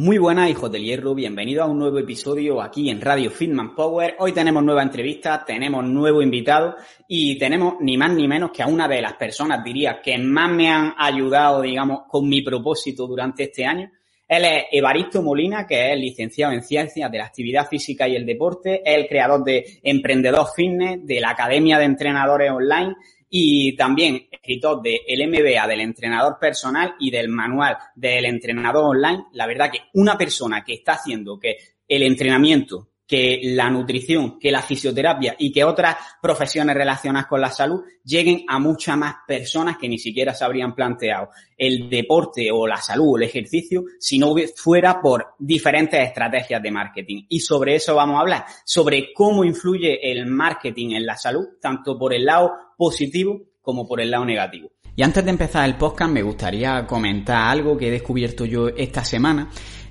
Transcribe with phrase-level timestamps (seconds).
[0.00, 1.12] Muy buenas, hijos del hierro.
[1.12, 4.14] Bienvenido a un nuevo episodio aquí en Radio Fitman Power.
[4.20, 6.76] Hoy tenemos nueva entrevista, tenemos nuevo invitado
[7.08, 10.52] y tenemos ni más ni menos que a una de las personas, diría, que más
[10.52, 13.90] me han ayudado, digamos, con mi propósito durante este año.
[14.28, 18.24] Él es Evaristo Molina, que es licenciado en Ciencias de la Actividad Física y el
[18.24, 22.94] Deporte, es el creador de Emprendedor Fitness, de la Academia de Entrenadores Online
[23.30, 29.26] y también escritor de el MBA del entrenador personal y del manual del entrenador online.
[29.32, 31.56] La verdad que una persona que está haciendo que
[31.86, 37.50] el entrenamiento, que la nutrición, que la fisioterapia y que otras profesiones relacionadas con la
[37.50, 42.66] salud lleguen a muchas más personas que ni siquiera se habrían planteado el deporte o
[42.66, 47.22] la salud o el ejercicio si no fuera por diferentes estrategias de marketing.
[47.30, 51.98] Y sobre eso vamos a hablar, sobre cómo influye el marketing en la salud, tanto
[51.98, 54.70] por el lado positivo como por el lado negativo.
[54.94, 59.04] Y antes de empezar el podcast me gustaría comentar algo que he descubierto yo esta
[59.04, 59.48] semana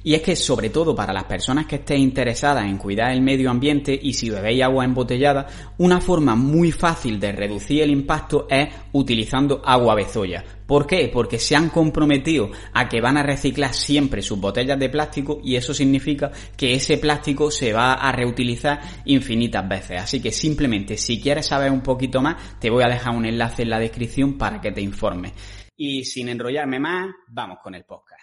[0.08, 3.50] y es que sobre todo para las personas que estén interesadas en cuidar el medio
[3.50, 5.48] ambiente y si bebéis agua embotellada,
[5.80, 10.46] una forma muy fácil de reducir el impacto es utilizando agua bezoya.
[10.66, 11.10] ¿Por qué?
[11.12, 15.58] Porque se han comprometido a que van a reciclar siempre sus botellas de plástico y
[15.58, 20.04] eso significa que ese plástico se va a reutilizar infinitas veces.
[20.04, 23.64] Así que simplemente si quieres saber un poquito más, te voy a dejar un enlace
[23.64, 25.34] en la descripción para que te informes.
[25.76, 28.17] Y sin enrollarme más, vamos con el podcast.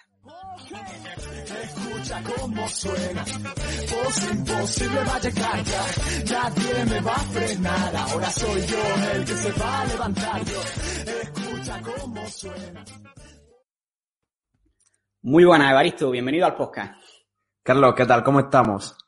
[0.55, 5.85] Escucha cómo suena, voz imposible va a llegar ya,
[6.31, 8.77] nadie me va a frenar, ahora soy yo
[9.13, 10.61] el que se va a levantar yo,
[11.21, 12.85] escucha cómo suena.
[15.23, 17.01] Muy buenas, Evaristo, bienvenido al podcast.
[17.63, 18.23] Carlos, ¿qué tal?
[18.23, 19.04] ¿Cómo estamos?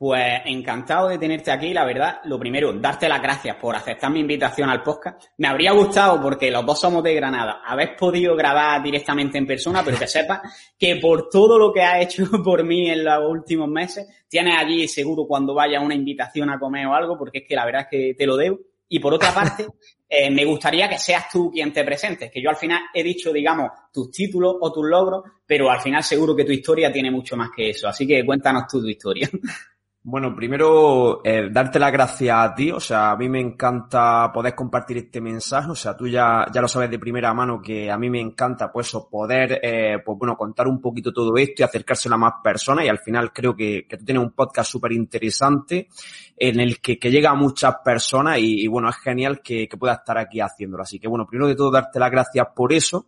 [0.00, 2.20] Pues encantado de tenerte aquí, la verdad.
[2.24, 5.22] Lo primero, darte las gracias por aceptar mi invitación al podcast.
[5.36, 9.82] Me habría gustado, porque los dos somos de Granada, haber podido grabar directamente en persona,
[9.84, 10.40] pero que sepas
[10.78, 14.88] que por todo lo que has hecho por mí en los últimos meses, tienes allí
[14.88, 17.88] seguro cuando vaya una invitación a comer o algo, porque es que la verdad es
[17.90, 18.58] que te lo debo.
[18.88, 19.66] Y por otra parte,
[20.08, 23.34] eh, me gustaría que seas tú quien te presentes, que yo al final he dicho,
[23.34, 27.36] digamos, tus títulos o tus logros, pero al final seguro que tu historia tiene mucho
[27.36, 27.86] más que eso.
[27.86, 29.28] Así que cuéntanos tú tu historia.
[30.02, 32.70] Bueno, primero, eh, darte las gracias a ti.
[32.70, 35.70] O sea, a mí me encanta poder compartir este mensaje.
[35.70, 38.72] O sea, tú ya, ya lo sabes de primera mano que a mí me encanta,
[38.72, 42.86] pues, poder, eh, pues, bueno, contar un poquito todo esto y acercárselo a más personas.
[42.86, 45.88] Y al final creo que, que tú tienes un podcast súper interesante
[46.34, 49.94] en el que, que, llega a muchas personas y, bueno, es genial que, que pueda
[49.94, 50.82] estar aquí haciéndolo.
[50.82, 53.06] Así que, bueno, primero de todo, darte las gracias por eso.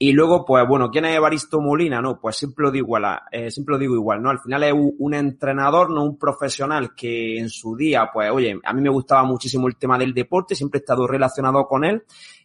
[0.00, 2.00] Y luego, pues bueno, ¿quién es Evaristo Molina?
[2.00, 4.30] No, pues siempre lo digo igual, eh, siempre lo digo igual, ¿no?
[4.30, 8.72] Al final es un, entrenador, no un profesional que en su día, pues oye, a
[8.72, 12.04] mí me gustaba muchísimo el tema del deporte, siempre he estado relacionado con él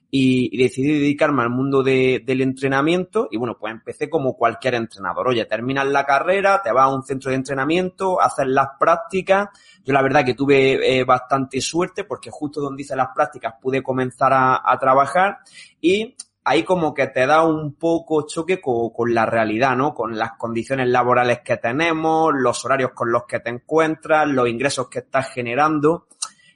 [0.10, 5.28] y, decidí dedicarme al mundo de, del entrenamiento y bueno, pues empecé como cualquier entrenador.
[5.28, 9.50] Oye, terminas la carrera, te vas a un centro de entrenamiento, haces las prácticas.
[9.84, 13.84] Yo la verdad que tuve eh, bastante suerte porque justo donde hice las prácticas pude
[13.84, 15.38] comenzar a, a trabajar
[15.80, 16.16] y
[16.46, 19.94] ahí como que te da un poco choque con, la realidad, ¿no?
[19.94, 24.90] Con las condiciones laborales que tenemos, los horarios con los que te encuentras, los ingresos
[24.90, 26.08] que estás generando.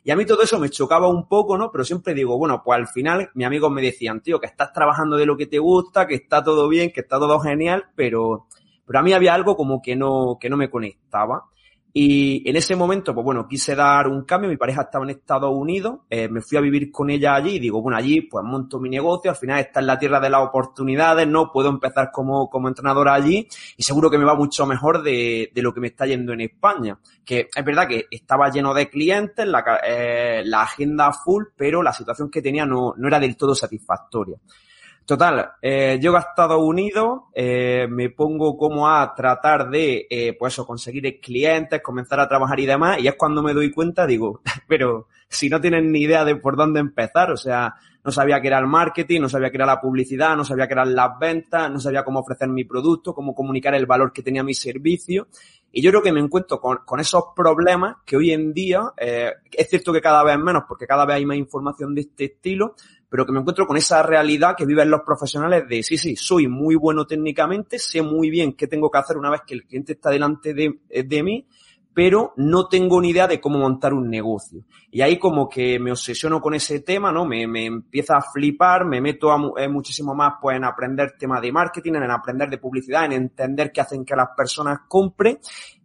[0.03, 1.71] Y a mí todo eso me chocaba un poco, ¿no?
[1.71, 5.17] Pero siempre digo, bueno, pues al final mis amigos me decían, tío, que estás trabajando
[5.17, 8.47] de lo que te gusta, que está todo bien, que está todo genial, pero,
[8.85, 11.45] pero a mí había algo como que no, que no me conectaba.
[11.99, 15.49] Y en ese momento, pues bueno, quise dar un cambio, mi pareja estaba en Estados
[15.51, 18.79] Unidos, eh, me fui a vivir con ella allí y digo, bueno, allí pues monto
[18.79, 22.51] mi negocio, al final está en la tierra de las oportunidades, no puedo empezar como,
[22.51, 25.87] como entrenadora allí y seguro que me va mucho mejor de, de lo que me
[25.87, 26.99] está yendo en España.
[27.25, 31.93] Que es verdad que estaba lleno de clientes, la, eh, la agenda full, pero la
[31.93, 34.37] situación que tenía no, no era del todo satisfactoria.
[35.07, 40.51] Total, eh, llego a Estados Unidos, eh, me pongo como a tratar de, eh, pues
[40.51, 44.41] eso, conseguir clientes, comenzar a trabajar y demás, y es cuando me doy cuenta, digo,
[44.67, 48.47] pero si no tienen ni idea de por dónde empezar, o sea, no sabía qué
[48.47, 51.71] era el marketing, no sabía qué era la publicidad, no sabía qué eran las ventas,
[51.71, 55.27] no sabía cómo ofrecer mi producto, cómo comunicar el valor que tenía mi servicio.
[55.71, 59.31] Y yo creo que me encuentro con, con esos problemas que hoy en día, eh,
[59.51, 62.75] es cierto que cada vez menos, porque cada vez hay más información de este estilo,
[63.09, 66.47] pero que me encuentro con esa realidad que viven los profesionales de, sí, sí, soy
[66.47, 69.93] muy bueno técnicamente, sé muy bien qué tengo que hacer una vez que el cliente
[69.93, 71.47] está delante de, de mí,
[71.97, 74.61] pero no tengo ni idea de cómo montar un negocio.
[74.91, 77.25] Y ahí como que me obsesiono con ese tema, ¿no?
[77.25, 81.41] Me, me empieza a flipar, me meto a, eh, muchísimo más pues en aprender temas
[81.41, 85.39] de marketing, en aprender de publicidad, en entender qué hacen que las personas compren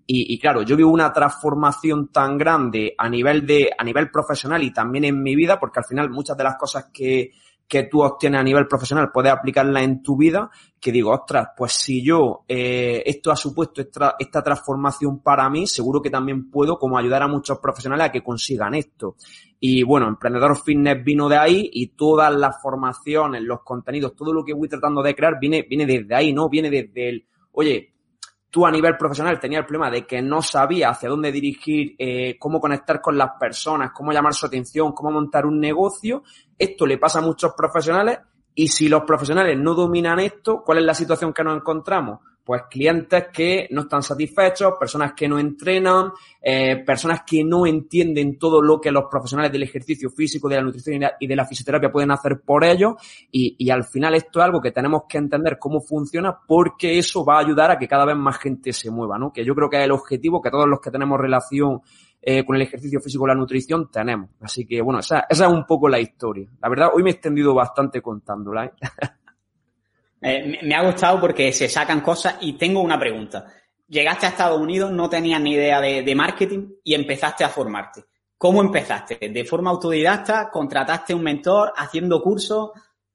[0.06, 4.72] y, claro, yo vivo una transformación tan grande a nivel de, a nivel profesional y
[4.72, 7.32] también en mi vida, porque al final muchas de las cosas que,
[7.72, 11.72] que tú obtienes a nivel profesional, puedes aplicarla en tu vida, que digo, ostras, pues
[11.72, 16.78] si yo, eh, esto ha supuesto esta, esta, transformación para mí, seguro que también puedo
[16.78, 19.16] como ayudar a muchos profesionales a que consigan esto.
[19.58, 24.44] Y bueno, Emprendedor Fitness vino de ahí y todas las formaciones, los contenidos, todo lo
[24.44, 26.50] que voy tratando de crear viene, viene desde ahí, ¿no?
[26.50, 27.91] Viene desde el, oye,
[28.52, 32.36] tú a nivel profesional tenías el problema de que no sabía hacia dónde dirigir, eh,
[32.38, 36.22] cómo conectar con las personas, cómo llamar su atención, cómo montar un negocio.
[36.58, 38.18] Esto le pasa a muchos profesionales
[38.54, 42.20] y si los profesionales no dominan esto, ¿cuál es la situación que nos encontramos?
[42.44, 48.38] Pues clientes que no están satisfechos, personas que no entrenan, eh, personas que no entienden
[48.38, 51.92] todo lo que los profesionales del ejercicio físico, de la nutrición y de la fisioterapia
[51.92, 52.94] pueden hacer por ellos
[53.30, 57.24] y, y al final esto es algo que tenemos que entender cómo funciona porque eso
[57.24, 59.32] va a ayudar a que cada vez más gente se mueva, ¿no?
[59.32, 61.80] Que yo creo que es el objetivo que todos los que tenemos relación
[62.24, 64.30] eh, con el ejercicio físico y la nutrición tenemos.
[64.40, 66.48] Así que bueno, esa, esa es un poco la historia.
[66.60, 68.66] La verdad, hoy me he extendido bastante contándola.
[68.66, 68.72] ¿eh?
[70.22, 73.46] Eh, me ha gustado porque se sacan cosas y tengo una pregunta.
[73.88, 78.04] Llegaste a Estados Unidos, no tenías ni idea de, marketing y empezaste a formarte.
[78.38, 79.18] ¿Cómo empezaste?
[79.28, 80.48] ¿De forma autodidacta?
[80.50, 81.72] ¿Contrataste un mentor?
[81.76, 82.70] ¿Haciendo cursos?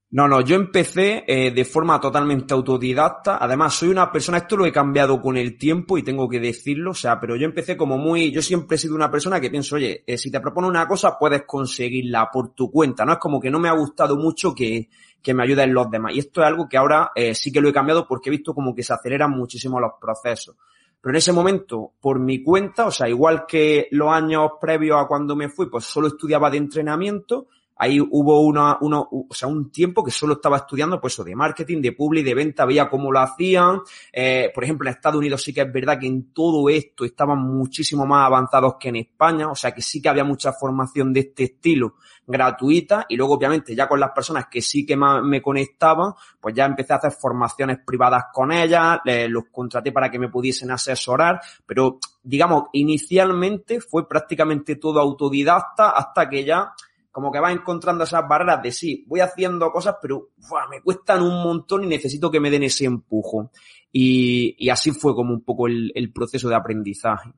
[0.10, 3.40] No, no, yo empecé eh, de forma totalmente autodidacta.
[3.42, 6.92] Además, soy una persona, esto lo he cambiado con el tiempo y tengo que decirlo,
[6.92, 9.76] o sea, pero yo empecé como muy, yo siempre he sido una persona que pienso,
[9.76, 13.14] oye, eh, si te propone una cosa, puedes conseguirla por tu cuenta, ¿no?
[13.14, 14.88] Es como que no me ha gustado mucho que,
[15.22, 16.16] que me ayuden los demás.
[16.16, 18.54] Y esto es algo que ahora eh, sí que lo he cambiado porque he visto
[18.54, 20.56] como que se aceleran muchísimo los procesos.
[21.02, 25.06] Pero en ese momento, por mi cuenta, o sea, igual que los años previos a
[25.06, 27.48] cuando me fui, pues solo estudiaba de entrenamiento
[27.80, 31.36] Ahí hubo una, uno, o sea, un tiempo que solo estaba estudiando, pues, eso de
[31.36, 33.82] marketing, de public, de venta, veía cómo lo hacían.
[34.12, 37.40] Eh, por ejemplo, en Estados Unidos sí que es verdad que en todo esto estaban
[37.40, 41.22] muchísimo más avanzados que en España, o sea, que sí que había mucha formación de
[41.22, 41.96] este estilo
[42.26, 46.54] gratuita y luego, obviamente, ya con las personas que sí que más me conectaban, pues
[46.54, 51.40] ya empecé a hacer formaciones privadas con ellas, los contraté para que me pudiesen asesorar,
[51.66, 56.74] pero digamos, inicialmente fue prácticamente todo autodidacta hasta que ya
[57.18, 60.34] como que vas encontrando esas barreras de sí, voy haciendo cosas, pero
[60.70, 63.50] me cuestan un montón y necesito que me den ese empujo.
[63.92, 67.32] Y, así fue como un poco el, proceso de aprendizaje.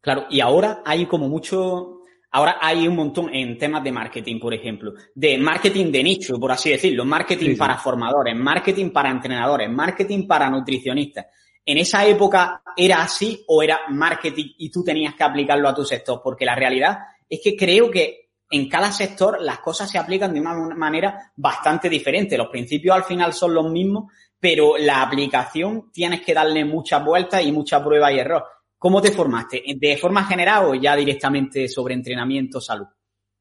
[0.00, 2.00] Claro, y ahora hay como mucho,
[2.32, 6.50] ahora hay un montón en temas de marketing, por ejemplo, de marketing de nicho, por
[6.50, 11.26] así decirlo, marketing para formadores, marketing para entrenadores, marketing para nutricionistas.
[11.64, 15.84] ¿En esa época era así o era marketing y tú tenías que aplicarlo a tu
[15.84, 16.20] sector?
[16.24, 20.40] Porque la realidad es que creo que en cada sector las cosas se aplican de
[20.40, 22.38] una manera bastante diferente.
[22.38, 27.44] Los principios al final son los mismos, pero la aplicación tienes que darle muchas vueltas
[27.44, 28.44] y mucha prueba y error.
[28.78, 29.62] ¿Cómo te formaste?
[29.76, 32.86] ¿De forma general o ya directamente sobre entrenamiento, salud?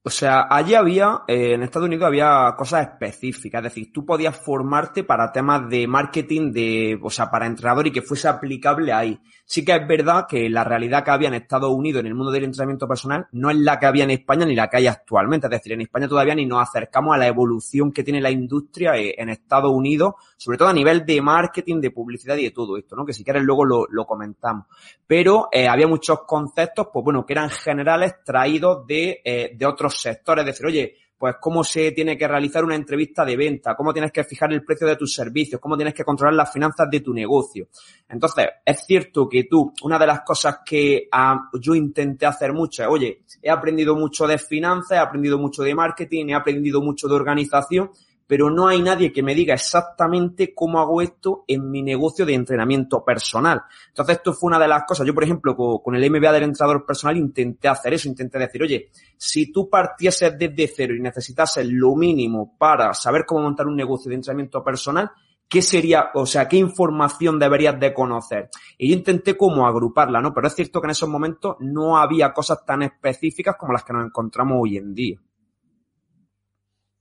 [0.07, 4.37] O sea, allí había, eh, en Estados Unidos había cosas específicas, es decir, tú podías
[4.37, 9.19] formarte para temas de marketing, de, o sea, para entrenador y que fuese aplicable ahí.
[9.49, 12.33] Sí que es verdad que la realidad que había en Estados Unidos en el mundo
[12.33, 15.47] del entrenamiento personal no es la que había en España ni la que hay actualmente.
[15.47, 18.97] Es decir, en España todavía ni nos acercamos a la evolución que tiene la industria
[18.97, 22.75] eh, en Estados Unidos, sobre todo a nivel de marketing, de publicidad y de todo
[22.75, 23.05] esto, ¿no?
[23.05, 24.65] Que si quieres luego lo, comentamos.
[25.07, 29.97] Pero eh, había muchos conceptos, pues bueno, que eran generales traídos de, eh, de otros
[29.97, 30.41] sectores.
[30.43, 34.11] Es decir, oye, pues cómo se tiene que realizar una entrevista de venta, cómo tienes
[34.11, 37.13] que fijar el precio de tus servicios, cómo tienes que controlar las finanzas de tu
[37.13, 37.67] negocio.
[38.07, 42.87] Entonces, es cierto que tú, una de las cosas que ah, yo intenté hacer mucho
[42.89, 47.15] oye, he aprendido mucho de finanzas, he aprendido mucho de marketing, he aprendido mucho de
[47.15, 47.89] organización,
[48.27, 52.33] pero no hay nadie que me diga exactamente cómo hago esto en mi negocio de
[52.33, 53.61] entrenamiento personal.
[53.87, 55.07] Entonces, esto fue una de las cosas.
[55.07, 58.89] Yo, por ejemplo, con, el MBA del entrenador personal intenté hacer eso, intenté decir, oye,
[59.15, 64.09] si tú partieses desde cero y necesitases lo mínimo para saber cómo montar un negocio
[64.09, 65.09] de entrenamiento personal,
[65.47, 68.49] ¿qué sería, o sea, qué información deberías de conocer?
[68.77, 70.33] Y yo intenté como agruparla, ¿no?
[70.33, 73.93] Pero es cierto que en esos momentos no había cosas tan específicas como las que
[73.93, 75.17] nos encontramos hoy en día.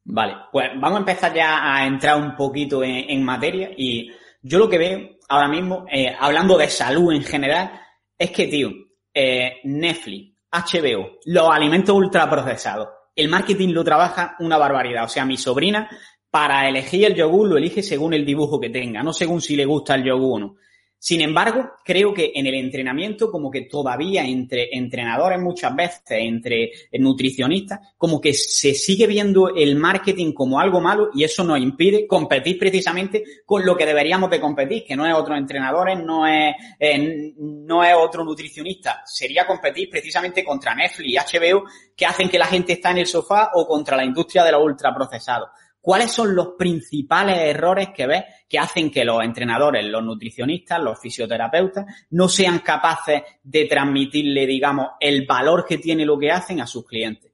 [0.08, 4.08] Vale, pues vamos a empezar ya a entrar un poquito en, materia y
[4.40, 7.72] yo lo que veo ahora mismo, eh, hablando de salud en general,
[8.16, 8.70] es que, tío,
[9.12, 15.04] eh, Netflix, HBO, los alimentos ultraprocesados, el marketing lo trabaja una barbaridad.
[15.04, 15.90] O sea, mi sobrina,
[16.30, 19.64] para elegir el yogur, lo elige según el dibujo que tenga, no según si le
[19.64, 20.56] gusta el yogur o no.
[20.98, 26.72] Sin embargo, creo que en el entrenamiento, como que todavía entre entrenadores muchas veces, entre
[26.92, 32.06] nutricionistas, como que se sigue viendo el marketing como algo malo y eso nos impide
[32.06, 36.54] competir precisamente con lo que deberíamos de competir, que no es otros entrenadores, no es,
[36.80, 39.02] eh, no es otro nutricionista.
[39.04, 43.06] Sería competir precisamente contra Netflix y HBO, que hacen que la gente está en el
[43.06, 45.50] sofá o contra la industria de los ultraprocesados.
[45.80, 51.00] ¿Cuáles son los principales errores que ves que hacen que los entrenadores, los nutricionistas, los
[51.00, 56.66] fisioterapeutas no sean capaces de transmitirle, digamos, el valor que tiene lo que hacen a
[56.66, 57.32] sus clientes?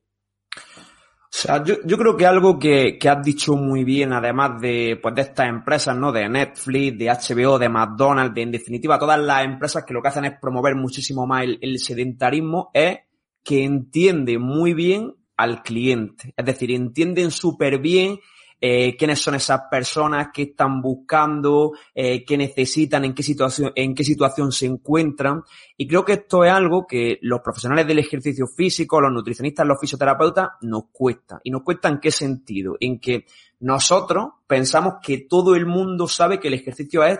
[1.35, 5.23] O sea, yo, creo que algo que, has dicho muy bien, además de, pues, de
[5.23, 6.12] estas empresas, ¿no?
[6.12, 10.09] De Netflix, de HBO, de McDonald's, de, en definitiva, todas las empresas que lo que
[10.09, 12.99] hacen es promover muchísimo más el, el sedentarismo, es
[13.42, 16.35] que entienden muy bien al cliente.
[16.37, 18.19] Es decir, entienden súper bien
[18.64, 23.92] eh, quiénes son esas personas, qué están buscando, eh, qué necesitan, en qué situación, en
[23.92, 25.42] qué situación se encuentran.
[25.82, 29.80] Y creo que esto es algo que los profesionales del ejercicio físico, los nutricionistas, los
[29.80, 31.40] fisioterapeutas, nos cuesta.
[31.42, 32.76] ¿Y nos cuesta en qué sentido?
[32.78, 33.26] En que
[33.58, 37.18] nosotros pensamos que todo el mundo sabe que el ejercicio es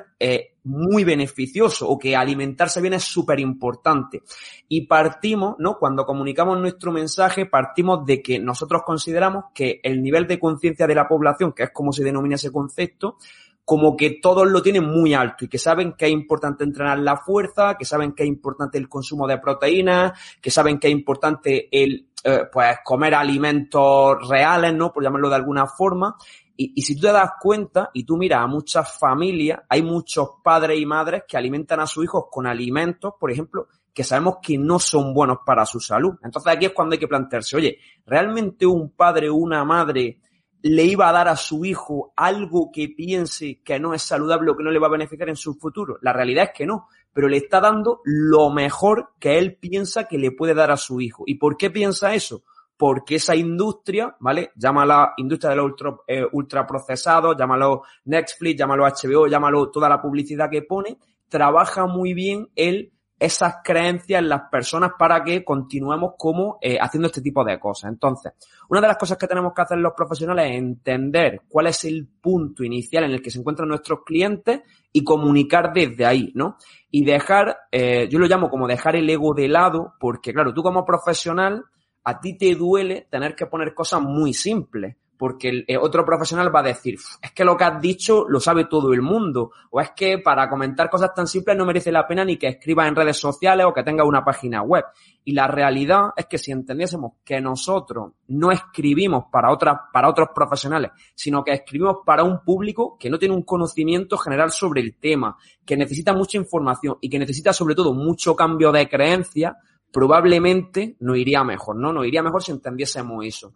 [0.63, 4.23] muy beneficioso o que alimentarse bien es súper importante.
[4.69, 5.77] Y partimos, ¿no?
[5.77, 10.95] Cuando comunicamos nuestro mensaje, partimos de que nosotros consideramos que el nivel de conciencia de
[10.95, 13.17] la población, que es como se denomina ese concepto,
[13.65, 17.17] como que todos lo tienen muy alto y que saben que es importante entrenar la
[17.17, 21.69] fuerza, que saben que es importante el consumo de proteínas, que saben que es importante
[21.71, 24.93] el eh, pues comer alimentos reales, ¿no?
[24.93, 26.17] Por llamarlo de alguna forma.
[26.57, 30.29] Y, y, si tú te das cuenta y tú miras a muchas familias, hay muchos
[30.43, 34.59] padres y madres que alimentan a sus hijos con alimentos, por ejemplo, que sabemos que
[34.59, 36.15] no son buenos para su salud.
[36.23, 40.19] Entonces aquí es cuando hay que plantearse, oye, ¿realmente un padre o una madre
[40.63, 44.57] le iba a dar a su hijo algo que piense que no es saludable o
[44.57, 45.99] que no le va a beneficiar en su futuro?
[46.01, 50.19] La realidad es que no, pero le está dando lo mejor que él piensa que
[50.19, 51.25] le puede dar a su hijo.
[51.27, 52.43] ¿Y por qué piensa eso?
[52.77, 54.53] Porque esa industria, ¿vale?
[54.57, 60.51] Llámala industria de los ultra, eh, ultraprocesados, llámalo Netflix, llámalo HBO, llámalo toda la publicidad
[60.51, 62.93] que pone, trabaja muy bien el
[63.23, 67.93] esas creencias en las personas para que continuemos como eh, haciendo este tipo de cosas.
[67.93, 68.33] Entonces,
[68.69, 72.09] una de las cosas que tenemos que hacer los profesionales es entender cuál es el
[72.21, 74.63] punto inicial en el que se encuentran nuestros clientes
[74.93, 76.57] y comunicar desde ahí, ¿no?
[76.91, 80.63] Y dejar, eh, yo lo llamo como dejar el ego de lado, porque claro, tú
[80.63, 81.65] como profesional,
[82.03, 86.53] a ti te duele tener que poner cosas muy simples porque el, eh, otro profesional
[86.53, 89.81] va a decir, es que lo que has dicho lo sabe todo el mundo, o
[89.81, 92.97] es que para comentar cosas tan simples no merece la pena ni que escribas en
[92.97, 94.85] redes sociales o que tengas una página web.
[95.23, 100.31] Y la realidad es que si entendiésemos que nosotros no escribimos para otras, para otros
[100.35, 104.97] profesionales, sino que escribimos para un público que no tiene un conocimiento general sobre el
[104.97, 109.57] tema, que necesita mucha información y que necesita sobre todo mucho cambio de creencia,
[109.93, 111.93] probablemente nos iría mejor, ¿no?
[111.93, 113.55] Nos iría mejor si entendiésemos eso.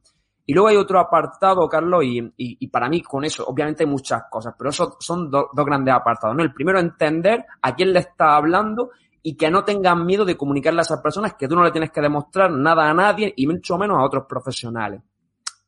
[0.49, 4.23] Y luego hay otro apartado, Carlos, y, y, para mí con eso, obviamente hay muchas
[4.31, 6.45] cosas, pero esos son dos grandes apartados, ¿no?
[6.45, 8.91] El primero, entender a quién le está hablando
[9.25, 11.91] y que no tengan miedo de comunicarle a esas personas que tú no le tienes
[11.91, 15.03] que demostrar nada a nadie y mucho menos a otros profesionales.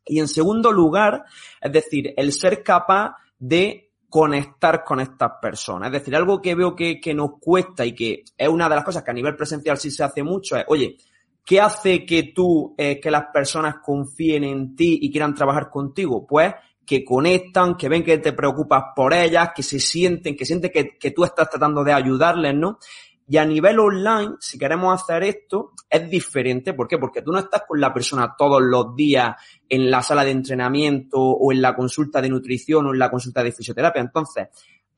[0.07, 1.25] Y en segundo lugar,
[1.61, 5.89] es decir, el ser capaz de conectar con estas personas.
[5.89, 8.85] Es decir, algo que veo que, que nos cuesta y que es una de las
[8.85, 10.97] cosas que a nivel presencial sí se hace mucho es, oye,
[11.49, 16.27] ¿Qué hace que tú, eh, que las personas confíen en ti y quieran trabajar contigo?
[16.27, 16.53] Pues
[16.85, 20.99] que conectan, que ven que te preocupas por ellas, que se sienten, que sienten que,
[20.99, 22.79] que tú estás tratando de ayudarles, ¿no?
[23.27, 26.75] Y a nivel online, si queremos hacer esto, es diferente.
[26.75, 26.99] ¿Por qué?
[26.99, 29.35] Porque tú no estás con la persona todos los días
[29.71, 33.43] en la sala de entrenamiento o en la consulta de nutrición o en la consulta
[33.43, 34.03] de fisioterapia.
[34.03, 34.49] Entonces,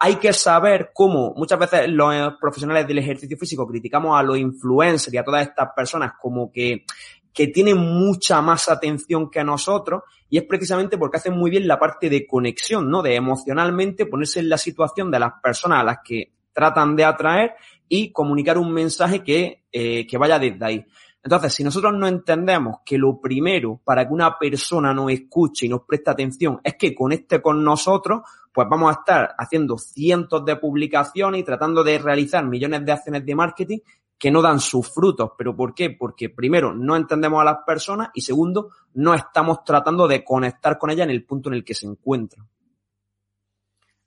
[0.02, 5.12] hay que saber cómo muchas veces los profesionales del ejercicio físico criticamos a los influencers
[5.12, 6.86] y a todas estas personas como que,
[7.34, 11.68] que tienen mucha más atención que a nosotros y es precisamente porque hacen muy bien
[11.68, 13.02] la parte de conexión, ¿no?
[13.02, 17.54] De emocionalmente ponerse en la situación de las personas a las que tratan de atraer
[17.86, 20.86] y comunicar un mensaje que, eh, que vaya desde ahí.
[21.22, 25.68] Entonces, si nosotros no entendemos que lo primero para que una persona nos escuche y
[25.68, 28.22] nos preste atención es que conecte con nosotros,
[28.52, 33.26] pues vamos a estar haciendo cientos de publicaciones y tratando de realizar millones de acciones
[33.26, 33.78] de marketing
[34.18, 35.32] que no dan sus frutos.
[35.36, 35.90] ¿Pero por qué?
[35.90, 40.90] Porque primero no entendemos a las personas y segundo no estamos tratando de conectar con
[40.90, 42.46] ellas en el punto en el que se encuentran.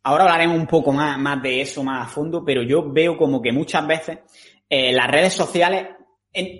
[0.04, 3.42] Ahora hablaremos un poco más, más de eso más a fondo, pero yo veo como
[3.42, 4.20] que muchas veces
[4.70, 5.88] eh, las redes sociales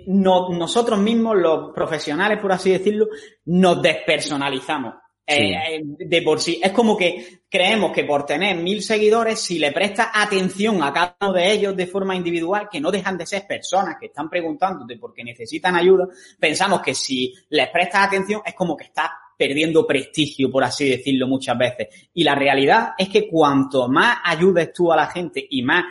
[0.06, 3.08] nosotros mismos, los profesionales, por así decirlo,
[3.46, 4.94] nos despersonalizamos
[5.26, 6.60] Eh, de por sí.
[6.62, 11.16] Es como que creemos que por tener mil seguidores, si le prestas atención a cada
[11.18, 14.98] uno de ellos de forma individual, que no dejan de ser personas que están preguntándote
[14.98, 20.50] porque necesitan ayuda, pensamos que si les prestas atención es como que estás perdiendo prestigio,
[20.50, 21.88] por así decirlo, muchas veces.
[22.12, 25.84] Y la realidad es que cuanto más ayudes tú a la gente y más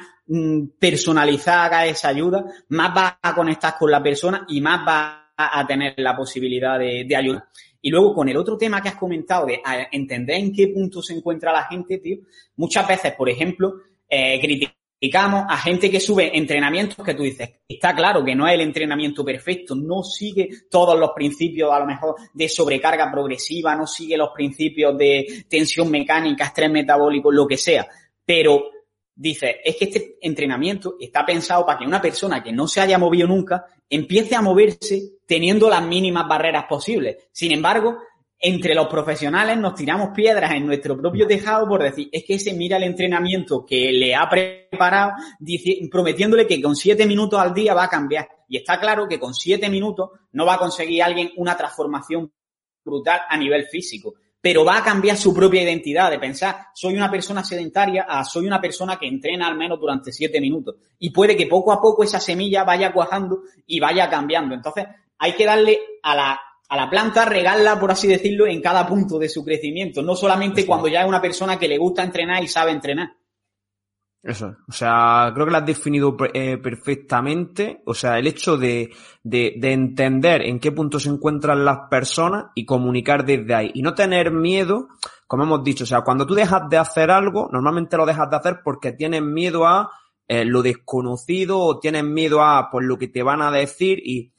[0.79, 5.65] personalizada haga esa ayuda, más vas a conectar con la persona y más vas a
[5.67, 7.43] tener la posibilidad de, de ayudar.
[7.81, 9.61] Y luego con el otro tema que has comentado de
[9.91, 12.19] entender en qué punto se encuentra la gente, tío,
[12.55, 13.73] muchas veces, por ejemplo,
[14.07, 18.53] eh, criticamos a gente que sube entrenamientos que tú dices, está claro que no es
[18.53, 23.85] el entrenamiento perfecto, no sigue todos los principios a lo mejor de sobrecarga progresiva, no
[23.85, 27.85] sigue los principios de tensión mecánica, estrés metabólico, lo que sea.
[28.25, 28.63] Pero
[29.15, 32.97] dice, es que este entrenamiento está pensado para que una persona que no se haya
[32.97, 37.27] movido nunca empiece a moverse teniendo las mínimas barreras posibles.
[37.31, 37.97] Sin embargo,
[38.39, 42.53] entre los profesionales nos tiramos piedras en nuestro propio tejado por decir, es que ese
[42.53, 45.13] mira el entrenamiento que le ha preparado,
[45.89, 48.27] prometiéndole que con siete minutos al día va a cambiar.
[48.49, 52.31] Y está claro que con siete minutos no va a conseguir alguien una transformación
[52.83, 57.09] brutal a nivel físico pero va a cambiar su propia identidad de pensar, soy una
[57.09, 60.75] persona sedentaria a soy una persona que entrena al menos durante siete minutos.
[60.99, 64.53] Y puede que poco a poco esa semilla vaya cuajando y vaya cambiando.
[64.53, 64.85] Entonces,
[65.17, 69.17] hay que darle a la, a la planta, regarla, por así decirlo, en cada punto
[69.17, 72.49] de su crecimiento, no solamente cuando ya es una persona que le gusta entrenar y
[72.49, 73.13] sabe entrenar.
[74.23, 77.81] Eso, o sea, creo que lo has definido eh, perfectamente.
[77.85, 78.89] O sea, el hecho de,
[79.21, 83.71] de, de, entender en qué punto se encuentran las personas y comunicar desde ahí.
[83.73, 84.87] Y no tener miedo,
[85.27, 88.37] como hemos dicho, o sea, cuando tú dejas de hacer algo, normalmente lo dejas de
[88.37, 89.91] hacer porque tienes miedo a
[90.25, 94.31] eh, lo desconocido o tienes miedo a por lo que te van a decir y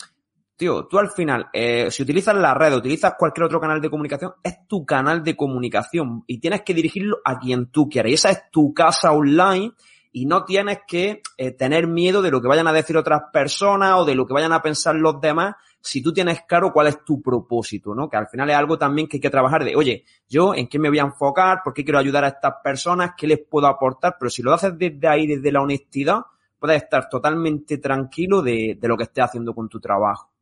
[0.56, 4.32] tío, tú al final, eh, si utilizas la red, utilizas cualquier otro canal de comunicación,
[4.42, 8.10] es tu canal de comunicación y tienes que dirigirlo a quien tú quieras.
[8.10, 9.72] Y esa es tu casa online
[10.12, 13.94] y no tienes que eh, tener miedo de lo que vayan a decir otras personas
[13.96, 17.04] o de lo que vayan a pensar los demás si tú tienes claro cuál es
[17.04, 18.08] tu propósito, ¿no?
[18.08, 20.78] Que al final es algo también que hay que trabajar de, oye, yo en qué
[20.78, 24.16] me voy a enfocar, por qué quiero ayudar a estas personas, qué les puedo aportar,
[24.18, 26.20] pero si lo haces desde ahí, desde la honestidad,
[26.58, 30.33] puedes estar totalmente tranquilo de, de lo que estés haciendo con tu trabajo.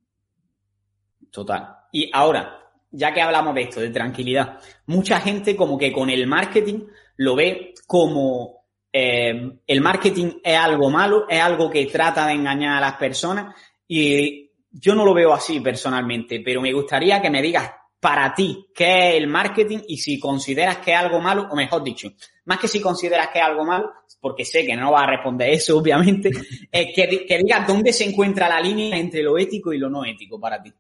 [1.33, 1.77] Total.
[1.91, 2.61] Y ahora,
[2.91, 6.85] ya que hablamos de esto, de tranquilidad, mucha gente como que con el marketing
[7.17, 12.77] lo ve como eh, el marketing es algo malo, es algo que trata de engañar
[12.77, 13.55] a las personas
[13.89, 18.67] y yo no lo veo así personalmente, pero me gustaría que me digas para ti
[18.75, 22.13] qué es el marketing y si consideras que es algo malo, o mejor dicho,
[22.45, 25.51] más que si consideras que es algo malo, porque sé que no va a responder
[25.51, 26.31] eso, obviamente,
[26.71, 30.05] es que, que digas dónde se encuentra la línea entre lo ético y lo no
[30.05, 30.73] ético para ti.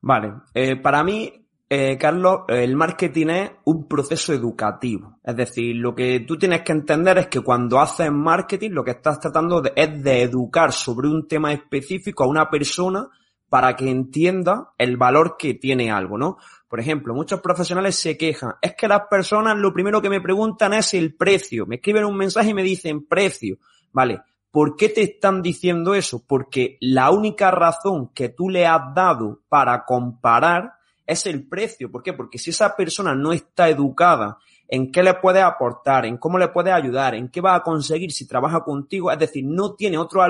[0.00, 1.32] Vale, eh, para mí,
[1.68, 5.18] eh, Carlos, el marketing es un proceso educativo.
[5.22, 8.92] Es decir, lo que tú tienes que entender es que cuando haces marketing, lo que
[8.92, 13.08] estás tratando de, es de educar sobre un tema específico a una persona
[13.48, 16.36] para que entienda el valor que tiene algo, ¿no?
[16.68, 18.54] Por ejemplo, muchos profesionales se quejan.
[18.60, 21.66] Es que las personas lo primero que me preguntan es el precio.
[21.66, 23.58] Me escriben un mensaje y me dicen precio.
[23.92, 26.24] Vale, ¿Por qué te están diciendo eso?
[26.26, 30.74] Porque la única razón que tú le has dado para comparar
[31.06, 31.90] es el precio.
[31.90, 32.12] ¿Por qué?
[32.12, 36.48] Porque si esa persona no está educada en qué le puede aportar, en cómo le
[36.48, 40.24] puede ayudar, en qué va a conseguir si trabaja contigo, es decir, no tiene otros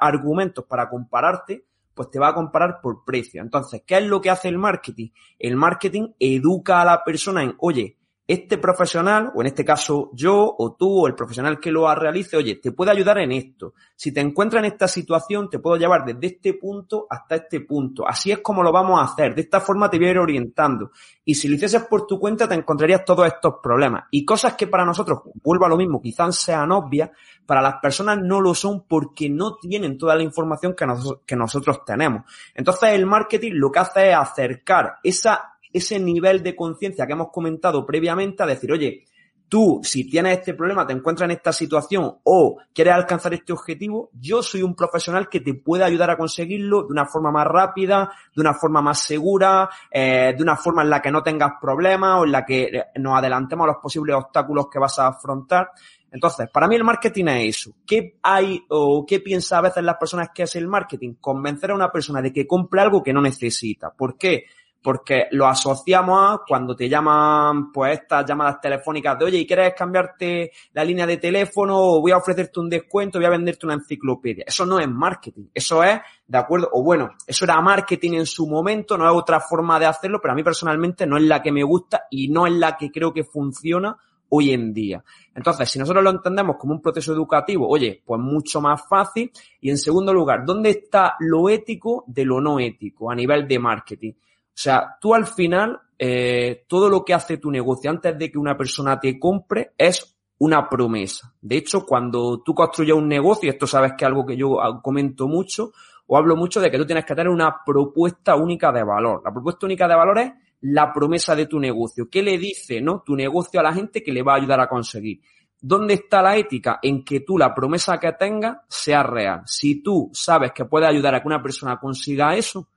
[0.00, 3.42] argumentos para compararte, pues te va a comparar por precio.
[3.42, 5.08] Entonces, ¿qué es lo que hace el marketing?
[5.38, 7.97] El marketing educa a la persona en, oye,
[8.28, 12.36] este profesional, o en este caso yo, o tú, o el profesional que lo realice,
[12.36, 13.72] oye, te puede ayudar en esto.
[13.96, 18.06] Si te encuentras en esta situación, te puedo llevar desde este punto hasta este punto.
[18.06, 19.34] Así es como lo vamos a hacer.
[19.34, 20.90] De esta forma te voy a ir orientando.
[21.24, 24.04] Y si lo hicieses por tu cuenta, te encontrarías todos estos problemas.
[24.10, 27.08] Y cosas que para nosotros, vuelvo a lo mismo, quizás sean obvias,
[27.46, 30.86] para las personas no lo son porque no tienen toda la información que,
[31.24, 32.24] que nosotros tenemos.
[32.54, 37.30] Entonces el marketing lo que hace es acercar esa ese nivel de conciencia que hemos
[37.30, 39.04] comentado previamente a decir, oye,
[39.48, 44.10] tú, si tienes este problema, te encuentras en esta situación o quieres alcanzar este objetivo,
[44.12, 48.10] yo soy un profesional que te puede ayudar a conseguirlo de una forma más rápida,
[48.34, 52.20] de una forma más segura, eh, de una forma en la que no tengas problemas
[52.20, 55.70] o en la que eh, nos adelantemos a los posibles obstáculos que vas a afrontar.
[56.10, 57.72] Entonces, para mí el marketing es eso.
[57.86, 61.14] ¿Qué hay o qué piensa a veces las personas que es el marketing?
[61.20, 63.90] Convencer a una persona de que compre algo que no necesita.
[63.90, 64.44] ¿Por qué?
[64.82, 69.74] Porque lo asociamos a cuando te llaman, pues, estas llamadas telefónicas de, oye, ¿y quieres
[69.74, 71.76] cambiarte la línea de teléfono?
[71.78, 74.44] O voy a ofrecerte un descuento, voy a venderte una enciclopedia.
[74.46, 75.46] Eso no es marketing.
[75.52, 79.40] Eso es, de acuerdo, o bueno, eso era marketing en su momento, no es otra
[79.40, 82.46] forma de hacerlo, pero a mí personalmente no es la que me gusta y no
[82.46, 83.96] es la que creo que funciona
[84.30, 85.02] hoy en día.
[85.34, 89.30] Entonces, si nosotros lo entendemos como un proceso educativo, oye, pues mucho más fácil.
[89.60, 93.58] Y en segundo lugar, ¿dónde está lo ético de lo no ético a nivel de
[93.58, 94.12] marketing?
[94.58, 98.38] O sea, tú al final, eh, todo lo que hace tu negocio antes de que
[98.38, 101.32] una persona te compre es una promesa.
[101.40, 105.28] De hecho, cuando tú construyes un negocio, esto sabes que es algo que yo comento
[105.28, 105.70] mucho,
[106.08, 109.22] o hablo mucho de que tú tienes que tener una propuesta única de valor.
[109.24, 112.08] La propuesta única de valor es la promesa de tu negocio.
[112.10, 114.68] ¿Qué le dice, no, tu negocio a la gente que le va a ayudar a
[114.68, 115.20] conseguir?
[115.60, 116.80] ¿Dónde está la ética?
[116.82, 119.42] En que tú la promesa que tengas sea real.
[119.46, 122.70] Si tú sabes que puedes ayudar a que una persona consiga eso,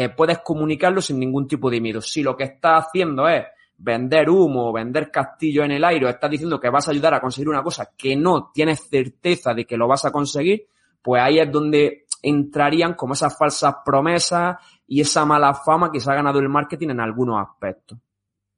[0.00, 2.00] eh, puedes comunicarlo sin ningún tipo de miedo.
[2.00, 3.44] Si lo que estás haciendo es
[3.76, 7.20] vender humo, vender castillo en el aire, o estás diciendo que vas a ayudar a
[7.20, 10.68] conseguir una cosa que no tienes certeza de que lo vas a conseguir,
[11.02, 16.10] pues ahí es donde entrarían como esas falsas promesas y esa mala fama que se
[16.10, 17.98] ha ganado el marketing en algunos aspectos.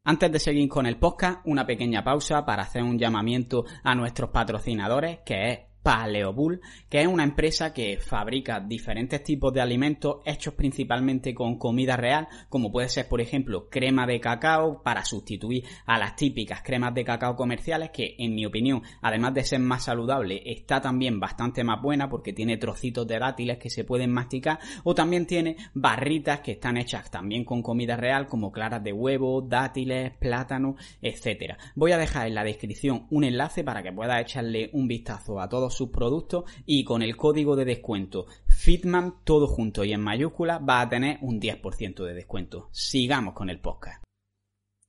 [0.05, 4.31] Antes de seguir con el podcast, una pequeña pausa para hacer un llamamiento a nuestros
[4.31, 10.55] patrocinadores, que es Paleobull, que es una empresa que fabrica diferentes tipos de alimentos hechos
[10.55, 15.99] principalmente con comida real, como puede ser, por ejemplo, crema de cacao para sustituir a
[15.99, 20.43] las típicas cremas de cacao comerciales, que en mi opinión, además de ser más saludable,
[20.45, 24.95] está también bastante más buena porque tiene trocitos de dátiles que se pueden masticar, o
[24.95, 30.13] también tiene barritas que están hechas también con comida real, como claras de huevo, dátiles,
[30.13, 31.59] plátano, etcétera.
[31.75, 35.49] Voy a dejar en la descripción un enlace para que puedas echarle un vistazo a
[35.49, 40.59] todos sus productos y con el código de descuento Fitman todo junto y en mayúscula
[40.59, 42.69] va a tener un 10% de descuento.
[42.71, 44.05] Sigamos con el podcast.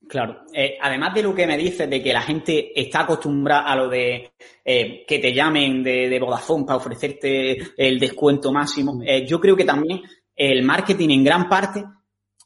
[0.08, 3.76] Claro, eh, además de lo que me dices de que la gente está acostumbrada a
[3.76, 4.32] lo de
[4.64, 9.64] eh, que te llamen de, de, para ofrecerte el descuento máximo, eh, yo creo que
[9.64, 10.02] también
[10.36, 11.84] el marketing en gran parte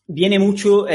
[0.06, 0.86] viene mucho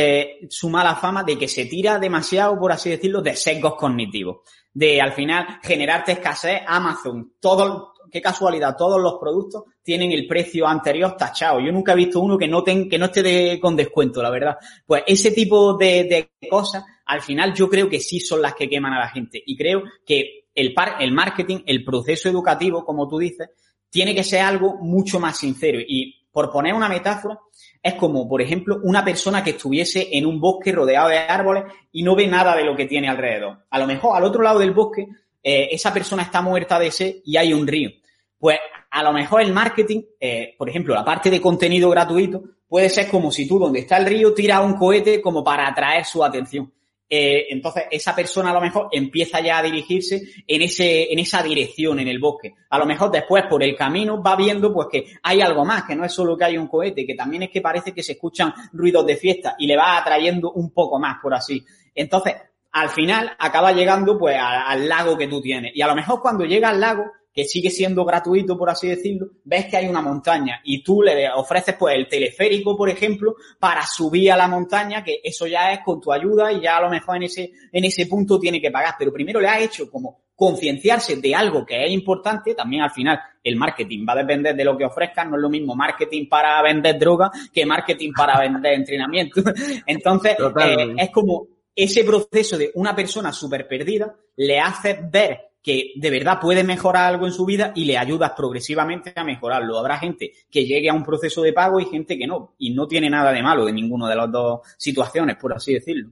[0.49, 4.37] su mala fama de que se tira demasiado, por así decirlo, de sesgos cognitivos
[4.73, 10.67] de al final generarte escasez, Amazon, todo, qué casualidad, todos los productos tienen el precio
[10.67, 11.59] anterior tachado.
[11.59, 14.57] Yo nunca he visto uno que no, ten, que no esté con descuento, la verdad.
[14.85, 18.69] Pues ese tipo de, de, cosas, al final yo creo que sí son las que
[18.69, 19.41] queman a la gente.
[19.45, 23.49] Y creo que el, par, el marketing, el proceso educativo, como tú dices,
[23.89, 25.79] tiene que ser algo mucho más sincero.
[25.79, 27.39] Y por poner una metáfora,
[27.81, 32.01] es como, por ejemplo, una persona que estuviese en un bosque rodeado de árboles y
[32.01, 33.65] no ve nada de lo que tiene alrededor.
[33.69, 35.07] A lo mejor al otro lado del bosque,
[35.43, 37.91] eh, esa persona está muerta de sed y hay un río.
[38.39, 38.57] Pues
[38.89, 43.07] a lo mejor el marketing, eh, por ejemplo, la parte de contenido gratuito, puede ser
[43.09, 46.73] como si tú donde está el río tiras un cohete como para atraer su atención.
[47.15, 51.43] Eh, entonces esa persona a lo mejor empieza ya a dirigirse en ese, en esa
[51.43, 52.55] dirección en el bosque.
[52.71, 55.95] A lo mejor después por el camino va viendo pues que hay algo más, que
[55.95, 58.51] no es solo que hay un cohete, que también es que parece que se escuchan
[58.71, 61.63] ruidos de fiesta y le va atrayendo un poco más, por así.
[61.93, 62.33] Entonces,
[62.71, 65.71] al final acaba llegando pues al lago que tú tienes.
[65.75, 69.27] Y a lo mejor cuando llega al lago, que sigue siendo gratuito, por así decirlo,
[69.43, 73.85] ves que hay una montaña y tú le ofreces pues el teleférico, por ejemplo, para
[73.85, 76.89] subir a la montaña, que eso ya es con tu ayuda y ya a lo
[76.89, 78.93] mejor en ese, en ese punto tiene que pagar.
[78.99, 83.19] Pero primero le has hecho como concienciarse de algo que es importante, también al final
[83.43, 86.61] el marketing va a depender de lo que ofrezcan, no es lo mismo marketing para
[86.61, 89.41] vender droga que marketing para vender entrenamiento.
[89.87, 95.93] Entonces, eh, es como ese proceso de una persona súper perdida le hace ver que
[95.95, 99.79] de verdad puede mejorar algo en su vida y le ayudas progresivamente a mejorarlo.
[99.79, 102.53] Habrá gente que llegue a un proceso de pago y gente que no.
[102.59, 106.09] Y no tiene nada de malo de ninguna de las dos situaciones, por así decirlo.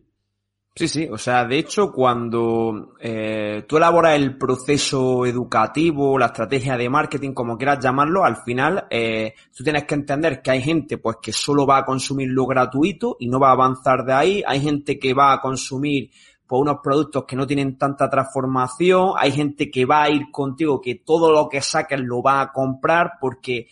[0.73, 6.77] Sí, sí, o sea, de hecho, cuando eh, tú elaboras el proceso educativo, la estrategia
[6.77, 10.97] de marketing, como quieras llamarlo, al final eh, tú tienes que entender que hay gente
[10.97, 14.43] pues que solo va a consumir lo gratuito y no va a avanzar de ahí,
[14.47, 16.09] hay gente que va a consumir
[16.51, 20.81] pues unos productos que no tienen tanta transformación, hay gente que va a ir contigo,
[20.81, 23.69] que todo lo que saques lo va a comprar porque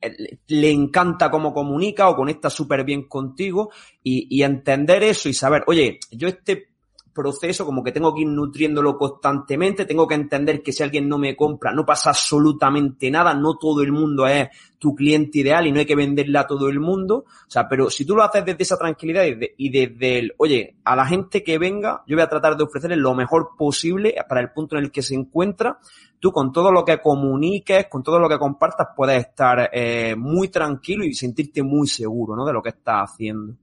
[0.00, 3.70] eh, le encanta cómo comunica o conecta súper bien contigo.
[4.02, 6.73] Y, y entender eso y saber, oye, yo este
[7.14, 11.16] proceso, como que tengo que ir nutriéndolo constantemente, tengo que entender que si alguien no
[11.16, 14.48] me compra, no pasa absolutamente nada, no todo el mundo es
[14.78, 17.88] tu cliente ideal y no hay que venderle a todo el mundo, o sea, pero
[17.88, 19.24] si tú lo haces desde esa tranquilidad
[19.56, 22.96] y, desde el, oye, a la gente que venga, yo voy a tratar de ofrecerle
[22.96, 25.78] lo mejor posible para el punto en el que se encuentra,
[26.20, 30.48] tú con todo lo que comuniques, con todo lo que compartas, puedes estar eh, muy
[30.48, 32.44] tranquilo y sentirte muy seguro, ¿no?
[32.44, 33.54] De lo que estás haciendo.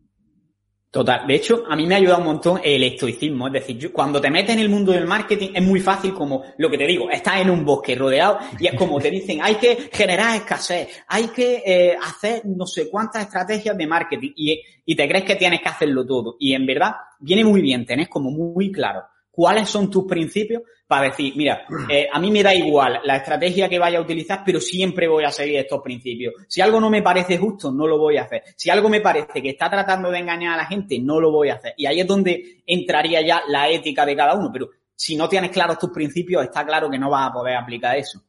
[0.92, 1.26] Total.
[1.26, 3.48] De hecho, a mí me ha ayudado un montón el estoicismo.
[3.48, 6.70] Es decir, cuando te metes en el mundo del marketing es muy fácil como lo
[6.70, 9.90] que te digo, estás en un bosque rodeado y es como te dicen, hay que
[9.90, 15.08] generar escasez, hay que eh, hacer no sé cuántas estrategias de marketing y, y te
[15.08, 16.36] crees que tienes que hacerlo todo.
[16.38, 19.04] Y en verdad viene muy bien, tenés como muy claro
[19.42, 23.68] cuáles son tus principios para decir, mira, eh, a mí me da igual la estrategia
[23.68, 26.36] que vaya a utilizar, pero siempre voy a seguir estos principios.
[26.48, 28.44] Si algo no me parece justo, no lo voy a hacer.
[28.56, 31.50] Si algo me parece que está tratando de engañar a la gente, no lo voy
[31.50, 31.74] a hacer.
[31.76, 34.52] Y ahí es donde entraría ya la ética de cada uno.
[34.54, 37.98] Pero si no tienes claros tus principios, está claro que no vas a poder aplicar
[37.98, 38.22] eso.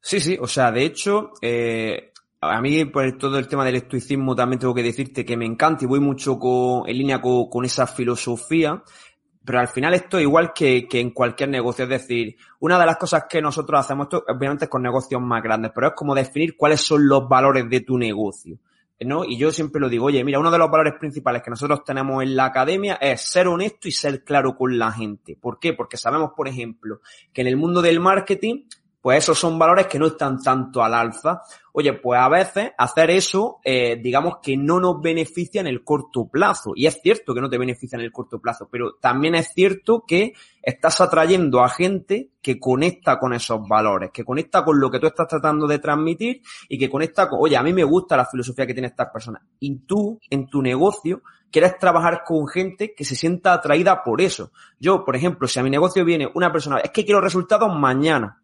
[0.00, 4.34] Sí, sí, o sea, de hecho, eh, a mí por todo el tema del estoicismo
[4.34, 6.38] también tengo que decirte que me encanta y voy mucho
[6.86, 8.82] en línea con, con esa filosofía
[9.50, 11.82] pero al final esto es igual que, que, en cualquier negocio.
[11.82, 15.42] Es decir, una de las cosas que nosotros hacemos, esto obviamente es con negocios más
[15.42, 18.58] grandes, pero es como definir cuáles son los valores de tu negocio.
[19.00, 19.24] ¿no?
[19.24, 22.22] Y yo siempre lo digo, oye, mira, uno de los valores principales que nosotros tenemos
[22.22, 25.34] en la academia es ser honesto y ser claro con la gente.
[25.34, 25.72] ¿Por qué?
[25.72, 27.00] Porque sabemos, por ejemplo,
[27.32, 28.66] que en el mundo del marketing
[29.00, 31.42] pues esos son valores que no están tanto al alza.
[31.72, 36.28] Oye, pues a veces hacer eso, eh, digamos que no nos beneficia en el corto
[36.28, 36.72] plazo.
[36.74, 40.04] Y es cierto que no te beneficia en el corto plazo, pero también es cierto
[40.06, 44.98] que estás atrayendo a gente que conecta con esos valores, que conecta con lo que
[44.98, 48.26] tú estás tratando de transmitir y que conecta con, oye, a mí me gusta la
[48.26, 49.42] filosofía que tiene estas personas.
[49.60, 54.52] Y tú, en tu negocio, quieres trabajar con gente que se sienta atraída por eso.
[54.78, 58.39] Yo, por ejemplo, si a mi negocio viene una persona, es que quiero resultados mañana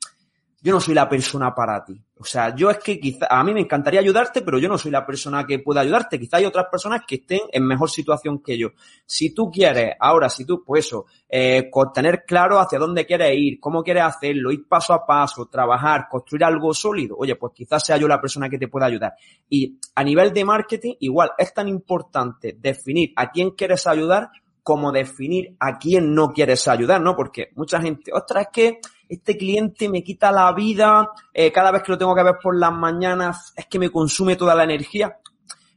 [0.67, 1.97] yo no soy la persona para ti.
[2.19, 4.91] O sea, yo es que quizá, a mí me encantaría ayudarte, pero yo no soy
[4.91, 6.19] la persona que pueda ayudarte.
[6.19, 8.71] Quizá hay otras personas que estén en mejor situación que yo.
[9.07, 13.61] Si tú quieres, ahora, si tú, pues eso, eh, tener claro hacia dónde quieres ir,
[13.61, 17.97] cómo quieres hacerlo, ir paso a paso, trabajar, construir algo sólido, oye, pues quizás sea
[17.97, 19.15] yo la persona que te pueda ayudar.
[19.49, 24.31] Y a nivel de marketing, igual, es tan importante definir a quién quieres ayudar
[24.65, 27.15] como definir a quién no quieres ayudar, ¿no?
[27.15, 31.83] Porque mucha gente, ostras, es que este cliente me quita la vida, eh, cada vez
[31.83, 35.19] que lo tengo que ver por las mañanas es que me consume toda la energía.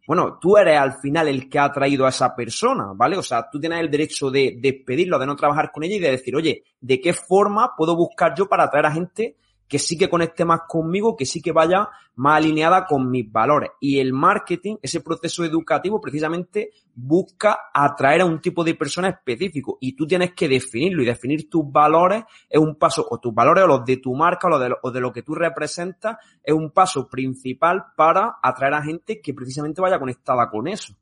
[0.07, 3.15] Bueno, tú eres al final el que ha traído a esa persona, ¿vale?
[3.15, 6.11] O sea, tú tienes el derecho de despedirlo, de no trabajar con ella y de
[6.11, 9.35] decir, oye, ¿de qué forma puedo buscar yo para atraer a gente
[9.69, 13.69] que sí que conecte más conmigo, que sí que vaya más alineada con mis valores.
[13.79, 19.77] Y el marketing, ese proceso educativo, precisamente busca atraer a un tipo de persona específico
[19.79, 23.63] y tú tienes que definirlo y definir tus valores es un paso, o tus valores
[23.63, 26.53] o los de tu marca o, de lo, o de lo que tú representas, es
[26.53, 30.95] un paso principal para atraer a gente que precisamente vaya conectada con eso.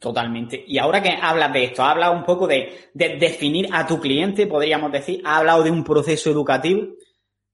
[0.00, 0.62] Totalmente.
[0.66, 4.46] Y ahora que hablas de esto, has hablado un poco de, definir a tu cliente,
[4.46, 6.94] podríamos decir, has hablado de un proceso educativo.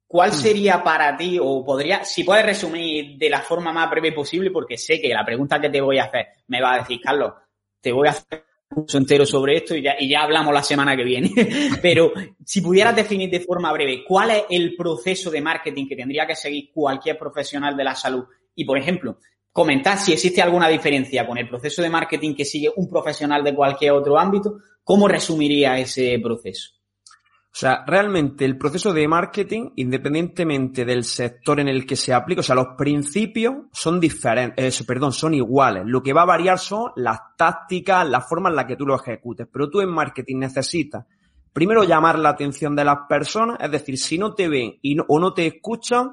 [0.06, 0.34] ¿Cuál mm.
[0.34, 4.76] sería para ti, o podría, si puedes resumir de la forma más breve posible, porque
[4.76, 7.32] sé que la pregunta que te voy a hacer me va a decir, Carlos,
[7.80, 10.62] te voy a hacer un curso entero sobre esto y ya, y ya hablamos la
[10.62, 11.30] semana que viene.
[11.82, 12.12] Pero
[12.44, 16.36] si pudieras definir de forma breve, ¿cuál es el proceso de marketing que tendría que
[16.36, 18.24] seguir cualquier profesional de la salud?
[18.54, 19.18] Y, por ejemplo,
[19.54, 23.54] comentar si existe alguna diferencia con el proceso de marketing que sigue un profesional de
[23.54, 24.56] cualquier otro ámbito.
[24.82, 26.70] ¿Cómo resumiría ese proceso?
[26.74, 32.40] O sea, realmente el proceso de marketing, independientemente del sector en el que se aplica,
[32.40, 35.84] o sea, los principios son diferentes, eh, perdón, son iguales.
[35.86, 38.96] Lo que va a variar son las tácticas, la forma en la que tú lo
[38.96, 39.46] ejecutes.
[39.52, 41.04] Pero tú en marketing necesitas
[41.52, 45.20] primero llamar la atención de las personas, es decir, si no te ven y o
[45.20, 46.10] no te escuchan,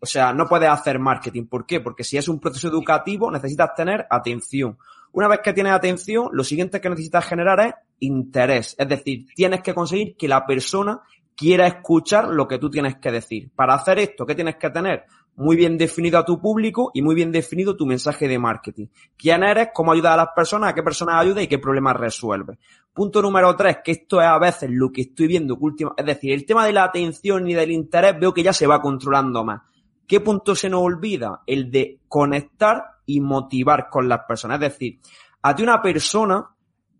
[0.00, 1.44] o sea, no puedes hacer marketing.
[1.44, 1.80] ¿Por qué?
[1.80, 4.78] Porque si es un proceso educativo, necesitas tener atención.
[5.12, 8.76] Una vez que tienes atención, lo siguiente que necesitas generar es interés.
[8.78, 11.02] Es decir, tienes que conseguir que la persona
[11.36, 13.50] quiera escuchar lo que tú tienes que decir.
[13.54, 15.04] Para hacer esto, ¿qué tienes que tener?
[15.36, 18.86] Muy bien definido a tu público y muy bien definido tu mensaje de marketing.
[19.16, 19.68] ¿Quién eres?
[19.72, 20.70] ¿Cómo ayudas a las personas?
[20.70, 22.58] ¿A qué personas ayudas y qué problemas resuelve?
[22.92, 26.04] Punto número tres, que esto es a veces lo que estoy viendo que último, es
[26.04, 29.44] decir, el tema de la atención y del interés veo que ya se va controlando
[29.44, 29.62] más.
[30.10, 31.42] ¿Qué punto se nos olvida?
[31.46, 34.56] El de conectar y motivar con las personas.
[34.56, 34.98] Es decir,
[35.40, 36.50] a ti una persona,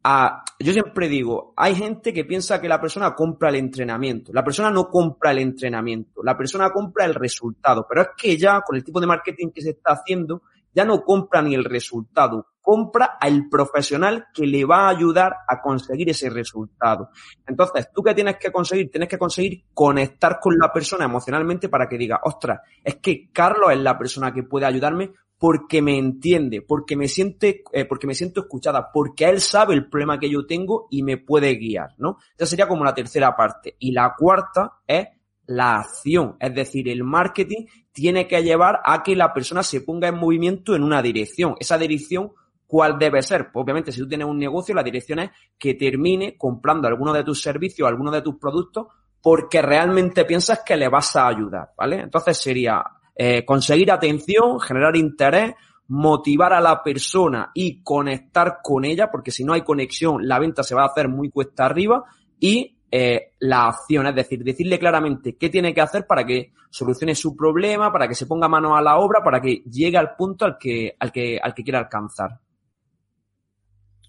[0.04, 4.32] a, yo siempre digo, hay gente que piensa que la persona compra el entrenamiento.
[4.32, 7.84] La persona no compra el entrenamiento, la persona compra el resultado.
[7.88, 10.42] Pero es que ya con el tipo de marketing que se está haciendo,
[10.74, 15.60] ya no compra ni el resultado, compra al profesional que le va a ayudar a
[15.60, 17.10] conseguir ese resultado.
[17.46, 18.90] Entonces, ¿tú qué tienes que conseguir?
[18.90, 23.72] Tienes que conseguir conectar con la persona emocionalmente para que diga, ostras, es que Carlos
[23.72, 28.14] es la persona que puede ayudarme porque me entiende, porque me siente, eh, porque me
[28.14, 32.18] siento escuchada, porque él sabe el problema que yo tengo y me puede guiar, ¿no?
[32.36, 33.74] Esa sería como la tercera parte.
[33.78, 35.08] Y la cuarta es
[35.50, 36.36] la acción.
[36.38, 40.76] Es decir, el marketing tiene que llevar a que la persona se ponga en movimiento
[40.76, 41.56] en una dirección.
[41.58, 42.30] Esa dirección,
[42.68, 43.50] ¿cuál debe ser?
[43.50, 47.24] Pues obviamente, si tú tienes un negocio, la dirección es que termine comprando alguno de
[47.24, 48.86] tus servicios, alguno de tus productos,
[49.20, 52.00] porque realmente piensas que le vas a ayudar, ¿vale?
[52.00, 52.84] Entonces sería
[53.16, 55.54] eh, conseguir atención, generar interés,
[55.88, 60.62] motivar a la persona y conectar con ella, porque si no hay conexión, la venta
[60.62, 62.04] se va a hacer muy cuesta arriba
[62.38, 67.14] y eh, la acción, es decir, decirle claramente qué tiene que hacer para que solucione
[67.14, 70.44] su problema, para que se ponga mano a la obra, para que llegue al punto
[70.44, 72.38] al que, al que, al que quiera alcanzar.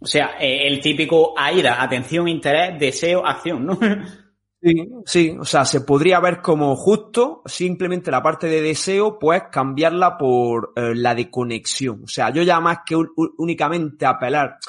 [0.02, 3.80] O sea, eh, el típico AIDA, atención, interés, deseo, acción, ¿no?
[4.64, 9.46] Sí, sí, o sea, se podría ver como justo simplemente la parte de deseo, pues
[9.52, 12.04] cambiarla por eh, la de conexión.
[12.04, 12.96] O sea, yo ya más que
[13.40, 14.60] únicamente apelar.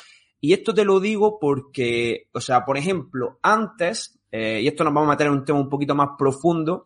[0.44, 4.92] Y esto te lo digo porque, o sea, por ejemplo, antes, eh, y esto nos
[4.92, 6.84] vamos a meter en un tema un poquito más profundo,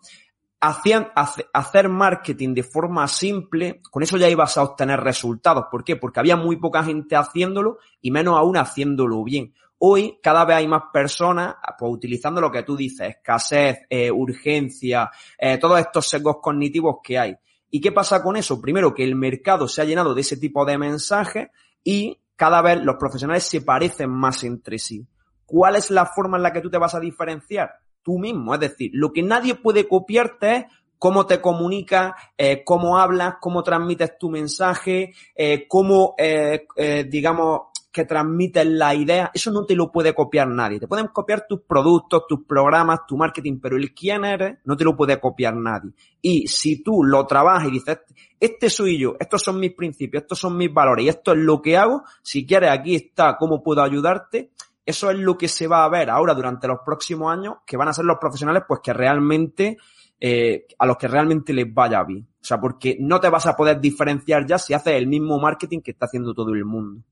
[0.61, 5.64] hacían, hacer marketing de forma simple, con eso ya ibas a obtener resultados.
[5.71, 5.97] ¿Por qué?
[5.97, 9.55] Porque había muy poca gente haciéndolo y menos aún haciéndolo bien.
[9.79, 15.11] Hoy cada vez hay más personas pues, utilizando lo que tú dices, escasez, eh, urgencia,
[15.38, 17.35] eh, todos estos sesgos cognitivos que hay.
[17.71, 18.61] ¿Y qué pasa con eso?
[18.61, 21.49] Primero que el mercado se ha llenado de ese tipo de mensajes
[21.83, 25.07] y cada vez los profesionales se parecen más entre sí.
[25.44, 27.70] ¿Cuál es la forma en la que tú te vas a diferenciar?
[28.03, 28.55] Tú mismo.
[28.55, 30.64] Es decir, lo que nadie puede copiarte es
[30.99, 36.66] cómo te comunicas, eh, cómo hablas, cómo transmites tu mensaje, eh, cómo, eh,
[37.09, 37.62] digamos,
[37.96, 40.78] que transmiten la idea, eso no te lo puede copiar nadie.
[40.78, 44.85] Te pueden copiar tus productos, tus programas, tu marketing, pero el quién eres no te
[44.85, 45.92] lo puede copiar nadie.
[46.20, 48.00] Y si tú lo trabajas y dices,
[48.38, 51.62] este soy yo, estos son mis principios, estos son mis valores y esto es lo
[51.62, 54.50] que hago, si quieres aquí está cómo puedo ayudarte,
[54.85, 57.88] eso es lo que se va a ver ahora durante los próximos años, que van
[57.88, 59.78] a ser los profesionales pues que realmente,
[60.20, 62.28] eh, a los que realmente les vaya bien.
[62.42, 65.80] O sea, porque no te vas a poder diferenciar ya si haces el mismo marketing
[65.80, 67.02] que está haciendo todo el mundo.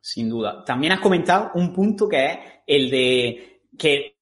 [0.00, 0.64] Sin duda.
[0.64, 4.16] También has comentado un punto que es el de que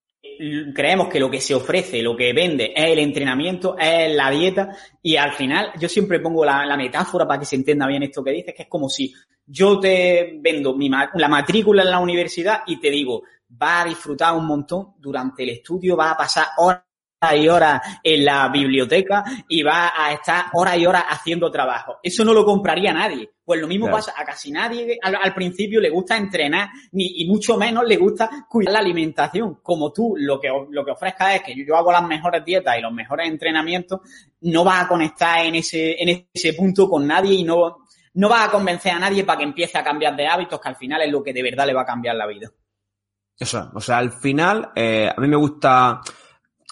[0.74, 4.76] creemos que lo que se ofrece, lo que vende es el entrenamiento, es la dieta
[5.02, 8.32] y al final yo siempre pongo la, metáfora para que se entienda bien esto que
[8.32, 9.12] dices, que es como si
[9.46, 10.76] yo te vendo
[11.14, 13.22] la matrícula en la universidad y te digo,
[13.60, 16.87] va a disfrutar un montón durante el estudio, va a pasar horas
[17.34, 21.98] y horas en la biblioteca y va a estar horas y horas haciendo trabajo.
[22.02, 23.30] Eso no lo compraría nadie.
[23.44, 24.98] Pues lo mismo pasa a casi nadie.
[25.02, 29.58] Al, principio le gusta entrenar ni, y mucho menos le gusta cuidar la alimentación.
[29.62, 32.82] Como tú lo que, lo que ofrezcas es que yo, hago las mejores dietas y
[32.82, 34.00] los mejores entrenamientos,
[34.42, 37.78] no vas a conectar en ese, en ese punto con nadie y no,
[38.14, 40.76] no vas a convencer a nadie para que empiece a cambiar de hábitos, que al
[40.76, 42.50] final es lo que de verdad le va a cambiar la vida.
[43.36, 46.00] Eso, o sea, al final, eh, a mí me gusta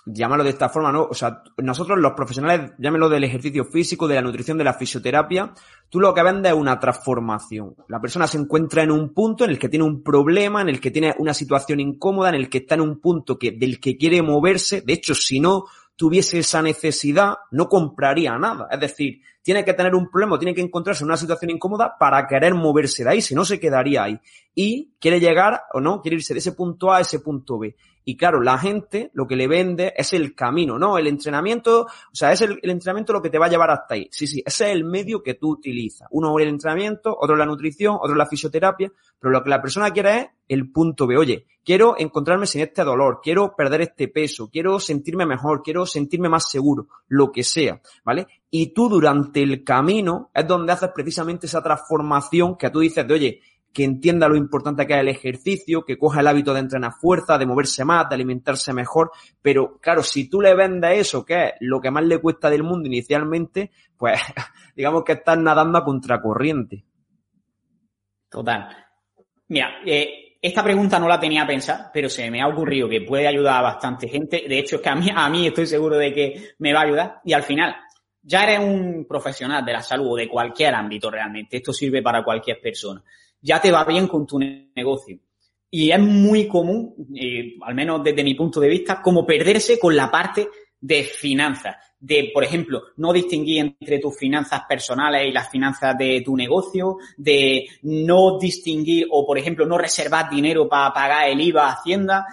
[0.06, 1.02] llamarlo de esta forma, ¿no?
[1.04, 5.52] O sea, nosotros los profesionales, llámelo del ejercicio físico, de la nutrición, de la fisioterapia,
[5.90, 7.74] tú lo que vendes es una transformación.
[7.88, 10.80] La persona se encuentra en un punto en el que tiene un problema, en el
[10.80, 13.96] que tiene una situación incómoda, en el que está en un punto que, del que
[13.96, 14.80] quiere moverse.
[14.80, 15.64] De hecho, si no
[15.96, 18.68] tuviese esa necesidad, no compraría nada.
[18.70, 22.26] Es decir, tiene que tener un problema, tiene que encontrarse en una situación incómoda para
[22.26, 24.20] querer moverse de ahí, si no se quedaría ahí.
[24.54, 27.74] Y quiere llegar o no, quiere irse de ese punto A a ese punto B.
[28.08, 30.96] Y claro, la gente lo que le vende es el camino, ¿no?
[30.96, 34.08] El entrenamiento, o sea, es el, entrenamiento lo que te va a llevar hasta ahí.
[34.12, 36.06] Sí, sí, ese es el medio que tú utilizas.
[36.12, 40.18] Uno el entrenamiento, otro la nutrición, otro la fisioterapia, pero lo que la persona quiere
[40.18, 41.18] es el punto B.
[41.18, 46.28] Oye, quiero encontrarme sin este dolor, quiero perder este peso, quiero sentirme mejor, quiero sentirme
[46.28, 48.28] más seguro, lo que sea, ¿vale?
[48.50, 53.14] Y tú durante el camino es donde haces precisamente esa transformación que tú dices de,
[53.14, 53.40] oye,
[53.76, 57.36] que entienda lo importante que es el ejercicio, que coja el hábito de entrenar fuerza,
[57.36, 59.10] de moverse más, de alimentarse mejor.
[59.42, 62.62] Pero claro, si tú le vendes eso, que es lo que más le cuesta del
[62.62, 64.18] mundo inicialmente, pues
[64.74, 66.86] digamos que estás nadando a contracorriente.
[68.30, 68.66] Total.
[69.48, 73.28] Mira, eh, esta pregunta no la tenía pensada, pero se me ha ocurrido que puede
[73.28, 74.46] ayudar a bastante gente.
[74.48, 76.84] De hecho, es que a mí, a mí estoy seguro de que me va a
[76.84, 77.20] ayudar.
[77.26, 77.76] Y al final,
[78.22, 81.58] ya eres un profesional de la salud o de cualquier ámbito realmente.
[81.58, 83.04] Esto sirve para cualquier persona
[83.46, 85.20] ya te va bien con tu negocio.
[85.70, 86.94] Y es muy común,
[87.62, 90.48] al menos desde mi punto de vista, como perderse con la parte
[90.80, 91.76] de finanzas.
[91.98, 96.98] De, por ejemplo, no distinguir entre tus finanzas personales y las finanzas de tu negocio,
[97.16, 102.26] de no distinguir o, por ejemplo, no reservar dinero para pagar el IVA a Hacienda.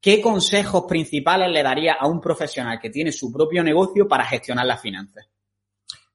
[0.00, 4.66] ¿Qué consejos principales le daría a un profesional que tiene su propio negocio para gestionar
[4.66, 5.28] las finanzas?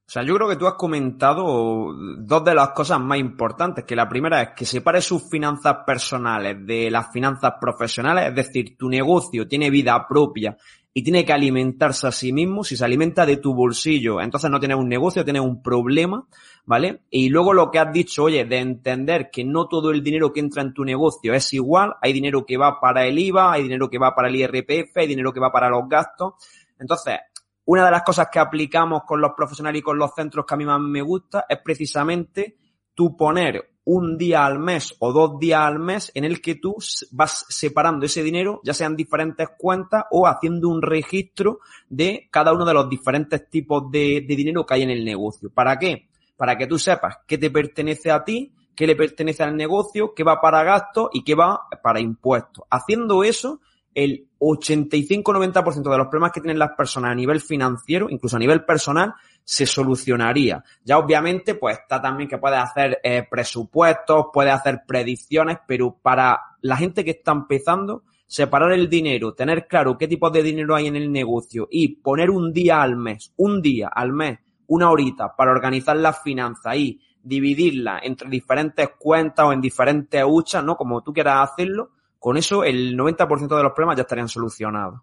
[0.08, 3.94] O sea, yo creo que tú has comentado dos de las cosas más importantes, que
[3.94, 8.88] la primera es que separe sus finanzas personales de las finanzas profesionales, es decir, tu
[8.88, 10.56] negocio tiene vida propia
[10.94, 12.64] y tiene que alimentarse a sí mismo.
[12.64, 16.26] Si se alimenta de tu bolsillo, entonces no tienes un negocio, tienes un problema,
[16.66, 17.02] ¿vale?
[17.10, 20.40] Y luego lo que has dicho, oye, de entender que no todo el dinero que
[20.40, 21.96] entra en tu negocio es igual.
[22.02, 25.08] Hay dinero que va para el IVA, hay dinero que va para el IRPF, hay
[25.08, 26.36] dinero que va para los gastos.
[26.80, 27.20] Entonces,
[27.68, 30.58] una de las cosas que aplicamos con los profesionales y con los centros que a
[30.58, 32.56] mí más me gusta es precisamente
[32.94, 36.76] tú poner un día al mes o dos días al mes en el que tú
[37.12, 41.60] vas separando ese dinero, ya sean diferentes cuentas o haciendo un registro
[41.90, 45.50] de cada uno de los diferentes tipos de, dinero que hay en el negocio.
[45.50, 46.08] ¿Para qué?
[46.38, 50.24] Para que tú sepas qué te pertenece a ti, qué le pertenece al negocio, qué
[50.24, 52.66] va para gastos y qué va para impuestos.
[52.70, 53.60] Haciendo eso,
[53.94, 58.64] el 85-90% de los problemas que tienen las personas a nivel financiero, incluso a nivel
[58.64, 59.14] personal,
[59.44, 60.64] se solucionaría.
[60.84, 66.40] Ya obviamente, pues está también que puedes hacer eh, presupuestos, puedes hacer predicciones, pero para
[66.62, 70.88] la gente que está empezando, separar el dinero, tener claro qué tipo de dinero hay
[70.88, 75.34] en el negocio y poner un día al mes, un día al mes, una horita
[75.36, 80.76] para organizar las finanzas y dividirla entre diferentes cuentas o en diferentes huchas, ¿no?
[80.76, 85.02] Como tú quieras hacerlo, con eso el 90% de los problemas ya estarían solucionados.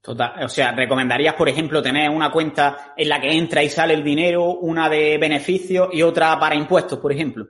[0.00, 0.44] Total.
[0.44, 4.02] O sea, ¿recomendarías, por ejemplo, tener una cuenta en la que entra y sale el
[4.02, 7.46] dinero, una de beneficios y otra para impuestos, por ejemplo?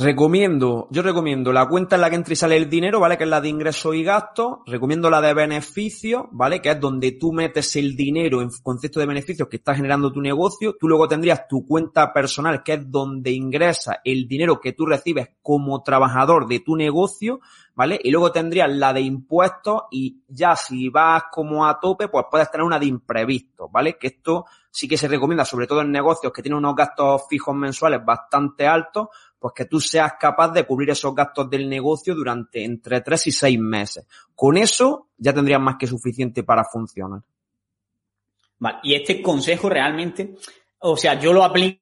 [0.00, 3.18] Recomiendo, yo recomiendo la cuenta en la que entra y sale el dinero, ¿vale?
[3.18, 4.58] Que es la de ingresos y gastos.
[4.64, 6.62] Recomiendo la de beneficios, ¿vale?
[6.62, 10.20] Que es donde tú metes el dinero en concepto de beneficios que está generando tu
[10.20, 10.76] negocio.
[10.78, 15.30] Tú luego tendrías tu cuenta personal, que es donde ingresa el dinero que tú recibes
[15.42, 17.40] como trabajador de tu negocio,
[17.74, 17.98] ¿vale?
[18.00, 22.48] Y luego tendrías la de impuestos y ya si vas como a tope, pues puedes
[22.52, 23.98] tener una de imprevistos, ¿vale?
[23.98, 27.54] Que esto sí que se recomienda, sobre todo en negocios que tienen unos gastos fijos
[27.54, 29.08] mensuales bastante altos,
[29.38, 33.32] pues que tú seas capaz de cubrir esos gastos del negocio durante entre tres y
[33.32, 34.06] seis meses.
[34.34, 37.20] Con eso ya tendrías más que suficiente para funcionar.
[38.58, 40.34] Vale, y este consejo realmente,
[40.80, 41.80] o sea, yo lo aplico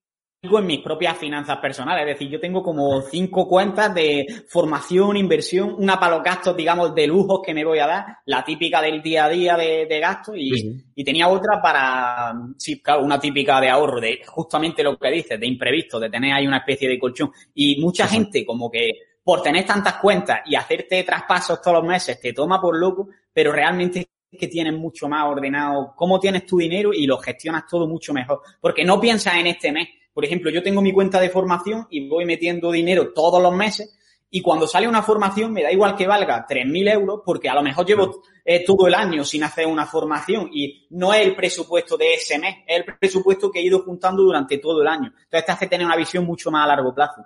[0.59, 2.03] en mis propias finanzas personales.
[2.03, 6.95] Es decir, yo tengo como cinco cuentas de formación, inversión, una para los gastos, digamos,
[6.95, 10.01] de lujos que me voy a dar, la típica del día a día de, de
[10.01, 10.51] gastos y,
[10.95, 15.39] y, tenía otra para, sí, claro, una típica de ahorro, de justamente lo que dices,
[15.39, 17.31] de imprevisto, de tener ahí una especie de colchón.
[17.55, 18.91] Y mucha gente como que
[19.23, 23.51] por tener tantas cuentas y hacerte traspasos todos los meses te toma por loco, pero
[23.51, 24.07] realmente
[24.39, 28.41] que tienes mucho más ordenado cómo tienes tu dinero y lo gestionas todo mucho mejor.
[28.61, 32.09] Porque no piensas en este mes, por ejemplo, yo tengo mi cuenta de formación y
[32.09, 33.99] voy metiendo dinero todos los meses
[34.31, 37.63] y cuando sale una formación me da igual que valga 3.000 euros porque a lo
[37.63, 41.99] mejor llevo eh, todo el año sin hacer una formación y no es el presupuesto
[41.99, 45.13] de ese mes, es el presupuesto que he ido juntando durante todo el año.
[45.25, 47.23] Entonces te hace tener una visión mucho más a largo plazo.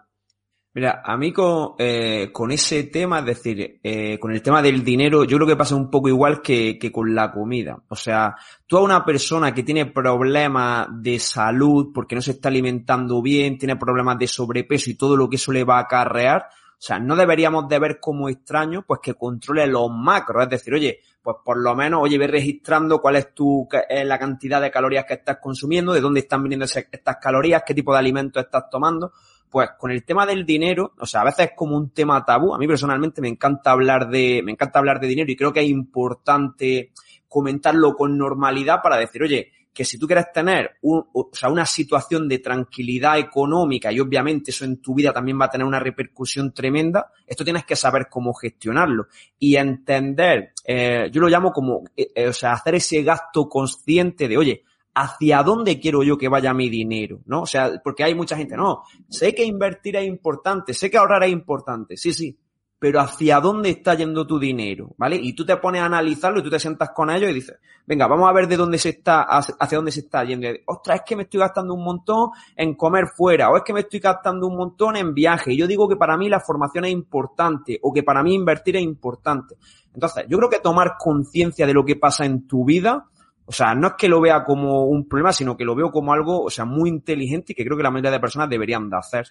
[0.72, 4.84] Mira, a mí con, eh, con ese tema, es decir, eh, con el tema del
[4.84, 7.82] dinero, yo creo que pasa un poco igual que, que con la comida.
[7.88, 8.36] O sea,
[8.68, 13.58] tú a una persona que tiene problemas de salud porque no se está alimentando bien,
[13.58, 16.46] tiene problemas de sobrepeso y todo lo que eso le va a acarrear,
[16.80, 20.44] o sea, no deberíamos de ver como extraño, pues que controle los macros.
[20.44, 24.18] Es decir, oye, pues por lo menos, oye, ve registrando cuál es tu, es la
[24.18, 27.98] cantidad de calorías que estás consumiendo, de dónde están viniendo estas calorías, qué tipo de
[27.98, 29.12] alimentos estás tomando.
[29.50, 32.54] Pues con el tema del dinero, o sea, a veces es como un tema tabú.
[32.54, 35.60] A mí personalmente me encanta hablar de, me encanta hablar de dinero y creo que
[35.60, 36.92] es importante
[37.28, 41.64] comentarlo con normalidad para decir, oye, que si tú quieres tener un, o sea, una
[41.64, 45.78] situación de tranquilidad económica y obviamente eso en tu vida también va a tener una
[45.78, 49.06] repercusión tremenda, esto tienes que saber cómo gestionarlo
[49.38, 54.26] y entender, eh, yo lo llamo como, eh, eh, o sea, hacer ese gasto consciente
[54.26, 57.42] de, oye, hacia dónde quiero yo que vaya mi dinero, ¿no?
[57.42, 61.24] O sea, porque hay mucha gente, no, sé que invertir es importante, sé que ahorrar
[61.24, 62.36] es importante, sí, sí,
[62.80, 65.16] pero hacia dónde está yendo tu dinero, ¿vale?
[65.16, 68.06] Y tú te pones a analizarlo y tú te sientas con ellos y dices, venga,
[68.06, 70.48] vamos a ver de dónde se está, hacia dónde se está yendo.
[70.64, 73.80] Ostras, es que me estoy gastando un montón en comer fuera, o es que me
[73.80, 75.52] estoy gastando un montón en viaje.
[75.52, 78.76] Y yo digo que para mí la formación es importante, o que para mí invertir
[78.76, 79.56] es importante.
[79.92, 83.09] Entonces, yo creo que tomar conciencia de lo que pasa en tu vida,
[83.50, 86.12] o sea, no es que lo vea como un problema, sino que lo veo como
[86.12, 88.96] algo, o sea, muy inteligente y que creo que la mayoría de personas deberían de
[88.96, 89.26] hacer.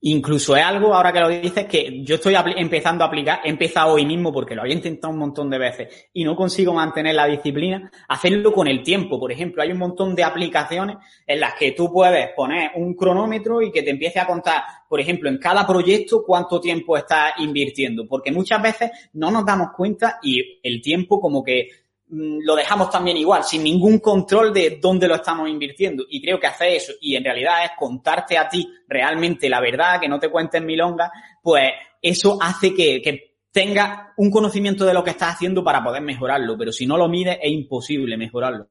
[0.00, 3.92] Incluso es algo, ahora que lo dices, que yo estoy empezando a aplicar, he empezado
[3.92, 7.26] hoy mismo porque lo había intentado un montón de veces y no consigo mantener la
[7.26, 9.20] disciplina, hacerlo con el tiempo.
[9.20, 13.60] Por ejemplo, hay un montón de aplicaciones en las que tú puedes poner un cronómetro
[13.60, 18.08] y que te empiece a contar, por ejemplo, en cada proyecto cuánto tiempo estás invirtiendo,
[18.08, 21.68] porque muchas veces no nos damos cuenta y el tiempo como que
[22.10, 26.04] lo dejamos también igual, sin ningún control de dónde lo estamos invirtiendo.
[26.08, 30.00] Y creo que hacer eso, y en realidad es contarte a ti realmente la verdad,
[30.00, 31.10] que no te cuentes milongas,
[31.42, 31.70] pues
[32.02, 36.56] eso hace que, que tenga un conocimiento de lo que estás haciendo para poder mejorarlo,
[36.58, 38.68] pero si no lo mides es imposible mejorarlo.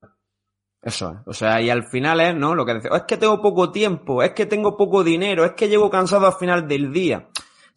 [0.81, 1.27] Eso es.
[1.27, 2.55] O sea, y al final es, ¿no?
[2.55, 5.51] Lo que dice, oh, es que tengo poco tiempo, es que tengo poco dinero, es
[5.51, 7.27] que llego cansado al final del día.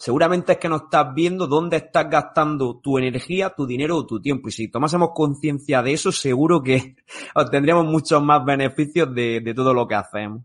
[0.03, 4.21] Seguramente es que no estás viendo dónde estás gastando tu energía, tu dinero o tu
[4.21, 4.49] tiempo.
[4.49, 6.97] Y si tomásemos conciencia de eso, seguro que
[7.37, 10.43] obtendríamos muchos más beneficios de, todo lo que hacemos.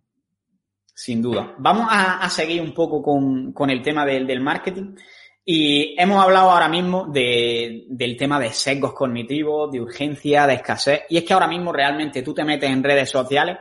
[0.93, 1.55] Sin duda.
[1.58, 4.93] Vamos a, seguir un poco con, el tema del, marketing.
[5.43, 11.01] Y hemos hablado ahora mismo de, del tema de sesgos cognitivos, de urgencia, de escasez.
[11.10, 13.58] Y es que ahora mismo realmente tú te metes en redes sociales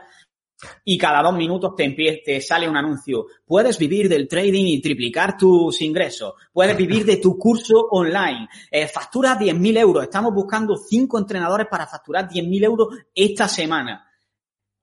[0.85, 1.89] y cada dos minutos te,
[2.25, 3.27] te sale un anuncio.
[3.45, 6.33] Puedes vivir del trading y triplicar tus ingresos.
[6.51, 8.47] Puedes vivir de tu curso online.
[8.71, 10.03] Eh, factura 10.000 euros.
[10.03, 14.03] Estamos buscando cinco entrenadores para facturar 10.000 euros esta semana.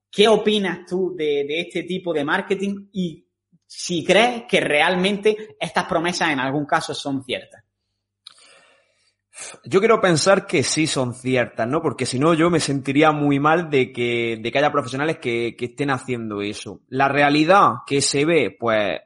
[0.09, 3.25] ¿Qué opinas tú de, de este tipo de marketing y
[3.67, 7.64] si crees que realmente estas promesas en algún caso son ciertas.
[9.65, 11.81] Yo quiero pensar que sí son ciertas, ¿no?
[11.81, 15.55] Porque si no, yo me sentiría muy mal de que, de que haya profesionales que,
[15.57, 16.79] que estén haciendo eso.
[16.89, 18.99] La realidad que se ve, pues,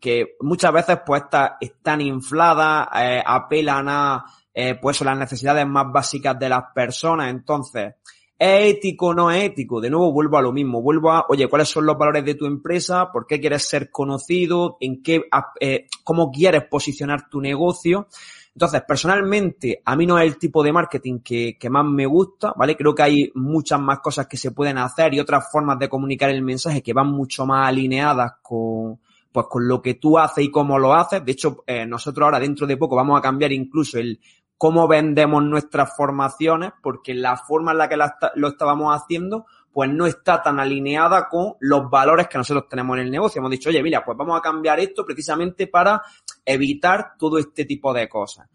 [0.00, 4.24] que muchas veces, pues, está, están infladas, eh, apelan a,
[4.54, 7.30] eh, pues, las necesidades más básicas de las personas.
[7.30, 7.94] Entonces,
[8.38, 9.80] ¿Es ético o no es ético?
[9.80, 12.44] De nuevo vuelvo a lo mismo, vuelvo a, oye, ¿cuáles son los valores de tu
[12.44, 13.10] empresa?
[13.10, 14.76] ¿Por qué quieres ser conocido?
[14.80, 15.22] ¿En qué,
[15.58, 18.08] eh, cómo quieres posicionar tu negocio?
[18.56, 22.74] Entonces, personalmente, a mí no es el tipo de marketing que, más me gusta, ¿vale?
[22.74, 26.30] Creo que hay muchas más cosas que se pueden hacer y otras formas de comunicar
[26.30, 28.98] el mensaje que van mucho más alineadas con,
[29.30, 31.22] pues con lo que tú haces y cómo lo haces.
[31.22, 34.18] De hecho, eh, nosotros ahora dentro de poco vamos a cambiar incluso el,
[34.56, 37.98] cómo vendemos nuestras formaciones, porque la forma en la que
[38.36, 39.44] lo estábamos haciendo,
[39.76, 43.40] pues no está tan alineada con los valores que nosotros tenemos en el negocio.
[43.40, 46.00] Hemos dicho, oye, mira, pues vamos a cambiar esto precisamente para
[46.46, 48.48] evitar todo este tipo de cosas.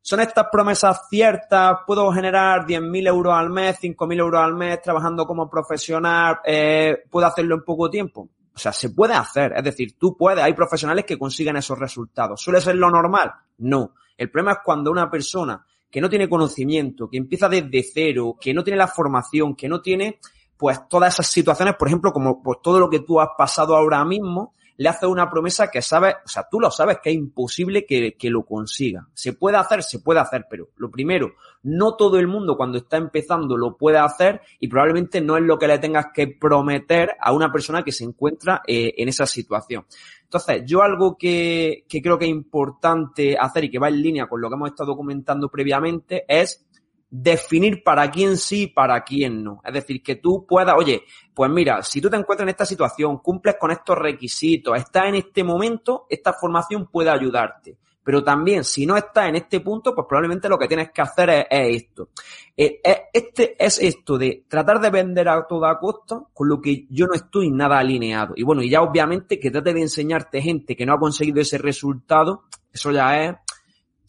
[0.00, 1.78] ¿Son estas promesas ciertas?
[1.84, 6.38] ¿Puedo generar 10.000 euros al mes, 5.000 euros al mes trabajando como profesional?
[6.44, 8.28] Eh, ¿Puedo hacerlo en poco tiempo?
[8.54, 9.54] O sea, se puede hacer.
[9.56, 10.44] Es decir, tú puedes.
[10.44, 12.40] Hay profesionales que consiguen esos resultados.
[12.40, 13.32] ¿Suele ser lo normal?
[13.56, 13.94] No.
[14.16, 15.60] El problema es cuando una persona
[15.90, 19.80] que no tiene conocimiento, que empieza desde cero, que no tiene la formación, que no
[19.80, 20.20] tiene
[20.58, 24.04] pues todas esas situaciones, por ejemplo, como pues todo lo que tú has pasado ahora
[24.04, 27.84] mismo, le hace una promesa que sabes, o sea, tú lo sabes que es imposible
[27.84, 29.08] que, que, lo consiga.
[29.12, 31.32] Se puede hacer, se puede hacer, pero lo primero,
[31.64, 35.58] no todo el mundo cuando está empezando lo puede hacer y probablemente no es lo
[35.58, 39.84] que le tengas que prometer a una persona que se encuentra eh, en esa situación.
[40.22, 44.28] Entonces, yo algo que, que creo que es importante hacer y que va en línea
[44.28, 46.67] con lo que hemos estado comentando previamente es
[47.10, 49.60] definir para quién sí y para quién no.
[49.64, 51.02] Es decir, que tú puedas, oye,
[51.34, 55.16] pues mira, si tú te encuentras en esta situación, cumples con estos requisitos, estás en
[55.16, 57.76] este momento, esta formación puede ayudarte.
[58.08, 61.28] Pero también, si no estás en este punto, pues probablemente lo que tienes que hacer
[61.28, 62.08] es, esto.
[62.56, 66.86] Eh, eh, este es esto de tratar de vender a toda costa con lo que
[66.88, 68.32] yo no estoy nada alineado.
[68.34, 71.58] Y bueno, y ya obviamente que trate de enseñarte gente que no ha conseguido ese
[71.58, 73.36] resultado, eso ya es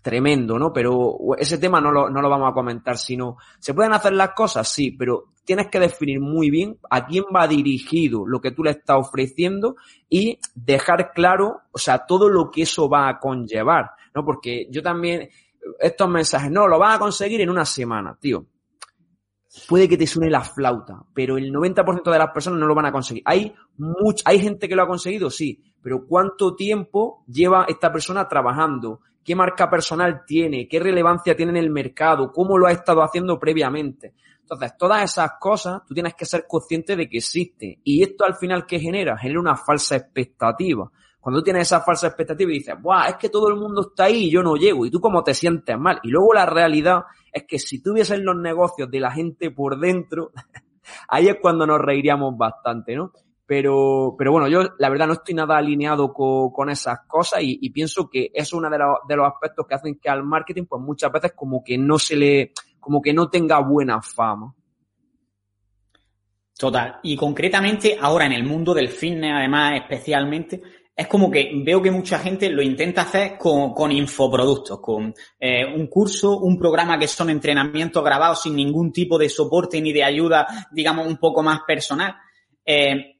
[0.02, 0.72] tremendo, ¿no?
[0.72, 4.32] Pero ese tema no lo, no lo vamos a comentar, sino, ¿se pueden hacer las
[4.32, 4.68] cosas?
[4.68, 8.72] Sí, pero tienes que definir muy bien a quién va dirigido lo que tú le
[8.72, 9.76] estás ofreciendo
[10.08, 14.24] y dejar claro, o sea, todo lo que eso va a conllevar, ¿no?
[14.24, 15.30] Porque yo también,
[15.80, 18.45] estos mensajes, no, lo vas a conseguir en una semana, tío.
[19.68, 22.86] Puede que te suene la flauta, pero el 90% de las personas no lo van
[22.86, 23.24] a conseguir.
[23.26, 28.28] Hay mucha, hay gente que lo ha conseguido, sí, pero ¿cuánto tiempo lleva esta persona
[28.28, 29.02] trabajando?
[29.24, 33.39] Qué marca personal tiene, qué relevancia tiene en el mercado, cómo lo ha estado haciendo
[33.39, 34.13] previamente.
[34.41, 37.80] Entonces, todas esas cosas tú tienes que ser consciente de que existe.
[37.84, 39.17] Y esto al final, ¿qué genera?
[39.17, 40.89] Genera una falsa expectativa.
[41.20, 43.09] Cuando tú tienes esa falsa expectativa y dices, ¡buah!
[43.09, 44.86] Es que todo el mundo está ahí y yo no llego.
[44.86, 45.99] Y tú como te sientes mal.
[46.01, 50.32] Y luego la realidad es que si tuvieses los negocios de la gente por dentro,
[51.07, 53.11] ahí es cuando nos reiríamos bastante, ¿no?
[53.50, 58.08] Pero, pero bueno, yo la verdad no estoy nada alineado con, esas cosas y, pienso
[58.08, 58.78] que es uno de,
[59.08, 62.16] de los aspectos que hacen que al marketing, pues muchas veces como que no se
[62.16, 64.54] le, como que no tenga buena fama.
[66.56, 67.00] Total.
[67.02, 70.62] Y concretamente ahora en el mundo del fitness, además, especialmente,
[70.95, 75.66] es como que veo que mucha gente lo intenta hacer con, con infoproductos, con eh,
[75.66, 80.04] un curso, un programa que son entrenamientos grabados sin ningún tipo de soporte ni de
[80.04, 82.14] ayuda, digamos, un poco más personal.
[82.64, 83.18] Eh,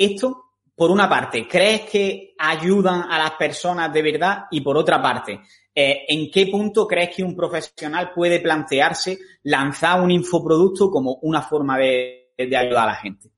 [0.00, 0.44] esto,
[0.74, 4.44] por una parte, ¿crees que ayudan a las personas de verdad?
[4.50, 5.40] Y por otra parte,
[5.74, 11.42] eh, ¿en qué punto crees que un profesional puede plantearse lanzar un infoproducto como una
[11.42, 13.28] forma de, ayudar a la gente?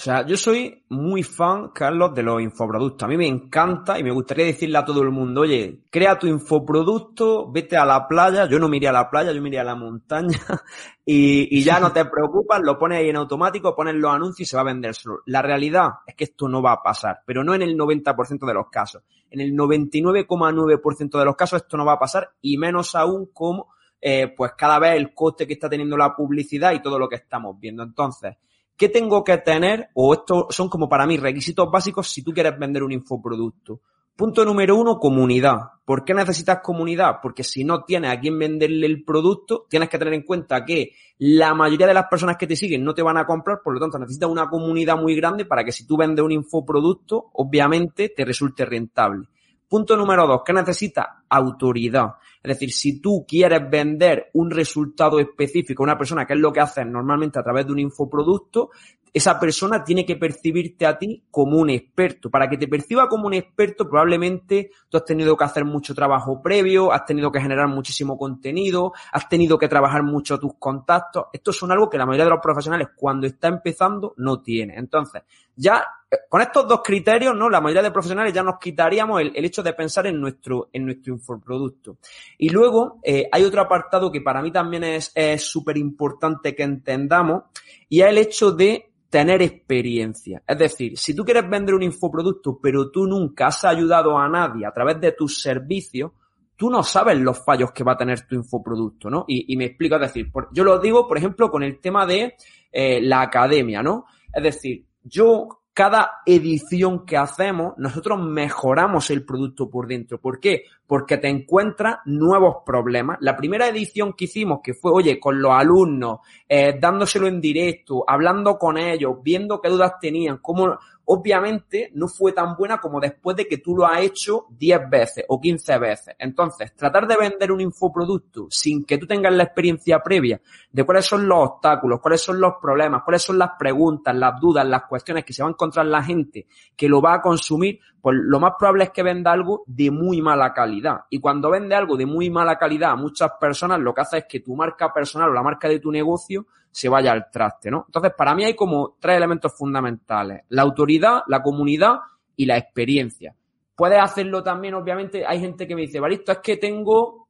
[0.00, 3.04] O sea, yo soy muy fan, Carlos, de los infoproductos.
[3.04, 6.26] A mí me encanta y me gustaría decirle a todo el mundo, oye, crea tu
[6.26, 8.46] infoproducto, vete a la playa.
[8.46, 10.38] Yo no me iría a la playa, yo me iría a la montaña
[11.04, 14.50] y, y ya no te preocupas, lo pones ahí en automático, pones los anuncios y
[14.50, 15.20] se va a vender solo.
[15.26, 18.54] La realidad es que esto no va a pasar, pero no en el 90% de
[18.54, 19.02] los casos.
[19.28, 23.74] En el 99,9% de los casos esto no va a pasar y menos aún como,
[24.00, 27.16] eh, pues cada vez el coste que está teniendo la publicidad y todo lo que
[27.16, 27.82] estamos viendo.
[27.82, 28.38] Entonces,
[28.80, 29.90] ¿Qué tengo que tener?
[29.92, 33.82] O estos son como para mí requisitos básicos si tú quieres vender un infoproducto.
[34.16, 35.58] Punto número uno, comunidad.
[35.84, 37.16] ¿Por qué necesitas comunidad?
[37.22, 40.92] Porque si no tienes a quién venderle el producto, tienes que tener en cuenta que
[41.18, 43.80] la mayoría de las personas que te siguen no te van a comprar, por lo
[43.80, 48.24] tanto necesitas una comunidad muy grande para que si tú vendes un infoproducto, obviamente te
[48.24, 49.28] resulte rentable.
[49.68, 51.06] Punto número dos, ¿qué necesitas?
[51.28, 52.14] Autoridad.
[52.42, 56.52] Es decir, si tú quieres vender un resultado específico a una persona, que es lo
[56.52, 58.70] que haces normalmente a través de un infoproducto,
[59.12, 62.30] esa persona tiene que percibirte a ti como un experto.
[62.30, 66.40] Para que te perciba como un experto, probablemente tú has tenido que hacer mucho trabajo
[66.40, 71.24] previo, has tenido que generar muchísimo contenido, has tenido que trabajar mucho tus contactos.
[71.32, 74.74] Esto son algo que la mayoría de los profesionales cuando está empezando no tiene.
[74.76, 75.22] Entonces,
[75.56, 77.48] ya eh, con estos dos criterios, ¿no?
[77.48, 81.14] La mayoría de profesionales ya nos quitaríamos el, hecho de pensar en nuestro, en nuestro
[81.14, 81.98] infoproducto.
[82.38, 87.44] Y luego, eh, hay otro apartado que para mí también es súper importante que entendamos,
[87.88, 90.42] y es el hecho de tener experiencia.
[90.46, 94.64] Es decir, si tú quieres vender un infoproducto, pero tú nunca has ayudado a nadie
[94.64, 96.12] a través de tus servicios,
[96.56, 99.24] tú no sabes los fallos que va a tener tu infoproducto, ¿no?
[99.26, 102.34] Y, me explico, es decir, yo lo digo, por ejemplo, con el tema de
[102.70, 104.04] eh, la academia, ¿no?
[104.32, 110.20] Es decir, yo cada edición que hacemos, nosotros mejoramos el producto por dentro.
[110.20, 110.64] ¿Por qué?
[110.90, 113.18] Porque te encuentras nuevos problemas.
[113.20, 116.18] La primera edición que hicimos, que fue, oye, con los alumnos,
[116.48, 120.76] eh, dándoselo en directo, hablando con ellos, viendo qué dudas tenían, cómo,
[121.12, 125.24] obviamente no fue tan buena como después de que tú lo has hecho 10 veces
[125.28, 126.14] o 15 veces.
[126.16, 131.06] Entonces, tratar de vender un infoproducto sin que tú tengas la experiencia previa de cuáles
[131.06, 135.24] son los obstáculos, cuáles son los problemas, cuáles son las preguntas, las dudas, las cuestiones
[135.24, 138.52] que se va a encontrar la gente que lo va a consumir, pues lo más
[138.58, 140.79] probable es que venda algo de muy mala calidad.
[141.10, 144.24] Y cuando vende algo de muy mala calidad a muchas personas, lo que hace es
[144.28, 147.84] que tu marca personal o la marca de tu negocio se vaya al traste, ¿no?
[147.86, 150.42] Entonces, para mí hay como tres elementos fundamentales.
[150.48, 151.98] La autoridad, la comunidad
[152.36, 153.34] y la experiencia.
[153.74, 157.28] Puedes hacerlo también, obviamente, hay gente que me dice, Baristo, es que tengo,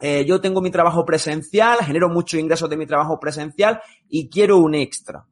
[0.00, 4.58] eh, yo tengo mi trabajo presencial, genero muchos ingresos de mi trabajo presencial y quiero
[4.58, 5.24] un extra.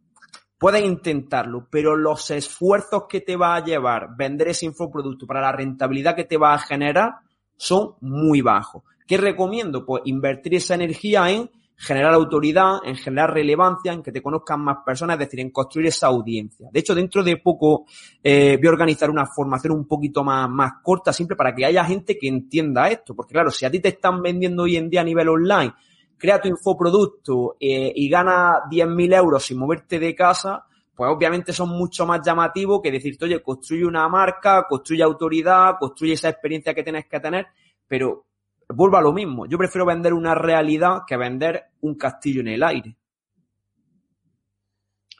[0.58, 5.50] Puedes intentarlo, pero los esfuerzos que te va a llevar vender ese infoproducto para la
[5.50, 7.14] rentabilidad que te va a generar
[7.62, 8.82] son muy bajos.
[9.06, 9.86] ¿Qué recomiendo?
[9.86, 14.78] Pues invertir esa energía en generar autoridad, en generar relevancia, en que te conozcan más
[14.84, 16.68] personas, es decir, en construir esa audiencia.
[16.72, 17.86] De hecho, dentro de poco
[18.20, 21.84] eh, voy a organizar una formación un poquito más, más corta, simple, para que haya
[21.84, 23.14] gente que entienda esto.
[23.14, 25.72] Porque claro, si a ti te están vendiendo hoy en día a nivel online,
[26.18, 31.70] crea tu infoproducto eh, y gana 10.000 euros sin moverte de casa, pues obviamente son
[31.70, 36.82] mucho más llamativos que decirte, oye, construye una marca, construye autoridad, construye esa experiencia que
[36.82, 37.46] tienes que tener,
[37.86, 38.26] pero
[38.68, 39.46] vuelvo a lo mismo.
[39.46, 42.96] Yo prefiero vender una realidad que vender un castillo en el aire.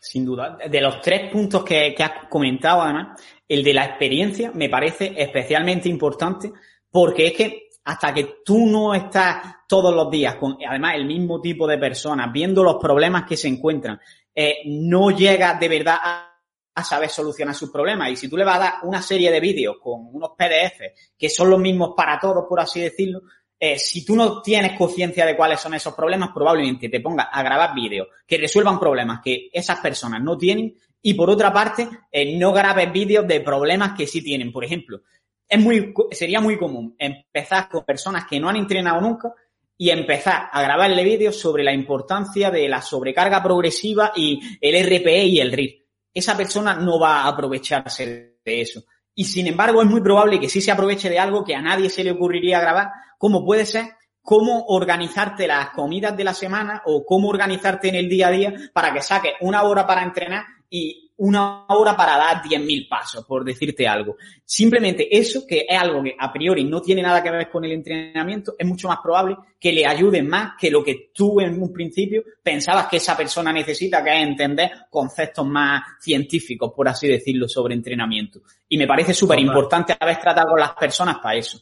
[0.01, 0.59] Sin duda.
[0.69, 5.89] De los tres puntos que, has comentado, además, el de la experiencia me parece especialmente
[5.89, 6.53] importante
[6.91, 11.41] porque es que hasta que tú no estás todos los días con, además, el mismo
[11.41, 14.01] tipo de personas, viendo los problemas que se encuentran,
[14.35, 16.41] eh, no llegas de verdad a,
[16.75, 18.11] a, saber solucionar sus problemas.
[18.11, 20.81] Y si tú le vas a dar una serie de vídeos con unos PDF
[21.19, 23.23] que son los mismos para todos, por así decirlo,
[23.65, 27.45] eh, si tú no tienes conciencia de cuáles son esos problemas, probablemente te pongas a
[27.45, 32.37] grabar vídeos que resuelvan problemas que esas personas no tienen y por otra parte, eh,
[32.37, 34.51] no grabes vídeos de problemas que sí tienen.
[34.51, 35.03] Por ejemplo,
[35.49, 39.33] es muy, sería muy común empezar con personas que no han entrenado nunca
[39.77, 45.25] y empezar a grabarle vídeos sobre la importancia de la sobrecarga progresiva y el RPE
[45.27, 45.87] y el RIR.
[46.15, 48.85] Esa persona no va a aprovecharse de eso.
[49.15, 51.91] Y sin embargo, es muy probable que sí se aproveche de algo que a nadie
[51.91, 53.87] se le ocurriría grabar cómo puede ser
[54.23, 58.55] cómo organizarte las comidas de la semana o cómo organizarte en el día a día
[58.73, 63.45] para que saques una hora para entrenar y una hora para dar 10.000 pasos, por
[63.45, 64.17] decirte algo.
[64.45, 67.71] Simplemente eso, que es algo que a priori no tiene nada que ver con el
[67.71, 71.73] entrenamiento, es mucho más probable que le ayude más que lo que tú en un
[71.73, 77.49] principio pensabas que esa persona necesita, que es entender conceptos más científicos, por así decirlo,
[77.49, 78.41] sobre entrenamiento.
[78.69, 81.61] Y me parece súper importante haber tratado con las personas para eso.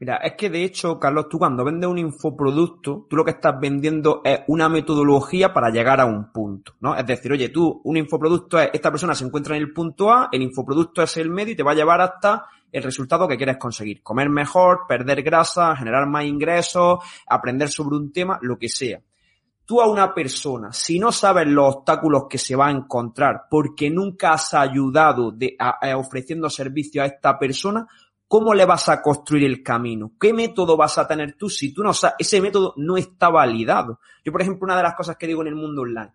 [0.00, 3.58] Mira, es que de hecho, Carlos, tú cuando vendes un infoproducto, tú lo que estás
[3.60, 6.96] vendiendo es una metodología para llegar a un punto, ¿no?
[6.96, 10.28] Es decir, oye, tú, un infoproducto es, esta persona se encuentra en el punto A,
[10.32, 13.56] el infoproducto es el medio y te va a llevar hasta el resultado que quieres
[13.56, 14.02] conseguir.
[14.02, 19.00] Comer mejor, perder grasa, generar más ingresos, aprender sobre un tema, lo que sea.
[19.64, 23.88] Tú a una persona, si no sabes los obstáculos que se va a encontrar porque
[23.90, 25.56] nunca has ayudado de,
[25.96, 27.86] ofreciendo servicio a esta persona,
[28.34, 30.14] ¿cómo le vas a construir el camino?
[30.18, 34.00] ¿Qué método vas a tener tú si tú no sabes, ese método no está validado?
[34.24, 36.12] Yo, por ejemplo, una de las cosas que digo en el mundo online,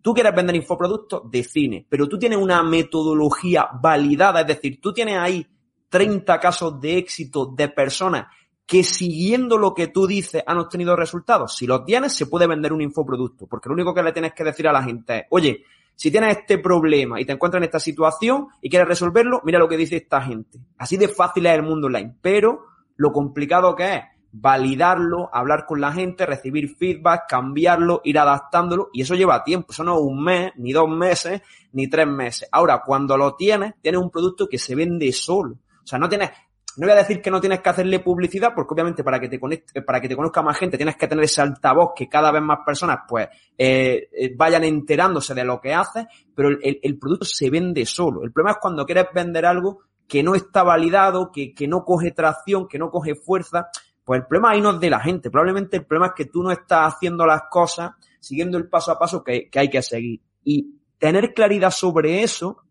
[0.00, 4.92] tú quieres vender infoproductos de cine, pero tú tienes una metodología validada, es decir, tú
[4.92, 5.44] tienes ahí
[5.88, 8.28] 30 casos de éxito de personas
[8.64, 11.56] que siguiendo lo que tú dices han obtenido resultados.
[11.56, 14.44] Si los tienes, se puede vender un infoproducto, porque lo único que le tienes que
[14.44, 15.64] decir a la gente es, oye,
[15.96, 19.66] si tienes este problema y te encuentras en esta situación y quieres resolverlo, mira lo
[19.66, 20.60] que dice esta gente.
[20.76, 22.66] Así de fácil es el mundo online, pero
[22.96, 29.02] lo complicado que es validarlo, hablar con la gente, recibir feedback, cambiarlo, ir adaptándolo y
[29.02, 29.72] eso lleva tiempo.
[29.72, 31.40] Eso no es un mes, ni dos meses,
[31.72, 32.46] ni tres meses.
[32.52, 35.54] Ahora, cuando lo tienes, tienes un producto que se vende solo.
[35.82, 36.30] O sea, no tienes,
[36.76, 39.40] no voy a decir que no tienes que hacerle publicidad, porque obviamente para que te
[39.40, 42.42] conecte, para que te conozca más gente tienes que tener ese altavoz que cada vez
[42.42, 47.48] más personas pues eh, eh, vayan enterándose de lo que haces, pero el, producto se
[47.48, 48.22] vende solo.
[48.24, 52.68] El problema es cuando quieres vender algo que no está validado, que, no coge tracción,
[52.68, 53.68] que no coge fuerza.
[54.04, 55.30] Pues el problema ahí no es de la gente.
[55.30, 58.98] Probablemente el problema es que tú no estás haciendo las cosas siguiendo el paso a
[58.98, 60.20] paso que hay que seguir.
[60.44, 62.65] Y tener claridad sobre eso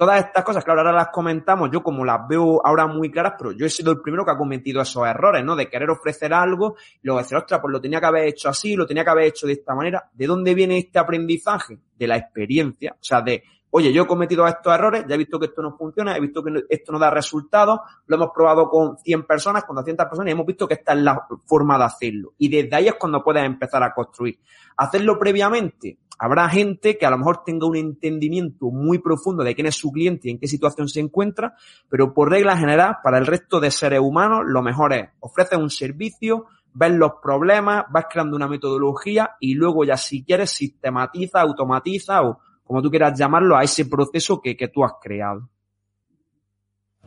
[0.00, 3.52] todas estas cosas, claro, ahora las comentamos, yo como las veo ahora muy claras, pero
[3.52, 5.54] yo he sido el primero que ha cometido esos errores, ¿no?
[5.54, 8.76] De querer ofrecer algo y luego decir, ostras, pues lo tenía que haber hecho así,
[8.76, 10.08] lo tenía que haber hecho de esta manera.
[10.10, 11.76] ¿De dónde viene este aprendizaje?
[11.98, 15.38] De la experiencia, o sea, de, oye, yo he cometido estos errores, ya he visto
[15.38, 18.98] que esto no funciona, he visto que esto no da resultados, lo hemos probado con
[18.98, 22.32] 100 personas, con 200 personas y hemos visto que esta es la forma de hacerlo.
[22.38, 24.38] Y desde ahí es cuando puedes empezar a construir.
[24.76, 29.68] Hacerlo previamente, Habrá gente que a lo mejor tenga un entendimiento muy profundo de quién
[29.68, 31.54] es su cliente y en qué situación se encuentra,
[31.88, 35.70] pero por regla general, para el resto de seres humanos, lo mejor es ofrecer un
[35.70, 36.44] servicio,
[36.74, 42.40] ver los problemas, vas creando una metodología y luego ya si quieres sistematiza, automatiza o
[42.70, 45.50] como tú quieras llamarlo a ese proceso que, que tú has creado.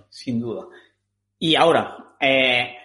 [0.09, 0.67] Sin duda.
[1.39, 2.75] Y ahora, eh,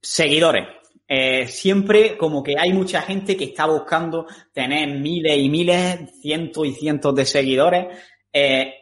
[0.00, 0.68] seguidores.
[1.08, 6.68] Eh, siempre como que hay mucha gente que está buscando tener miles y miles, cientos
[6.68, 7.98] y cientos de seguidores.
[8.32, 8.72] Eh,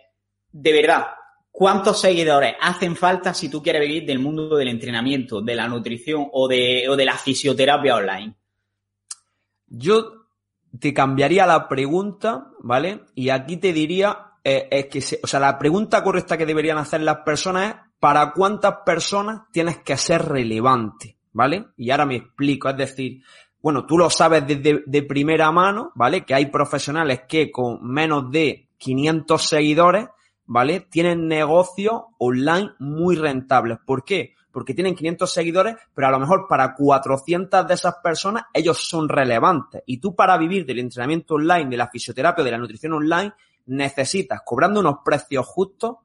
[0.52, 1.06] de verdad,
[1.50, 6.28] ¿cuántos seguidores hacen falta si tú quieres vivir del mundo del entrenamiento, de la nutrición
[6.30, 8.34] o de, o de la fisioterapia online?
[9.68, 10.23] Yo
[10.78, 13.04] te cambiaría la pregunta, ¿vale?
[13.14, 17.00] Y aquí te diría, eh, es que, o sea, la pregunta correcta que deberían hacer
[17.02, 21.14] las personas es, ¿para cuántas personas tienes que ser relevante?
[21.34, 21.66] ¿vale?
[21.76, 23.22] Y ahora me explico, es decir,
[23.60, 26.24] bueno, tú lo sabes desde de primera mano, ¿vale?
[26.24, 30.08] Que hay profesionales que con menos de 500 seguidores,
[30.46, 30.80] ¿vale?
[30.80, 33.78] Tienen negocios online muy rentables.
[33.84, 34.34] ¿Por qué?
[34.50, 39.08] Porque tienen 500 seguidores, pero a lo mejor para 400 de esas personas ellos son
[39.08, 39.82] relevantes.
[39.86, 43.32] Y tú para vivir del entrenamiento online, de la fisioterapia, de la nutrición online,
[43.66, 45.96] necesitas, cobrando unos precios justos,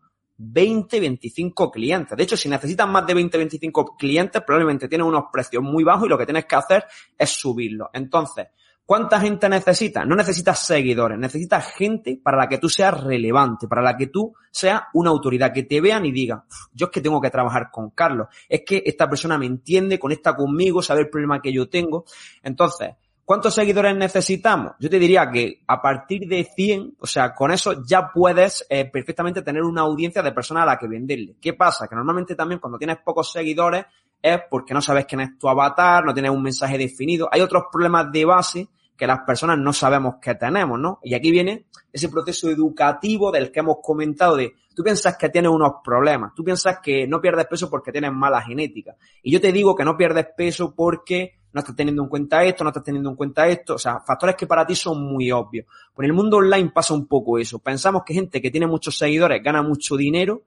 [0.41, 2.17] 20, 25 clientes.
[2.17, 6.05] De hecho, si necesitas más de 20, 25 clientes, probablemente tienes unos precios muy bajos
[6.05, 6.85] y lo que tienes que hacer
[7.17, 7.89] es subirlos.
[7.91, 8.47] Entonces,
[8.89, 10.07] ¿cuánta gente necesitas?
[10.07, 14.33] No necesitas seguidores, necesitas gente para la que tú seas relevante, para la que tú
[14.49, 16.41] seas una autoridad, que te vean y digan,
[16.73, 20.35] yo es que tengo que trabajar con Carlos, es que esta persona me entiende, conecta
[20.35, 22.05] conmigo, sabe el problema que yo tengo.
[22.41, 24.71] Entonces, ¿Cuántos seguidores necesitamos?
[24.79, 28.85] Yo te diría que a partir de 100, o sea, con eso ya puedes eh,
[28.85, 31.35] perfectamente tener una audiencia de personas a la que venderle.
[31.39, 31.87] ¿Qué pasa?
[31.87, 33.85] Que normalmente también cuando tienes pocos seguidores
[34.19, 37.29] es porque no sabes quién es tu avatar, no tienes un mensaje definido.
[37.31, 38.67] Hay otros problemas de base
[38.99, 40.99] que las personas no sabemos que tenemos, ¿no?
[41.01, 45.49] Y aquí viene ese proceso educativo del que hemos comentado de tú piensas que tienes
[45.49, 48.97] unos problemas, tú piensas que no pierdes peso porque tienes mala genética.
[49.23, 52.65] Y yo te digo que no pierdes peso porque no estás teniendo en cuenta esto,
[52.65, 55.65] no estás teniendo en cuenta esto, o sea, factores que para ti son muy obvios.
[55.93, 57.59] Pues en el mundo online pasa un poco eso.
[57.59, 60.43] Pensamos que gente que tiene muchos seguidores gana mucho dinero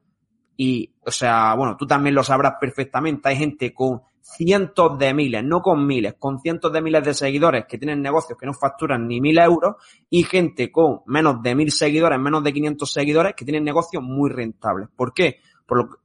[0.59, 3.31] y, o sea, bueno, tú también lo sabrás perfectamente.
[3.31, 7.65] Hay gente con cientos de miles, no con miles, con cientos de miles de seguidores
[7.69, 9.75] que tienen negocios que no facturan ni mil euros
[10.09, 14.31] y gente con menos de mil seguidores, menos de 500 seguidores que tienen negocios muy
[14.31, 14.89] rentables.
[14.97, 15.41] ¿Por qué?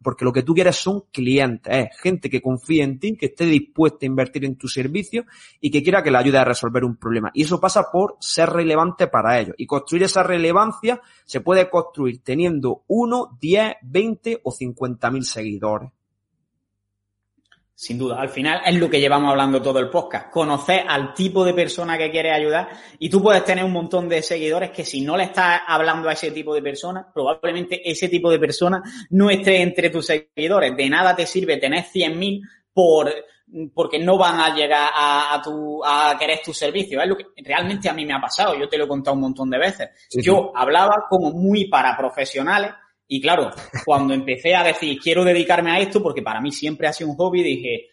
[0.01, 3.45] porque lo que tú quieres son clientes, es gente que confíe en ti, que esté
[3.45, 5.25] dispuesta a invertir en tu servicio
[5.59, 7.31] y que quiera que le ayude a resolver un problema.
[7.33, 9.55] Y eso pasa por ser relevante para ellos.
[9.57, 15.91] Y construir esa relevancia se puede construir teniendo uno, 10, 20 o 50 mil seguidores.
[17.79, 20.31] Sin duda, al final es lo que llevamos hablando todo el podcast.
[20.31, 24.23] Conocer al tipo de persona que quieres ayudar y tú puedes tener un montón de
[24.23, 28.31] seguidores que si no le estás hablando a ese tipo de personas, probablemente ese tipo
[28.31, 30.75] de persona no esté entre tus seguidores.
[30.75, 32.41] De nada te sirve tener 100.000
[32.73, 33.13] por,
[33.75, 36.99] porque no van a llegar a, tu, a querer tu servicio.
[36.99, 38.57] Es lo que realmente a mí me ha pasado.
[38.57, 39.89] Yo te lo he contado un montón de veces.
[40.19, 42.71] Yo hablaba como muy para profesionales
[43.07, 43.51] y claro,
[43.85, 47.15] cuando empecé a decir, quiero dedicarme a esto, porque para mí siempre ha sido un
[47.15, 47.89] hobby, dije,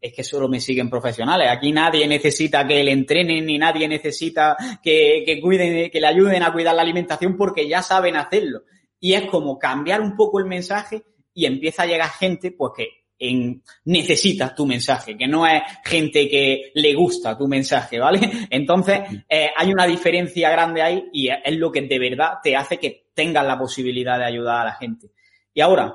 [0.00, 1.48] es que solo me siguen profesionales.
[1.50, 6.42] Aquí nadie necesita que le entrenen ni nadie necesita que, que cuiden, que le ayuden
[6.42, 8.62] a cuidar la alimentación porque ya saben hacerlo.
[8.98, 11.02] Y es como cambiar un poco el mensaje
[11.34, 12.88] y empieza a llegar gente, pues que
[13.18, 18.20] en, necesita tu mensaje, que no es gente que le gusta tu mensaje, ¿vale?
[18.50, 22.78] Entonces, eh, hay una diferencia grande ahí y es lo que de verdad te hace
[22.78, 25.10] que tengas la posibilidad de ayudar a la gente.
[25.54, 25.94] Y ahora,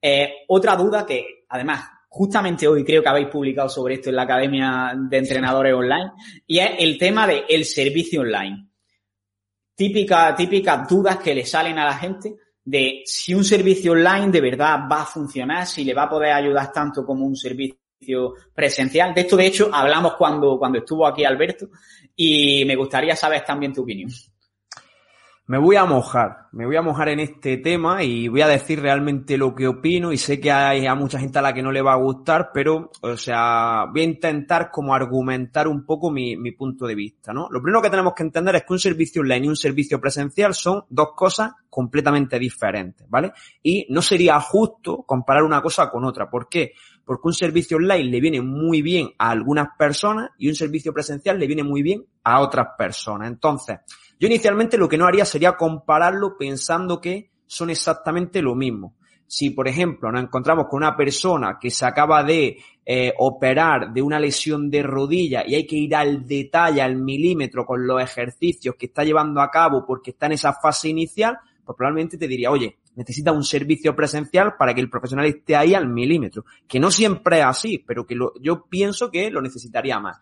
[0.00, 4.22] eh, otra duda que además justamente hoy creo que habéis publicado sobre esto en la
[4.22, 6.12] Academia de Entrenadores Online
[6.46, 8.68] y es el tema del el servicio online.
[9.74, 12.34] Típica, típicas dudas que le salen a la gente
[12.68, 16.32] de si un servicio online de verdad va a funcionar, si le va a poder
[16.32, 19.14] ayudar tanto como un servicio presencial.
[19.14, 21.70] De esto, de hecho, hablamos cuando, cuando estuvo aquí Alberto
[22.14, 24.10] y me gustaría saber también tu opinión.
[25.48, 28.82] Me voy a mojar, me voy a mojar en este tema y voy a decir
[28.82, 31.72] realmente lo que opino y sé que hay a mucha gente a la que no
[31.72, 36.36] le va a gustar, pero, o sea, voy a intentar como argumentar un poco mi,
[36.36, 37.48] mi punto de vista, ¿no?
[37.50, 40.52] Lo primero que tenemos que entender es que un servicio online y un servicio presencial
[40.52, 43.32] son dos cosas completamente diferentes, ¿vale?
[43.62, 46.28] Y no sería justo comparar una cosa con otra.
[46.28, 46.74] ¿Por qué?
[47.06, 51.38] Porque un servicio online le viene muy bien a algunas personas y un servicio presencial
[51.38, 53.28] le viene muy bien a otras personas.
[53.28, 53.78] Entonces,
[54.18, 58.94] yo inicialmente lo que no haría sería compararlo pensando que son exactamente lo mismo.
[59.26, 64.00] Si, por ejemplo, nos encontramos con una persona que se acaba de eh, operar de
[64.00, 68.74] una lesión de rodilla y hay que ir al detalle, al milímetro con los ejercicios
[68.76, 72.50] que está llevando a cabo porque está en esa fase inicial, pues probablemente te diría,
[72.50, 76.46] oye, necesita un servicio presencial para que el profesional esté ahí al milímetro.
[76.66, 80.20] Que no siempre es así, pero que yo pienso que lo necesitaría más.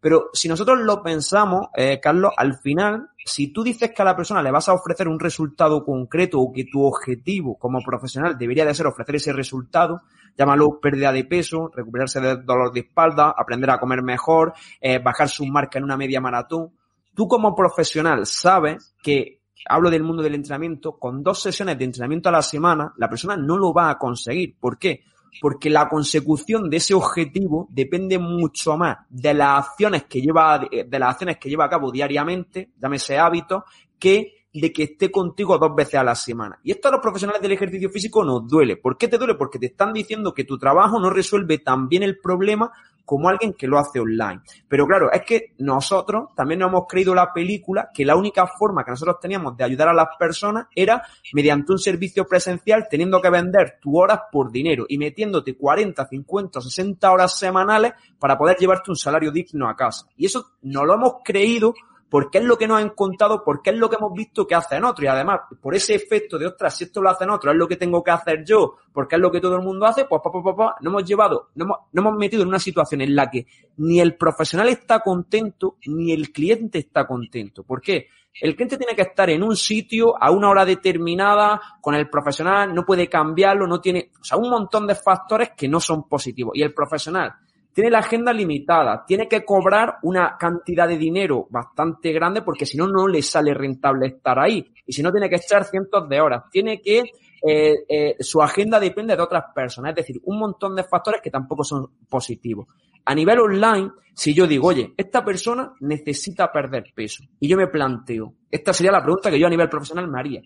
[0.00, 4.16] Pero si nosotros lo pensamos, eh, Carlos, al final, si tú dices que a la
[4.16, 8.64] persona le vas a ofrecer un resultado concreto o que tu objetivo como profesional debería
[8.64, 10.02] de ser ofrecer ese resultado,
[10.36, 15.28] llámalo pérdida de peso, recuperarse del dolor de espalda, aprender a comer mejor, eh, bajar
[15.28, 16.70] su marca en una media maratón,
[17.14, 22.28] tú como profesional sabes que hablo del mundo del entrenamiento, con dos sesiones de entrenamiento
[22.28, 24.56] a la semana, la persona no lo va a conseguir.
[24.60, 25.02] ¿Por qué?
[25.40, 30.98] Porque la consecución de ese objetivo depende mucho más de las acciones que lleva, de
[30.98, 33.64] las acciones que lleva a cabo diariamente, llámese hábito,
[33.98, 36.58] que de que esté contigo dos veces a la semana.
[36.62, 38.76] Y esto a los profesionales del ejercicio físico nos duele.
[38.76, 39.34] ¿Por qué te duele?
[39.34, 42.72] Porque te están diciendo que tu trabajo no resuelve tan bien el problema
[43.08, 44.42] como alguien que lo hace online.
[44.68, 48.84] Pero claro, es que nosotros también nos hemos creído la película que la única forma
[48.84, 51.02] que nosotros teníamos de ayudar a las personas era
[51.32, 56.60] mediante un servicio presencial teniendo que vender tu horas por dinero y metiéndote 40, 50,
[56.60, 60.06] 60 horas semanales para poder llevarte un salario digno a casa.
[60.18, 61.72] Y eso no lo hemos creído
[62.10, 64.84] porque es lo que nos han contado, porque es lo que hemos visto que hacen
[64.84, 65.04] otros.
[65.04, 67.76] Y además, por ese efecto de, ostras, si esto lo hacen otros, es lo que
[67.76, 70.56] tengo que hacer yo, porque es lo que todo el mundo hace, pues, pa, pa,
[70.56, 73.46] pa, no hemos llevado, no hemos, no hemos metido en una situación en la que
[73.78, 77.62] ni el profesional está contento, ni el cliente está contento.
[77.62, 78.08] ¿Por qué?
[78.40, 82.72] El cliente tiene que estar en un sitio a una hora determinada con el profesional,
[82.72, 86.52] no puede cambiarlo, no tiene, o sea, un montón de factores que no son positivos.
[86.54, 87.34] Y el profesional
[87.78, 92.76] tiene la agenda limitada, tiene que cobrar una cantidad de dinero bastante grande porque si
[92.76, 94.68] no, no le sale rentable estar ahí.
[94.84, 96.42] Y si no, tiene que echar cientos de horas.
[96.50, 97.04] Tiene que,
[97.40, 101.30] eh, eh, su agenda depende de otras personas, es decir, un montón de factores que
[101.30, 102.66] tampoco son positivos.
[103.04, 107.68] A nivel online, si yo digo, oye, esta persona necesita perder peso, y yo me
[107.68, 110.42] planteo, esta sería la pregunta que yo a nivel profesional me haría.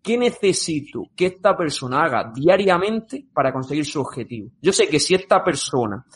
[0.00, 4.52] ¿Qué necesito que esta persona haga diariamente para conseguir su objetivo?
[4.62, 6.06] Yo sé que si esta persona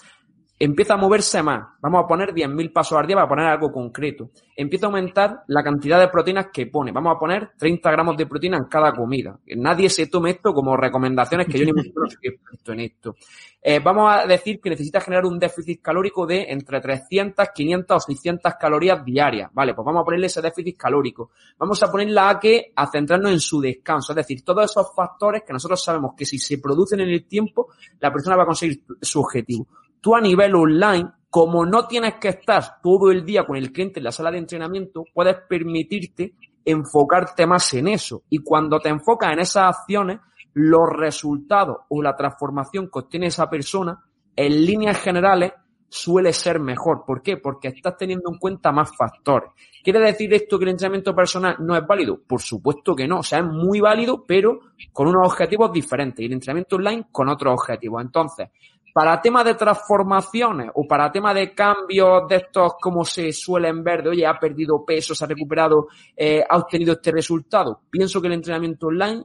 [0.59, 1.66] empieza a moverse más.
[1.80, 4.30] Vamos a poner 10.000 pasos al día para poner algo concreto.
[4.57, 6.92] Empieza a aumentar la cantidad de proteínas que pone.
[6.92, 9.38] Vamos a poner 30 gramos de proteína en cada comida.
[9.57, 13.16] Nadie se tome esto como recomendaciones que yo ni me esto en esto.
[13.61, 18.00] Eh, vamos a decir que necesita generar un déficit calórico de entre 300, 500 o
[18.00, 19.50] 600 calorías diarias.
[19.53, 21.30] Vale, pues vamos a ponerle ese déficit calórico.
[21.59, 24.12] Vamos a ponerla a que, a centrarnos en su descanso.
[24.12, 27.68] Es decir, todos esos factores que nosotros sabemos que si se producen en el tiempo,
[27.98, 29.66] la persona va a conseguir su objetivo
[30.03, 34.00] tú a nivel online, como no tienes que estar todo el día con el cliente
[34.00, 38.24] en la sala de entrenamiento, puedes permitirte enfocarte más en eso.
[38.28, 40.20] Y cuando te enfocas en esas acciones,
[40.55, 44.05] los resultados o la transformación que obtiene esa persona
[44.36, 45.53] en líneas generales
[45.88, 47.05] suele ser mejor.
[47.07, 47.36] ¿Por qué?
[47.36, 49.50] Porque estás teniendo en cuenta más factores.
[49.84, 52.18] ¿Quiere decir esto que el entrenamiento personal no es válido?
[52.26, 53.18] Por supuesto que no.
[53.18, 56.20] O sea, es muy válido, pero con unos objetivos diferentes.
[56.20, 58.03] Y el entrenamiento online con otros objetivos.
[58.03, 58.48] Entonces,
[58.93, 64.03] para temas de transformaciones o para temas de cambios de estos como se suelen ver,
[64.03, 68.26] de oye, ha perdido peso, se ha recuperado, eh, ha obtenido este resultado, pienso que
[68.28, 69.24] el entrenamiento online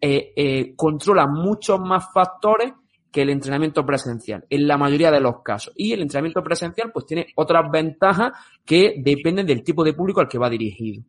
[0.00, 2.72] eh, eh, controla muchos más factores
[3.10, 5.72] que el entrenamiento presencial, en la mayoría de los casos.
[5.76, 8.32] Y el entrenamiento presencial pues tiene otras ventajas
[8.64, 11.04] que dependen del tipo de público al que va dirigido.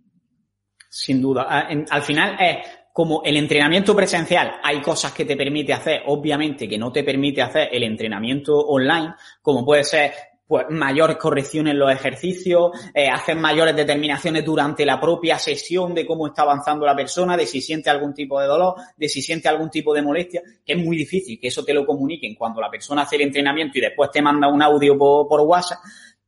[0.88, 1.48] Sin duda.
[1.50, 2.58] Ah, al final es
[2.96, 7.42] como el entrenamiento presencial, hay cosas que te permite hacer, obviamente que no te permite
[7.42, 10.14] hacer el entrenamiento online, como puede ser
[10.48, 16.06] pues mayores correcciones en los ejercicios, eh, hacer mayores determinaciones durante la propia sesión de
[16.06, 19.50] cómo está avanzando la persona, de si siente algún tipo de dolor, de si siente
[19.50, 22.72] algún tipo de molestia, que es muy difícil que eso te lo comuniquen cuando la
[22.72, 25.80] persona hace el entrenamiento y después te manda un audio por, WhatsApp,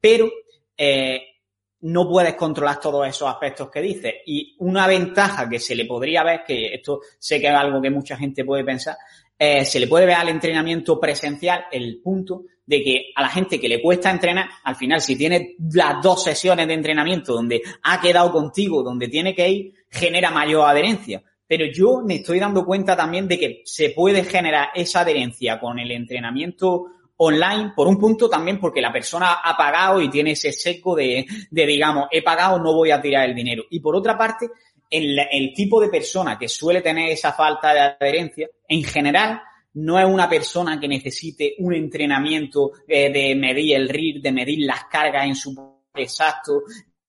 [0.02, 0.30] pero
[0.76, 1.37] eh,
[1.82, 4.14] no puedes controlar todos esos aspectos que dices.
[4.26, 7.90] Y una ventaja que se le podría ver, que esto sé que es algo que
[7.90, 8.98] mucha gente puede pensar,
[9.38, 13.60] eh, se le puede ver al entrenamiento presencial el punto de que a la gente
[13.60, 18.02] que le cuesta entrenar, al final, si tiene las dos sesiones de entrenamiento donde ha
[18.02, 21.24] quedado contigo, donde tiene que ir, genera mayor adherencia.
[21.48, 25.80] Pero yo me estoy dando cuenta también de que se puede generar esa adherencia con
[25.80, 26.88] el entrenamiento
[27.18, 31.26] online, por un punto también porque la persona ha pagado y tiene ese seco de,
[31.50, 33.64] de digamos, he pagado, no voy a tirar el dinero.
[33.70, 34.50] Y por otra parte,
[34.90, 39.42] el, el tipo de persona que suele tener esa falta de adherencia, en general,
[39.74, 44.66] no es una persona que necesite un entrenamiento eh, de medir el RIR, de medir
[44.66, 45.56] las cargas en su
[45.94, 46.64] exacto,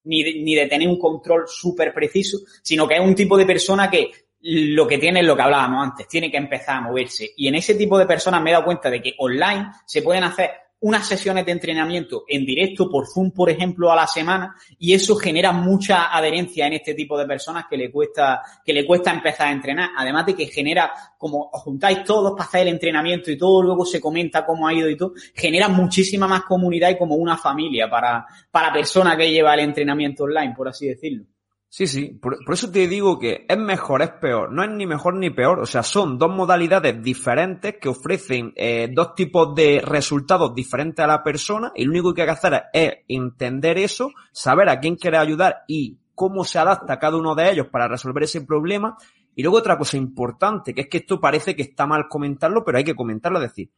[0.05, 3.47] ni de, ni de tener un control súper preciso, sino que es un tipo de
[3.47, 7.30] persona que lo que tiene es lo que hablábamos antes, tiene que empezar a moverse.
[7.36, 10.24] Y en ese tipo de personas me he dado cuenta de que online se pueden
[10.24, 14.95] hacer unas sesiones de entrenamiento en directo por Zoom, por ejemplo, a la semana, y
[14.95, 19.12] eso genera mucha adherencia en este tipo de personas que le cuesta, que le cuesta
[19.12, 19.91] empezar a entrenar.
[19.97, 23.84] Además de que genera, como os juntáis todos para hacer el entrenamiento y todo, luego
[23.84, 27.91] se comenta cómo ha ido y todo, genera muchísima más comunidad y como una familia
[27.91, 31.24] para, para persona que lleva el entrenamiento online, por así decirlo.
[31.71, 35.14] Sí, sí, por, eso te digo que es mejor, es peor, no es ni mejor
[35.14, 40.55] ni peor, o sea, son dos modalidades diferentes que ofrecen eh, dos tipos de resultados
[40.55, 44.71] diferentes a la persona y lo único que hay que hacer es entender eso, saber
[44.71, 48.41] a quién quiere ayudar y cómo se adapta cada uno de ellos para resolver ese
[48.41, 48.97] problema.
[49.37, 52.79] Y luego otra cosa importante, que es que esto parece que está mal comentarlo, pero
[52.79, 53.71] hay que comentarlo, es decir,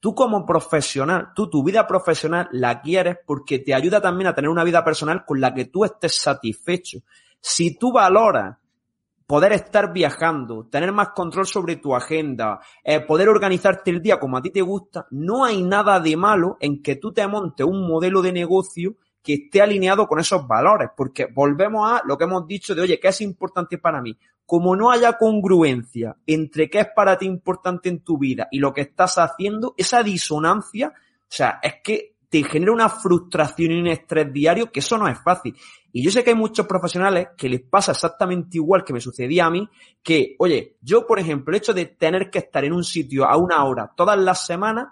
[0.00, 4.48] tú como profesional, tú tu vida profesional la quieres porque te ayuda también a tener
[4.48, 6.98] una vida personal con la que tú estés satisfecho.
[7.46, 8.56] Si tú valoras
[9.26, 14.38] poder estar viajando, tener más control sobre tu agenda, eh, poder organizarte el día como
[14.38, 17.86] a ti te gusta, no hay nada de malo en que tú te montes un
[17.86, 22.46] modelo de negocio que esté alineado con esos valores, porque volvemos a lo que hemos
[22.46, 24.16] dicho de, oye, ¿qué es importante para mí?
[24.46, 28.72] Como no haya congruencia entre qué es para ti importante en tu vida y lo
[28.72, 33.86] que estás haciendo, esa disonancia, o sea, es que te genera una frustración y un
[33.86, 35.56] estrés diario que eso no es fácil.
[35.92, 39.46] Y yo sé que hay muchos profesionales que les pasa exactamente igual que me sucedía
[39.46, 39.68] a mí,
[40.02, 43.36] que, oye, yo, por ejemplo, el hecho de tener que estar en un sitio a
[43.36, 44.88] una hora todas las semanas,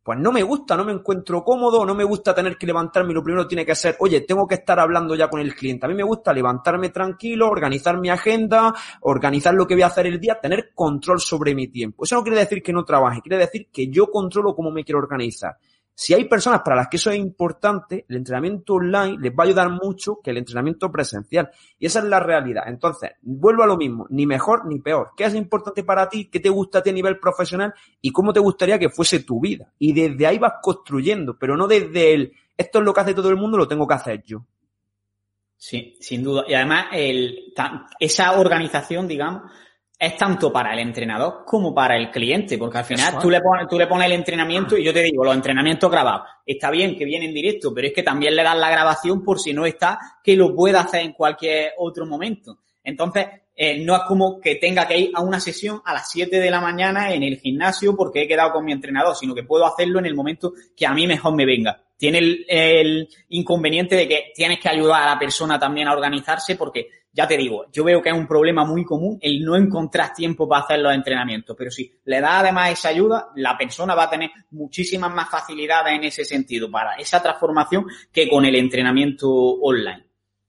[0.00, 3.12] pues no me gusta, no me encuentro cómodo, no me gusta tener que levantarme.
[3.12, 5.86] Lo primero tiene que ser, oye, tengo que estar hablando ya con el cliente.
[5.86, 10.06] A mí me gusta levantarme tranquilo, organizar mi agenda, organizar lo que voy a hacer
[10.06, 12.04] el día, tener control sobre mi tiempo.
[12.04, 15.00] Eso no quiere decir que no trabaje, quiere decir que yo controlo cómo me quiero
[15.00, 15.56] organizar.
[15.98, 19.46] Si hay personas para las que eso es importante, el entrenamiento online les va a
[19.46, 21.50] ayudar mucho que el entrenamiento presencial.
[21.78, 22.64] Y esa es la realidad.
[22.66, 25.12] Entonces, vuelvo a lo mismo, ni mejor ni peor.
[25.16, 26.26] ¿Qué es importante para ti?
[26.26, 27.72] ¿Qué te gusta a ti a nivel profesional?
[28.02, 29.72] ¿Y cómo te gustaría que fuese tu vida?
[29.78, 33.30] Y desde ahí vas construyendo, pero no desde el, esto es lo que hace todo
[33.30, 34.44] el mundo, lo tengo que hacer yo.
[35.56, 36.44] Sí, sin duda.
[36.46, 37.54] Y además, el,
[37.98, 39.50] esa organización, digamos,
[39.98, 43.66] es tanto para el entrenador como para el cliente, porque al final tú le, pones,
[43.66, 47.06] tú le pones el entrenamiento y yo te digo, los entrenamientos grabados, está bien que
[47.06, 49.98] viene en directo, pero es que también le das la grabación por si no está,
[50.22, 52.58] que lo pueda hacer en cualquier otro momento.
[52.84, 53.26] Entonces,
[53.58, 56.50] eh, no es como que tenga que ir a una sesión a las 7 de
[56.50, 59.98] la mañana en el gimnasio porque he quedado con mi entrenador, sino que puedo hacerlo
[59.98, 61.82] en el momento que a mí mejor me venga.
[61.96, 66.54] Tiene el, el inconveniente de que tienes que ayudar a la persona también a organizarse
[66.54, 70.12] porque ya te digo, yo veo que es un problema muy común el no encontrar
[70.12, 74.04] tiempo para hacer los entrenamientos, pero si le da además esa ayuda, la persona va
[74.04, 79.30] a tener muchísimas más facilidades en ese sentido para esa transformación que con el entrenamiento
[79.30, 80.04] online.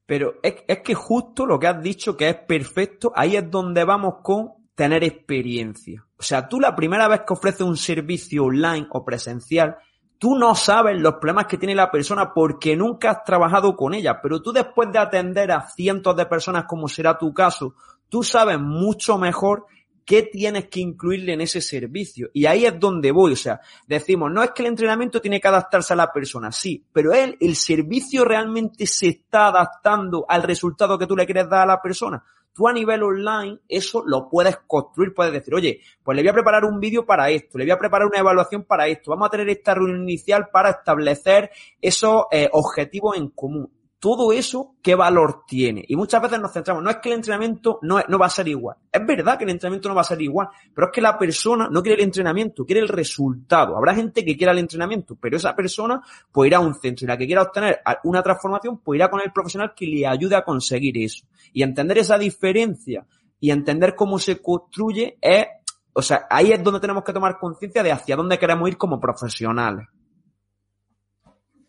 [0.05, 3.85] Pero es, es que justo lo que has dicho que es perfecto, ahí es donde
[3.85, 6.05] vamos con tener experiencia.
[6.17, 9.77] O sea, tú la primera vez que ofreces un servicio online o presencial,
[10.17, 14.19] tú no sabes los problemas que tiene la persona porque nunca has trabajado con ella,
[14.21, 17.75] pero tú después de atender a cientos de personas como será tu caso,
[18.09, 19.65] tú sabes mucho mejor
[20.07, 22.29] qué tienes que incluirle en ese servicio.
[22.33, 23.33] Y ahí es donde voy.
[23.33, 26.81] O sea, decimos, no es que el entrenamiento tiene que adaptarse a la persona, sí,
[26.93, 31.63] pero él, el servicio realmente se está adaptando al resultado que tú le quieres dar
[31.63, 32.23] a la persona.
[32.57, 36.33] Tú a nivel online eso lo puedes construir, puedes decir, oye, pues le voy a
[36.33, 39.29] preparar un vídeo para esto, le voy a preparar una evaluación para esto, vamos a
[39.29, 45.43] tener esta reunión inicial para establecer esos eh, objetivos en común todo eso, ¿qué valor
[45.47, 45.83] tiene?
[45.87, 48.47] Y muchas veces nos centramos, no es que el entrenamiento no, no, va a ser
[48.47, 48.77] igual.
[48.91, 51.67] Es verdad que el entrenamiento no va a ser igual, pero es que la persona
[51.71, 53.75] no quiere el entrenamiento, quiere el resultado.
[53.75, 57.07] Habrá gente que quiera el entrenamiento, pero esa persona pues irá a un centro y
[57.07, 60.43] la que quiera obtener una transformación pues irá con el profesional que le ayude a
[60.43, 61.25] conseguir eso.
[61.51, 63.05] Y entender esa diferencia
[63.39, 65.47] y entender cómo se construye es,
[65.93, 68.99] o sea, ahí es donde tenemos que tomar conciencia de hacia dónde queremos ir como
[68.99, 69.87] profesionales.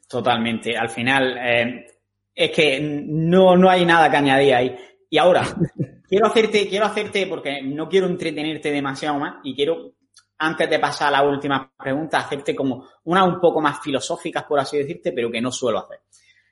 [0.09, 0.77] Totalmente.
[0.77, 1.98] Al final, eh,
[2.39, 4.77] es que no, no hay nada que añadir ahí.
[5.11, 5.43] Y ahora,
[6.09, 9.95] quiero hacerte, quiero hacerte, porque no quiero entretenerte demasiado más, y quiero,
[10.39, 14.61] antes de pasar a la última pregunta, hacerte como una un poco más filosóficas, por
[14.61, 16.03] así decirte, pero que no suelo hacer.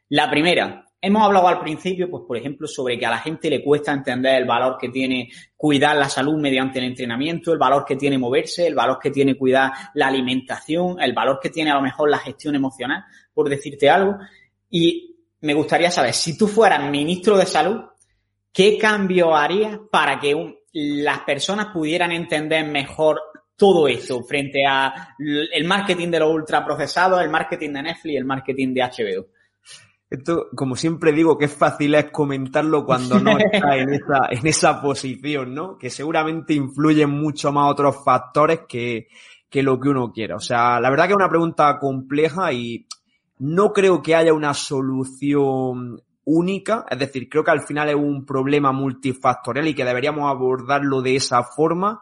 [0.08, 3.62] La primera, hemos hablado al principio, pues por ejemplo, sobre que a la gente le
[3.62, 7.94] cuesta entender el valor que tiene cuidar la salud mediante el entrenamiento, el valor que
[7.94, 11.82] tiene moverse, el valor que tiene cuidar la alimentación, el valor que tiene a lo
[11.82, 14.16] mejor la gestión emocional, por decirte algo.
[14.68, 15.15] Y
[15.46, 17.80] me gustaría saber, si tú fueras ministro de salud,
[18.52, 23.20] ¿qué cambio harías para que las personas pudieran entender mejor
[23.56, 28.24] todo esto frente a el marketing de los ultraprocesados, el marketing de Netflix y el
[28.24, 29.26] marketing de HBO?
[30.08, 34.46] Esto, como siempre digo, que es fácil es comentarlo cuando no está en esa, en
[34.46, 35.78] esa posición, ¿no?
[35.78, 39.08] Que seguramente influyen mucho más otros factores que,
[39.48, 40.36] que lo que uno quiera.
[40.36, 42.86] O sea, la verdad que es una pregunta compleja y
[43.38, 48.24] no creo que haya una solución única, es decir, creo que al final es un
[48.24, 52.00] problema multifactorial y que deberíamos abordarlo de esa forma,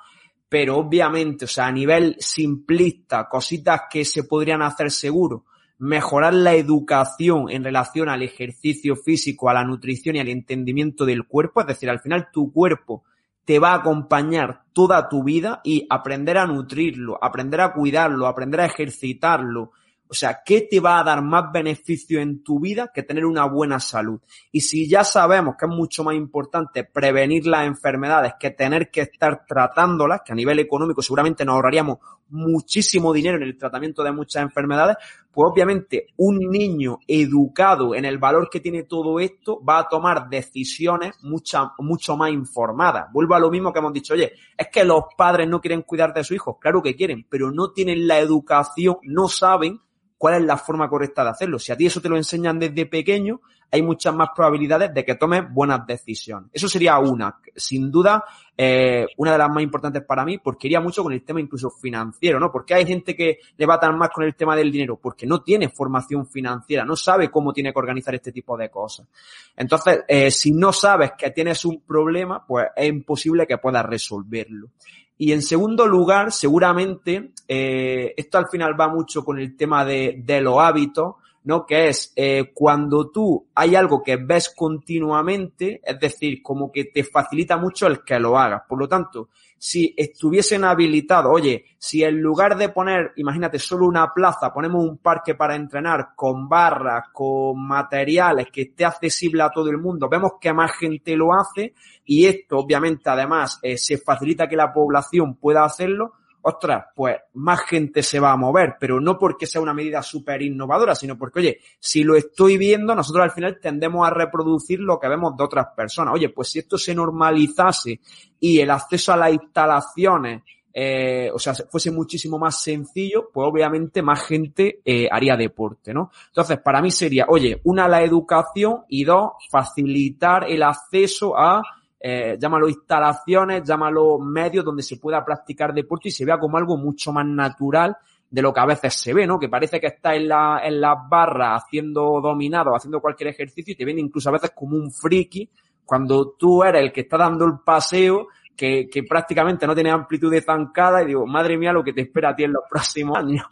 [0.49, 5.45] pero obviamente, o sea, a nivel simplista, cositas que se podrían hacer seguro,
[5.78, 11.26] mejorar la educación en relación al ejercicio físico, a la nutrición y al entendimiento del
[11.26, 13.05] cuerpo, es decir, al final tu cuerpo
[13.45, 18.61] te va a acompañar toda tu vida y aprender a nutrirlo, aprender a cuidarlo, aprender
[18.61, 19.72] a ejercitarlo,
[20.15, 23.47] o sea, ¿qué te va a dar más beneficio en tu vida que tener una
[23.47, 24.21] buena salud?
[24.53, 29.01] Y si ya sabemos que es mucho más importante prevenir las enfermedades que tener que
[29.01, 31.99] estar tratándolas, que a nivel económico seguramente nos ahorraríamos
[32.29, 34.99] muchísimo dinero en el tratamiento de muchas enfermedades,
[35.33, 40.29] pues obviamente un niño educado en el valor que tiene todo esto va a tomar
[40.29, 43.12] decisiones mucha, mucho más informadas.
[43.12, 46.15] Vuelvo a lo mismo que hemos dicho, oye, es que los padres no quieren cuidar
[46.15, 49.81] de sus hijos, claro que quieren, pero no tienen la educación, no saben
[50.25, 51.59] cuál es la forma correcta de hacerlo.
[51.59, 55.16] Si a ti eso te lo enseñan desde pequeño, hay muchas más probabilidades de que
[55.16, 56.49] tomes buenas decisiones.
[56.51, 58.25] Eso sería una, sin duda,
[58.57, 61.68] eh, una de las más importantes para mí, porque iría mucho con el tema incluso
[61.68, 62.51] financiero, ¿no?
[62.51, 65.43] Porque hay gente que le va tan más con el tema del dinero, porque no
[65.43, 69.07] tiene formación financiera, no sabe cómo tiene que organizar este tipo de cosas.
[69.55, 74.68] Entonces, eh, si no sabes que tienes un problema, pues es imposible que puedas resolverlo.
[75.17, 80.21] Y en segundo lugar, seguramente, eh, esto al final va mucho con el tema de,
[80.25, 81.66] de los hábitos, ¿no?
[81.66, 87.05] Que es eh, cuando tú hay algo que ves continuamente, es decir, como que te
[87.05, 88.62] facilita mucho el que lo hagas.
[88.68, 89.28] Por lo tanto,
[89.59, 94.99] si estuviesen habilitados, oye, si en lugar de poner, imagínate, solo una plaza, ponemos un
[94.99, 100.32] parque para entrenar con barras, con materiales, que esté accesible a todo el mundo, vemos
[100.40, 101.74] que más gente lo hace
[102.05, 106.12] y esto obviamente además eh, se facilita que la población pueda hacerlo,
[106.45, 110.42] ostras, pues más gente se va a mover, pero no porque sea una medida súper
[110.42, 115.01] innovadora, sino porque, oye, si lo estoy viendo, nosotros al final tendemos a reproducir lo
[115.01, 116.14] que vemos de otras personas.
[116.14, 118.01] Oye, pues si esto se normalizase
[118.40, 120.42] y el acceso a las instalaciones,
[120.72, 126.11] eh, o sea, fuese muchísimo más sencillo, pues obviamente más gente eh, haría deporte, ¿no?
[126.26, 131.62] Entonces, para mí sería, oye, una, la educación y dos, facilitar el acceso a
[132.07, 136.76] eh, llámalo instalaciones, llámalo medios donde se pueda practicar deporte y se vea como algo
[136.76, 137.96] mucho más natural
[138.28, 139.38] de lo que a veces se ve, ¿no?
[139.38, 143.74] Que parece que está en la, en las barras haciendo dominado, haciendo cualquier ejercicio y
[143.74, 145.48] te viene incluso a veces como un friki
[145.82, 150.31] cuando tú eres el que está dando el paseo que, que prácticamente no tiene amplitud
[150.31, 153.16] de zancada y digo, madre mía, lo que te espera a ti en los próximos
[153.16, 153.47] años.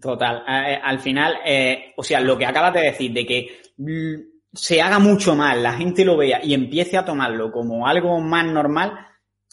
[0.00, 0.44] Total.
[0.48, 4.82] Eh, al final, eh, o sea, lo que acabas de decir de que mm, se
[4.82, 8.98] haga mucho más, la gente lo vea y empiece a tomarlo como algo más normal,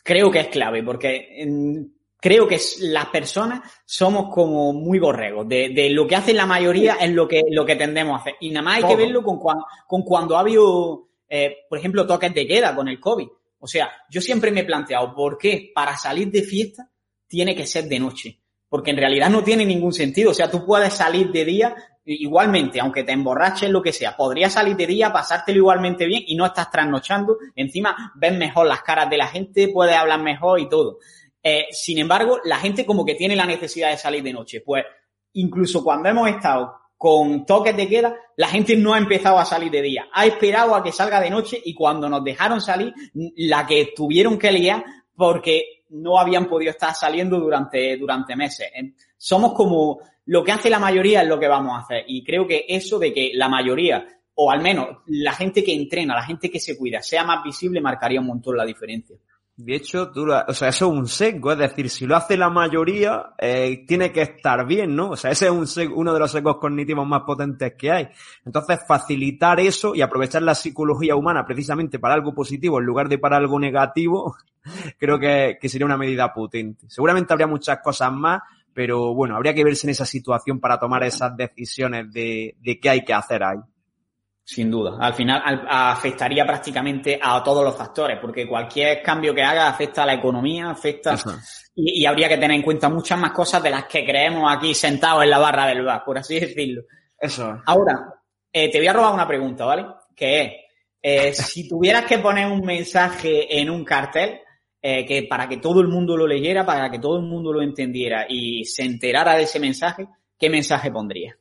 [0.03, 1.85] creo que es clave, porque
[2.19, 5.47] creo que las personas somos como muy borregos.
[5.47, 8.35] De, lo que hace la mayoría es lo que, lo que tendemos a hacer.
[8.41, 9.39] Y nada más hay que verlo con,
[9.87, 13.27] con cuando ha habido, eh, por ejemplo, toques de queda con el COVID.
[13.59, 16.89] O sea, yo siempre me he planteado por qué para salir de fiesta
[17.27, 18.39] tiene que ser de noche.
[18.69, 20.31] Porque en realidad no tiene ningún sentido.
[20.31, 21.75] O sea, tú puedes salir de día
[22.07, 26.35] igualmente, aunque te emborraches, lo que sea, podrías salir de día, pasártelo igualmente bien y
[26.35, 27.37] no estás trasnochando.
[27.55, 30.99] Encima ves mejor las caras de la gente, puedes hablar mejor y todo.
[31.43, 34.61] Eh, sin embargo, la gente como que tiene la necesidad de salir de noche.
[34.61, 34.85] Pues
[35.33, 39.69] incluso cuando hemos estado con toques de queda, la gente no ha empezado a salir
[39.69, 40.07] de día.
[40.13, 42.93] Ha esperado a que salga de noche y cuando nos dejaron salir,
[43.35, 44.83] la que tuvieron que liar
[45.15, 48.69] porque no habían podido estar saliendo durante, durante meses.
[49.17, 52.03] Somos como lo que hace la mayoría es lo que vamos a hacer.
[52.07, 54.05] Y creo que eso de que la mayoría,
[54.35, 57.81] o al menos la gente que entrena, la gente que se cuida, sea más visible,
[57.81, 59.17] marcaría un montón la diferencia.
[59.55, 62.49] De hecho, tú, o sea, eso es un seco, es decir, si lo hace la
[62.49, 65.11] mayoría, eh, tiene que estar bien, ¿no?
[65.11, 68.07] O sea, ese es un uno de los secos cognitivos más potentes que hay.
[68.45, 73.17] Entonces, facilitar eso y aprovechar la psicología humana precisamente para algo positivo en lugar de
[73.17, 74.35] para algo negativo,
[74.99, 76.85] creo que sería una medida potente.
[76.87, 78.41] Seguramente habría muchas cosas más,
[78.77, 82.91] pero bueno, habría que verse en esa situación para tomar esas decisiones de, de qué
[82.91, 83.57] hay que hacer ahí.
[84.43, 84.99] Sin duda.
[85.01, 90.05] Al final afectaría prácticamente a todos los factores, porque cualquier cambio que haga afecta a
[90.05, 91.15] la economía, afecta...
[91.73, 95.23] Y, habría que tener en cuenta muchas más cosas de las que creemos aquí sentados
[95.23, 96.83] en la barra del bar, por así decirlo.
[97.19, 97.59] Eso.
[97.65, 98.13] Ahora,
[98.53, 99.87] eh, te voy a robar una pregunta, ¿vale?
[100.15, 100.51] Que es,
[101.01, 104.39] eh, si tuvieras que poner un mensaje en un cartel,
[104.89, 107.61] eh, que para que todo el mundo lo leyera, para que todo el mundo lo
[107.61, 110.07] entendiera y se enterara de ese mensaje,
[110.39, 111.35] ¿qué mensaje pondrías?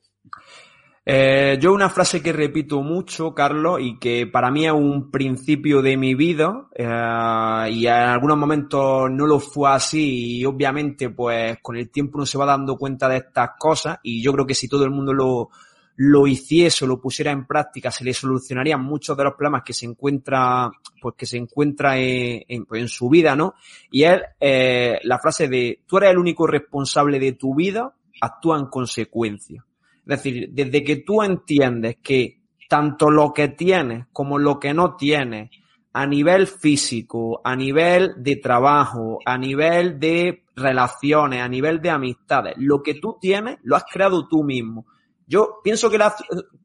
[1.04, 5.80] Eh, yo una frase que repito mucho, Carlos, y que para mí es un principio
[5.80, 11.58] de mi vida, eh, y en algunos momentos no lo fue así, y obviamente pues
[11.62, 14.54] con el tiempo uno se va dando cuenta de estas cosas, y yo creo que
[14.54, 15.50] si todo el mundo lo,
[15.96, 19.72] lo hiciese o lo pusiera en práctica, se le solucionarían muchos de los problemas que
[19.72, 20.70] se encuentra,
[21.00, 23.54] pues que se encuentra en, pues, en su vida, ¿no?
[23.90, 28.58] Y es eh, la frase de, tú eres el único responsable de tu vida, actúa
[28.58, 29.64] en consecuencia.
[30.06, 34.96] Es decir, desde que tú entiendes que tanto lo que tienes como lo que no
[34.96, 35.50] tienes,
[35.92, 42.54] a nivel físico, a nivel de trabajo, a nivel de relaciones, a nivel de amistades,
[42.58, 44.84] lo que tú tienes lo has creado tú mismo.
[45.26, 46.14] Yo pienso que la,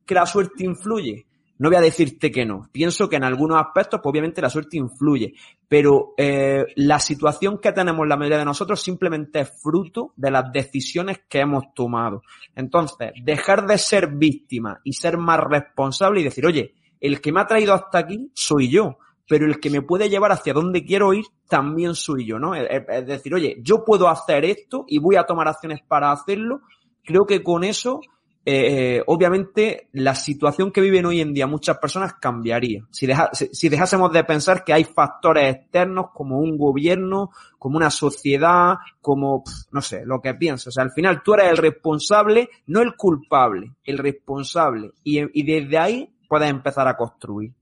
[0.05, 1.25] que la suerte influye.
[1.57, 2.67] No voy a decirte que no.
[2.71, 5.35] Pienso que en algunos aspectos, pues obviamente la suerte influye,
[5.67, 10.51] pero eh, la situación que tenemos la mayoría de nosotros simplemente es fruto de las
[10.51, 12.23] decisiones que hemos tomado.
[12.55, 17.41] Entonces, dejar de ser víctima y ser más responsable y decir, oye, el que me
[17.41, 18.97] ha traído hasta aquí soy yo,
[19.27, 22.55] pero el que me puede llevar hacia donde quiero ir también soy yo, ¿no?
[22.55, 26.61] Es decir, oye, yo puedo hacer esto y voy a tomar acciones para hacerlo.
[27.03, 28.01] Creo que con eso
[28.43, 32.87] eh, eh, obviamente la situación que viven hoy en día muchas personas cambiaría.
[32.89, 33.07] Si,
[33.51, 39.43] si, dejásemos de pensar que hay factores externos como un gobierno, como una sociedad, como,
[39.71, 40.67] no sé, lo que piensas.
[40.67, 44.91] O sea, al final tú eres el responsable, no el culpable, el responsable.
[45.03, 47.53] Y, y desde ahí puedes empezar a construir.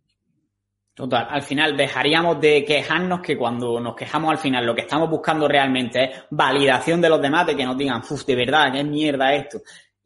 [0.94, 5.10] Total, al final dejaríamos de quejarnos que cuando nos quejamos al final lo que estamos
[5.10, 8.84] buscando realmente es validación de los demás, de que nos digan, uff, de verdad, qué
[8.84, 9.60] mierda esto.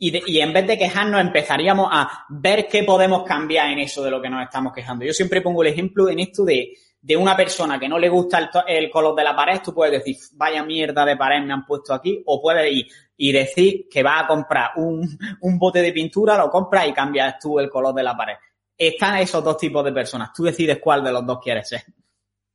[0.06, 4.22] Y, en vez de quejarnos empezaríamos a ver qué podemos cambiar en eso de lo
[4.22, 5.06] que nos estamos quejando.
[5.06, 8.50] Yo siempre pongo el ejemplo en esto de, de una persona que no le gusta
[8.68, 11.94] el, color de la pared, tú puedes decir, vaya mierda de pared me han puesto
[11.94, 15.08] aquí, o puedes ir y decir que vas a comprar un,
[15.40, 18.36] un bote de pintura, lo compras y cambias tú el color de la pared.
[18.78, 20.34] Están esos dos tipos de personas.
[20.34, 21.82] Tú decides cuál de los dos quieres ser.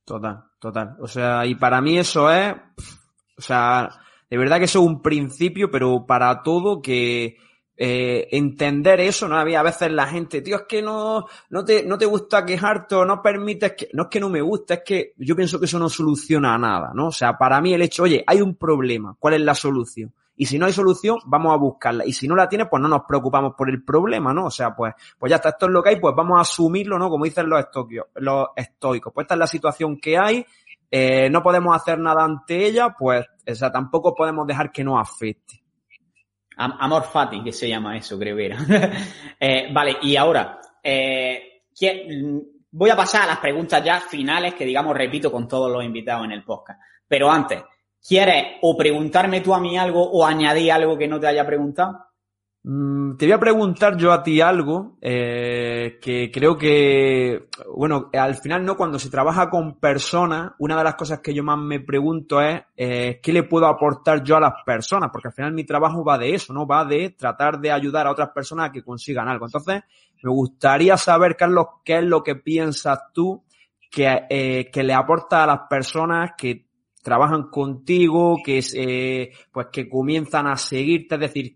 [0.05, 0.97] Total, total.
[1.01, 2.53] O sea, y para mí eso es,
[3.37, 3.89] o sea,
[4.29, 7.37] de verdad que eso es un principio, pero para todo que
[7.81, 9.37] eh, entender eso, ¿no?
[9.37, 12.95] Había a veces la gente, tío, es que no, no te, no te gusta quejarte
[12.95, 15.65] o no permites que, no es que no me gusta, es que yo pienso que
[15.65, 17.07] eso no soluciona nada, ¿no?
[17.07, 20.13] O sea, para mí el hecho, oye, hay un problema, ¿cuál es la solución?
[20.35, 22.05] Y si no hay solución, vamos a buscarla.
[22.05, 24.45] Y si no la tiene, pues no nos preocupamos por el problema, ¿no?
[24.45, 26.97] O sea, pues, pues ya está, esto es lo que hay, pues vamos a asumirlo,
[26.97, 27.09] ¿no?
[27.09, 29.13] Como dicen los estoicos, los estoicos.
[29.13, 30.45] Pues esta es la situación que hay,
[30.91, 34.99] eh, no podemos hacer nada ante ella, pues, o sea, tampoco podemos dejar que nos
[34.99, 35.63] afecte.
[36.57, 38.57] Amor fati, que se llama eso, creo que era.
[39.39, 41.61] eh, vale, y ahora, eh,
[42.71, 46.25] voy a pasar a las preguntas ya finales que, digamos, repito con todos los invitados
[46.25, 46.81] en el podcast.
[47.07, 47.63] Pero antes,
[48.05, 52.08] ¿quieres o preguntarme tú a mí algo o añadir algo que no te haya preguntado?
[52.61, 58.35] Mm, te voy a preguntar yo a ti algo eh, que creo que, bueno, al
[58.35, 61.79] final no, cuando se trabaja con personas, una de las cosas que yo más me
[61.79, 65.63] pregunto es eh, qué le puedo aportar yo a las personas, porque al final mi
[65.63, 66.67] trabajo va de eso, ¿no?
[66.67, 69.45] Va de tratar de ayudar a otras personas a que consigan algo.
[69.45, 69.81] Entonces,
[70.21, 73.41] me gustaría saber, Carlos, qué es lo que piensas tú
[73.89, 76.65] que, eh, que le aporta a las personas que
[77.01, 81.55] trabajan contigo, que eh, pues que comienzan a seguirte, es decir,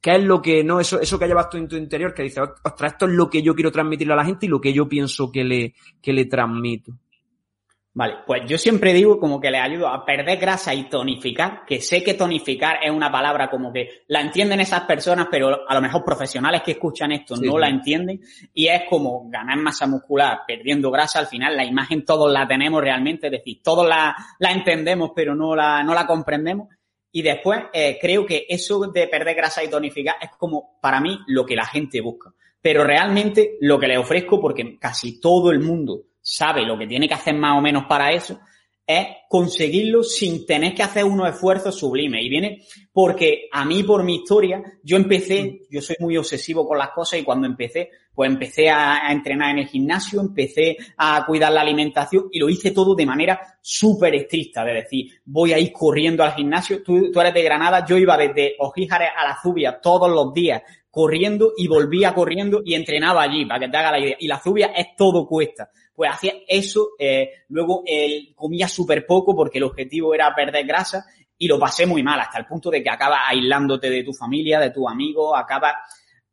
[0.00, 2.42] ¿Qué es lo que, no, eso, eso que llevas tú en tu interior que dices,
[2.62, 4.88] ostras, esto es lo que yo quiero transmitirle a la gente y lo que yo
[4.88, 6.92] pienso que le, que le transmito?
[7.98, 11.80] Vale, pues yo siempre digo como que le ayudo a perder grasa y tonificar, que
[11.80, 15.80] sé que tonificar es una palabra como que la entienden esas personas, pero a lo
[15.80, 18.20] mejor profesionales que escuchan esto no la entienden,
[18.54, 22.80] y es como ganar masa muscular perdiendo grasa, al final la imagen todos la tenemos
[22.80, 26.68] realmente, es decir, todos la, la entendemos pero no la, no la comprendemos,
[27.10, 31.18] y después eh, creo que eso de perder grasa y tonificar es como para mí
[31.26, 32.32] lo que la gente busca.
[32.60, 37.08] Pero realmente lo que le ofrezco, porque casi todo el mundo sabe lo que tiene
[37.08, 38.40] que hacer más o menos para eso,
[38.86, 42.24] es conseguirlo sin tener que hacer unos esfuerzos sublimes.
[42.24, 42.62] Y viene
[42.92, 47.20] porque a mí, por mi historia, yo empecé, yo soy muy obsesivo con las cosas
[47.20, 52.26] y cuando empecé, pues empecé a, entrenar en el gimnasio, empecé a cuidar la alimentación
[52.32, 56.34] y lo hice todo de manera súper estricta, de decir, voy a ir corriendo al
[56.34, 56.82] gimnasio.
[56.82, 61.52] Tú, eres de Granada, yo iba desde Ojíjares a la Zubia todos los días corriendo
[61.56, 64.16] y volvía corriendo y entrenaba allí, para que te haga la idea.
[64.18, 69.34] Y la Zubia es todo cuesta pues hacía eso, eh, luego él comía súper poco
[69.34, 71.04] porque el objetivo era perder grasa
[71.36, 74.58] y lo pasé muy mal, hasta el punto de que acabas aislándote de tu familia,
[74.60, 75.74] de tus amigos, acabas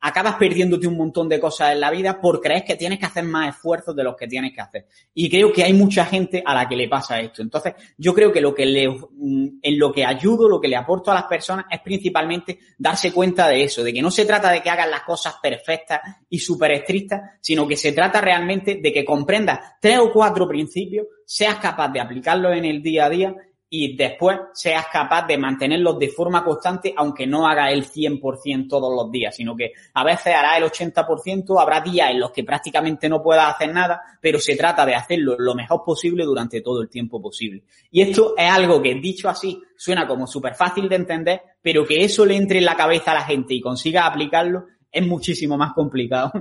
[0.06, 3.24] acabas perdiéndote un montón de cosas en la vida por creer que tienes que hacer
[3.24, 4.86] más esfuerzos de los que tienes que hacer.
[5.16, 7.42] Y creo que hay mucha gente a la que le pasa esto.
[7.42, 10.76] Entonces, yo creo que lo que le, mm, en lo que ayudo, lo que le
[10.76, 14.52] aporto a las personas es principalmente darse cuenta de eso, de que no se trata
[14.52, 18.94] de que hagan las cosas perfectas y súper estrictas, sino que se trata realmente de
[18.94, 23.36] que comprendas tres o cuatro principios, seas capaz de aplicarlos en el día a día
[23.70, 28.94] y después seas capaz de mantenerlos de forma constante, aunque no haga el 100% todos
[28.96, 33.10] los días, sino que a veces hará el 80%, habrá días en los que prácticamente
[33.10, 36.90] no puedas hacer nada, pero se trata de hacerlo lo mejor posible durante todo el
[36.90, 37.64] tiempo posible.
[37.92, 42.04] Y esto es algo que dicho así suena como súper fácil de entender, pero que
[42.04, 45.74] eso le entre en la cabeza a la gente y consiga aplicarlo es muchísimo más
[45.74, 46.32] complicado.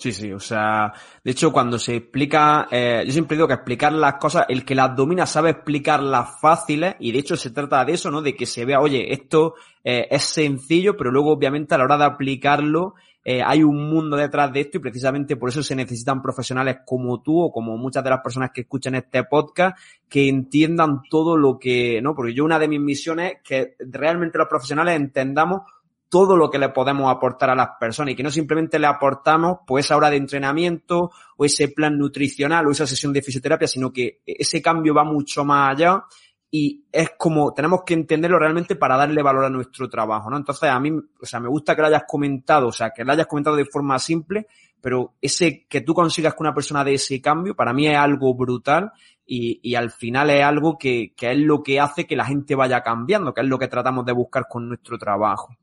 [0.00, 0.92] Sí, sí, o sea,
[1.24, 4.76] de hecho cuando se explica, eh, yo siempre digo que explicar las cosas, el que
[4.76, 8.22] las domina sabe explicarlas fáciles y de hecho se trata de eso, ¿no?
[8.22, 11.98] De que se vea, oye, esto eh, es sencillo, pero luego obviamente a la hora
[11.98, 12.94] de aplicarlo
[13.24, 17.20] eh, hay un mundo detrás de esto y precisamente por eso se necesitan profesionales como
[17.20, 19.76] tú o como muchas de las personas que escuchan este podcast
[20.08, 22.14] que entiendan todo lo que, ¿no?
[22.14, 25.62] Porque yo una de mis misiones es que realmente los profesionales entendamos
[26.08, 29.58] todo lo que le podemos aportar a las personas y que no simplemente le aportamos
[29.66, 33.92] pues esa hora de entrenamiento o ese plan nutricional o esa sesión de fisioterapia, sino
[33.92, 36.04] que ese cambio va mucho más allá
[36.50, 40.38] y es como tenemos que entenderlo realmente para darle valor a nuestro trabajo, ¿no?
[40.38, 43.12] Entonces a mí, o sea, me gusta que lo hayas comentado, o sea, que lo
[43.12, 44.46] hayas comentado de forma simple,
[44.80, 48.34] pero ese que tú consigas que una persona de ese cambio, para mí es algo
[48.34, 48.92] brutal
[49.26, 52.54] y, y al final es algo que, que es lo que hace que la gente
[52.54, 55.54] vaya cambiando, que es lo que tratamos de buscar con nuestro trabajo.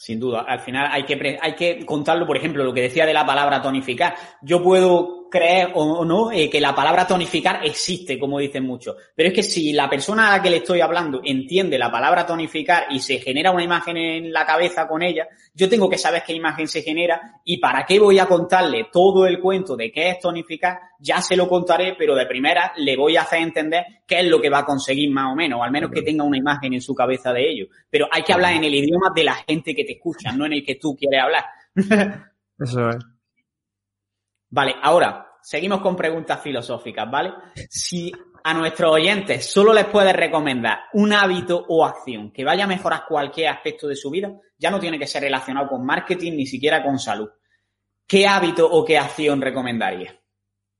[0.00, 3.12] Sin duda, al final hay que, hay que contarlo, por ejemplo, lo que decía de
[3.12, 4.14] la palabra tonificar.
[4.42, 8.96] Yo puedo creer o no eh, que la palabra tonificar existe, como dicen muchos.
[9.14, 12.26] Pero es que si la persona a la que le estoy hablando entiende la palabra
[12.26, 16.22] tonificar y se genera una imagen en la cabeza con ella, yo tengo que saber
[16.26, 20.10] qué imagen se genera y para qué voy a contarle todo el cuento de qué
[20.10, 24.20] es tonificar, ya se lo contaré, pero de primera le voy a hacer entender qué
[24.20, 26.38] es lo que va a conseguir más o menos, o al menos que tenga una
[26.38, 27.66] imagen en su cabeza de ello.
[27.90, 30.54] Pero hay que hablar en el idioma de la gente que te escucha, no en
[30.54, 31.44] el que tú quieres hablar.
[32.58, 33.17] Eso es.
[34.50, 37.32] Vale, ahora, seguimos con preguntas filosóficas, ¿vale?
[37.68, 38.12] Si
[38.42, 43.04] a nuestros oyentes solo les puedes recomendar un hábito o acción que vaya a mejorar
[43.06, 46.82] cualquier aspecto de su vida, ya no tiene que ser relacionado con marketing ni siquiera
[46.82, 47.28] con salud.
[48.06, 50.18] ¿Qué hábito o qué acción recomendaría?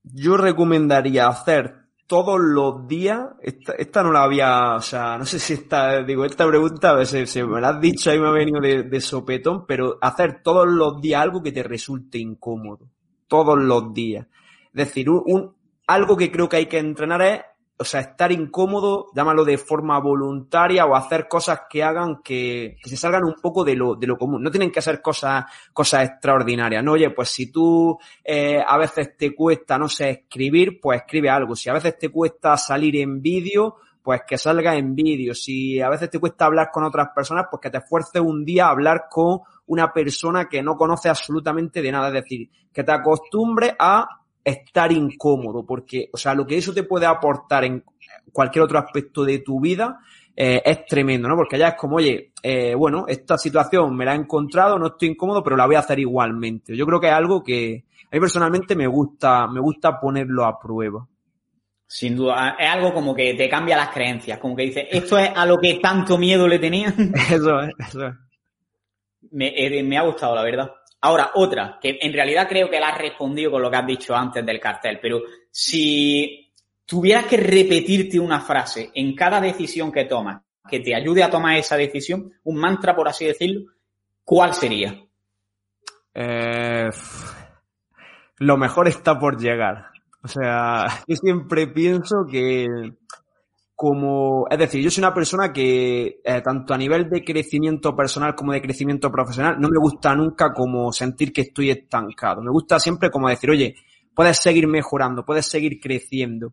[0.01, 1.75] Yo recomendaría hacer
[2.07, 6.47] todos los días, esta, no la había, o sea, no sé si esta, digo, esta
[6.47, 10.41] pregunta veces se me la has dicho y me ha venido de sopetón, pero hacer
[10.41, 12.89] todos los días algo que te resulte incómodo
[13.29, 14.27] todos los días.
[14.73, 15.55] Es decir, un,
[15.87, 17.41] algo que creo que hay que entrenar es,
[17.77, 22.97] o sea, estar incómodo, llámalo de forma voluntaria o hacer cosas que hagan que, se
[22.97, 24.43] salgan un poco de lo, de lo común.
[24.43, 26.83] No tienen que ser cosas, cosas extraordinarias.
[26.83, 31.29] No, oye, pues si tú eh, a veces te cuesta, no sé, escribir, pues escribe
[31.29, 31.55] algo.
[31.55, 35.33] Si a veces te cuesta salir en vídeo, pues que salga en vídeo.
[35.33, 38.65] Si a veces te cuesta hablar con otras personas, pues que te esfuerces un día
[38.65, 39.39] a hablar con
[39.69, 42.07] una persona que no conoce absolutamente de nada.
[42.07, 44.07] Es decir, que te acostumbres a
[44.43, 47.83] estar incómodo, porque, o sea, lo que eso te puede aportar en
[48.31, 49.99] cualquier otro aspecto de tu vida
[50.35, 51.35] eh, es tremendo, ¿no?
[51.35, 55.09] Porque ya es como, oye, eh, bueno, esta situación me la he encontrado, no estoy
[55.09, 56.75] incómodo, pero la voy a hacer igualmente.
[56.75, 60.59] Yo creo que es algo que a mí personalmente me gusta, me gusta ponerlo a
[60.59, 61.05] prueba.
[61.85, 65.29] Sin duda, es algo como que te cambia las creencias, como que dices, esto es
[65.35, 66.93] a lo que tanto miedo le tenía.
[67.31, 68.28] Eso es, eso es.
[69.31, 70.71] Me, ha gustado, la verdad.
[71.01, 74.15] Ahora, otra, que en realidad creo que la has respondido con lo que has dicho
[74.15, 76.51] antes del cartel, pero si
[76.85, 81.57] tuvieras que repetirte una frase en cada decisión que tomas, que te ayude a tomar
[81.57, 83.71] esa decisión, un mantra, por así decirlo,
[84.23, 84.99] ¿cuál sería?
[86.13, 86.89] Eh,
[88.39, 89.87] lo mejor está por llegar.
[90.23, 92.67] O sea, yo siempre pienso que
[93.79, 98.35] como, es decir, yo soy una persona que eh, tanto a nivel de crecimiento personal
[98.35, 102.41] como de crecimiento profesional no me gusta nunca como sentir que estoy estancado.
[102.41, 103.75] Me gusta siempre como decir, oye,
[104.13, 106.51] puedes seguir mejorando, puedes seguir creciendo.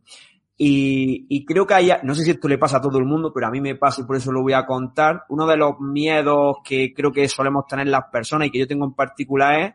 [0.56, 3.32] Y, y creo que hay, no sé si esto le pasa a todo el mundo,
[3.34, 5.24] pero a mí me pasa y por eso lo voy a contar.
[5.28, 8.84] Uno de los miedos que creo que solemos tener las personas y que yo tengo
[8.84, 9.74] en particular es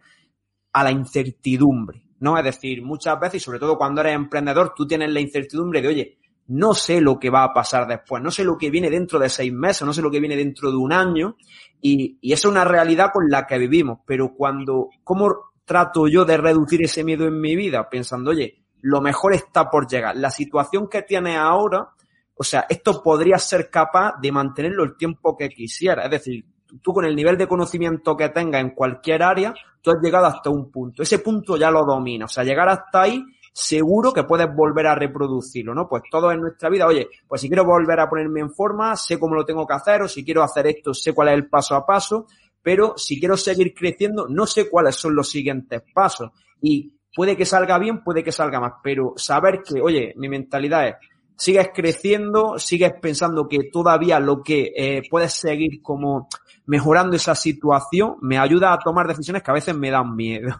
[0.72, 2.02] a la incertidumbre.
[2.22, 2.38] ¿no?
[2.38, 5.88] Es decir, muchas veces, y sobre todo cuando eres emprendedor, tú tienes la incertidumbre de,
[5.90, 9.20] oye, no sé lo que va a pasar después, no sé lo que viene dentro
[9.20, 11.38] de seis meses, no sé lo que viene dentro de un año,
[11.82, 16.26] y, y esa es una realidad con la que vivimos, pero cuando, ¿cómo trato yo
[16.26, 17.90] de reducir ese miedo en mi vida?
[17.90, 20.16] Pensando, oye, lo mejor está por llegar.
[20.18, 21.90] La situación que tienes ahora,
[22.36, 26.04] o sea, esto podría ser capaz de mantenerlo el tiempo que quisiera.
[26.06, 26.46] Es decir,
[26.82, 30.50] tú con el nivel de conocimiento que tengas en cualquier área, tú has llegado hasta
[30.50, 31.04] un punto.
[31.04, 32.32] Ese punto ya lo dominas.
[32.32, 35.88] O sea, llegar hasta ahí, seguro que puedes volver a reproducirlo, ¿no?
[35.88, 39.20] Pues todo en nuestra vida, oye, pues si quiero volver a ponerme en forma, sé
[39.20, 41.76] cómo lo tengo que hacer, o si quiero hacer esto, sé cuál es el paso
[41.76, 42.28] a paso,
[42.62, 46.32] pero si quiero seguir creciendo, no sé cuáles son los siguientes pasos.
[46.62, 50.88] Y puede que salga bien, puede que salga más, pero saber que, oye, mi mentalidad
[50.88, 50.96] es,
[51.36, 56.30] sigues creciendo, sigues pensando que todavía lo que eh, puedes seguir como
[56.68, 60.56] mejorando esa situación, me ayuda a tomar decisiones que a veces me dan miedo.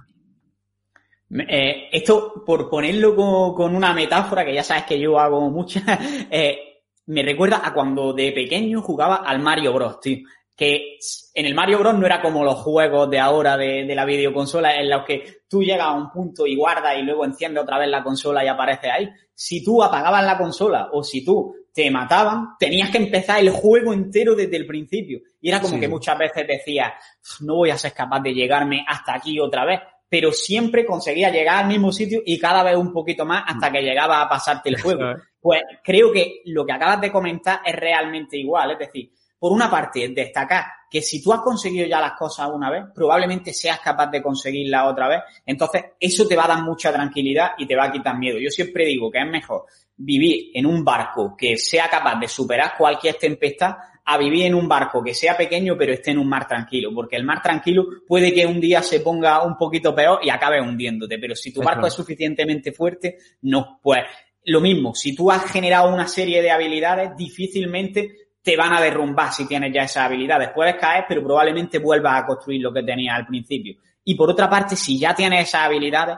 [1.48, 5.84] Eh, esto, por ponerlo con, una metáfora, que ya sabes que yo hago muchas,
[6.32, 10.20] eh, me recuerda a cuando de pequeño jugaba al Mario Bros, tío.
[10.56, 10.98] Que
[11.34, 14.76] en el Mario Bros no era como los juegos de ahora de, de la videoconsola
[14.76, 17.88] en los que tú llegas a un punto y guardas y luego enciendes otra vez
[17.88, 19.10] la consola y aparece ahí.
[19.34, 23.94] Si tú apagabas la consola o si tú te mataban, tenías que empezar el juego
[23.94, 25.22] entero desde el principio.
[25.40, 26.94] Y era como que muchas veces decías,
[27.40, 29.80] no voy a ser capaz de llegarme hasta aquí otra vez,
[30.12, 33.82] pero siempre conseguía llegar al mismo sitio y cada vez un poquito más hasta que
[33.82, 35.16] llegaba a pasarte el juego.
[35.40, 39.10] Pues creo que lo que acabas de comentar es realmente igual, es decir,
[39.40, 43.54] por una parte, destacar que si tú has conseguido ya las cosas una vez, probablemente
[43.54, 45.22] seas capaz de conseguirlas otra vez.
[45.46, 48.38] Entonces, eso te va a dar mucha tranquilidad y te va a quitar miedo.
[48.38, 49.64] Yo siempre digo que es mejor
[49.96, 54.68] vivir en un barco que sea capaz de superar cualquier tempestad a vivir en un
[54.68, 58.34] barco que sea pequeño pero esté en un mar tranquilo, porque el mar tranquilo puede
[58.34, 61.88] que un día se ponga un poquito peor y acabe hundiéndote, pero si tu barco
[61.88, 64.02] es suficientemente fuerte, no, pues
[64.46, 69.32] lo mismo, si tú has generado una serie de habilidades, difícilmente te van a derrumbar
[69.32, 70.50] si tienes ya esas habilidades.
[70.54, 73.76] Puedes caer, pero probablemente vuelvas a construir lo que tenías al principio.
[74.04, 76.18] Y por otra parte, si ya tienes esas habilidades,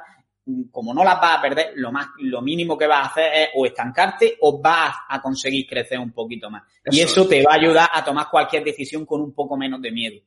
[0.71, 3.49] como no las vas a perder, lo más, lo mínimo que vas a hacer es
[3.55, 6.63] o estancarte o vas a conseguir crecer un poquito más.
[6.91, 9.91] y eso te va a ayudar a tomar cualquier decisión con un poco menos de
[9.91, 10.21] miedo.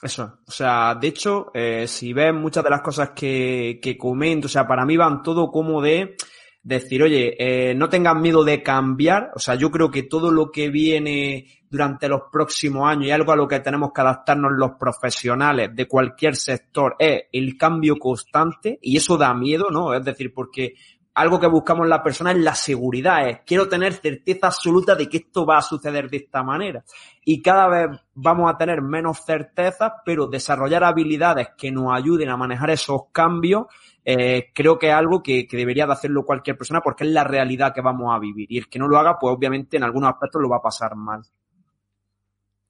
[0.00, 4.46] Eso, o sea, de hecho, eh, si ves muchas de las cosas que, que comento,
[4.46, 6.16] o sea, para mí van todo como de
[6.62, 10.50] decir, oye, eh, no tengan miedo de cambiar, o sea, yo creo que todo lo
[10.50, 14.72] que viene durante los próximos años y algo a lo que tenemos que adaptarnos los
[14.78, 19.92] profesionales de cualquier sector es el cambio constante y eso da miedo, ¿no?
[19.94, 20.74] Es decir, porque
[21.14, 25.18] algo que buscamos la persona es la seguridad, es quiero tener certeza absoluta de que
[25.18, 26.84] esto va a suceder de esta manera.
[27.24, 32.36] Y cada vez vamos a tener menos certezas, pero desarrollar habilidades que nos ayuden a
[32.36, 33.66] manejar esos cambios
[34.04, 37.24] eh, creo que es algo que, que, debería de hacerlo cualquier persona porque es la
[37.24, 38.50] realidad que vamos a vivir.
[38.50, 40.94] Y el que no lo haga, pues obviamente en algunos aspectos lo va a pasar
[40.96, 41.22] mal.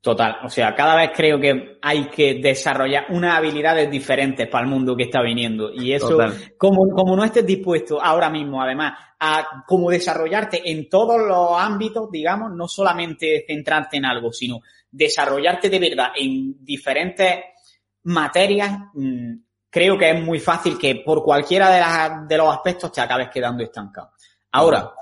[0.02, 4.68] Total, o sea, cada vez creo que hay que desarrollar unas habilidades diferentes para el
[4.68, 5.72] mundo que está viniendo.
[5.72, 6.18] Y eso,
[6.58, 12.10] como, como no estés dispuesto ahora mismo, además, a como desarrollarte en todos los ámbitos,
[12.10, 14.58] digamos, no solamente centrarte en algo, sino
[14.90, 17.36] desarrollarte de verdad en diferentes
[18.02, 19.34] materias, mmm,
[19.72, 21.70] creo que es muy fácil que por cualquiera
[22.28, 24.10] de, los aspectos te acabes quedando estancado.
[24.52, 24.92] Ahora,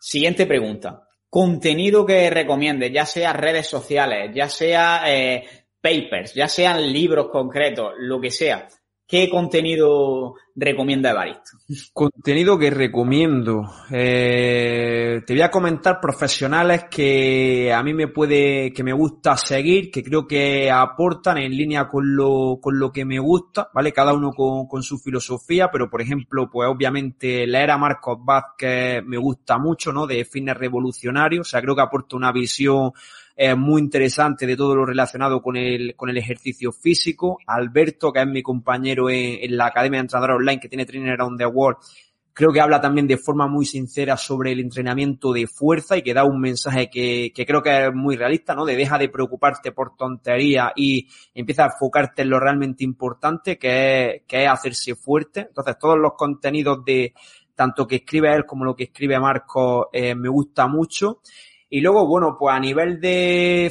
[0.00, 1.06] siguiente pregunta.
[1.28, 5.44] contenido que recomiendes, ya sea redes sociales, ya sea eh,
[5.78, 8.66] papers, ya sean libros concretos, lo que sea,
[9.08, 11.56] ¿Qué contenido recomienda Evaristo?
[11.94, 13.62] Contenido que recomiendo.
[13.90, 19.90] Eh, te voy a comentar profesionales que a mí me puede, que me gusta seguir,
[19.90, 23.92] que creo que aportan en línea con lo, con lo que me gusta, ¿vale?
[23.92, 29.04] Cada uno con, con su filosofía, pero por ejemplo, pues obviamente leer a Marcos Vázquez
[29.04, 30.06] me gusta mucho, ¿no?
[30.06, 32.92] De fines revolucionarios, o sea, creo que aporta una visión
[33.38, 37.38] es muy interesante de todo lo relacionado con el, con el ejercicio físico.
[37.46, 41.36] Alberto, que es mi compañero en, la Academia de Entrenador Online, que tiene Trainer on
[41.36, 41.78] the World,
[42.38, 46.14] creo que habla también de forma muy sincera sobre el entrenamiento de fuerza y que
[46.14, 48.64] da un mensaje que, creo que es muy realista, ¿no?
[48.64, 54.18] De deja de preocuparte por tonterías y empieza a enfocarte en lo realmente importante, que
[54.18, 55.46] es, que es hacerse fuerte.
[55.48, 57.12] Entonces, todos los contenidos de
[57.56, 61.22] tanto que escribe él como lo que escribe Marco eh, me gusta mucho.
[61.68, 63.68] Y luego, bueno, pues a nivel de,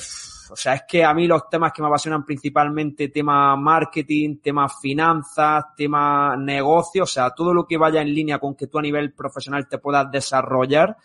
[0.50, 4.80] o sea, es que a mí los temas que me apasionan principalmente, tema marketing, temas
[4.80, 8.82] finanzas, tema negocio, o sea, todo lo que vaya en línea con que tú a
[8.82, 10.98] nivel profesional te puedas desarrollar,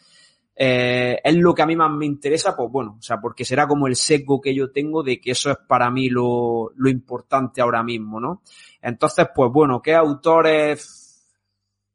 [0.55, 3.67] eh, es lo que a mí más me interesa, pues bueno, o sea, porque será
[3.67, 7.61] como el sesgo que yo tengo de que eso es para mí lo, lo importante
[7.61, 8.43] ahora mismo, ¿no?
[8.81, 11.02] Entonces, pues bueno, ¿qué autores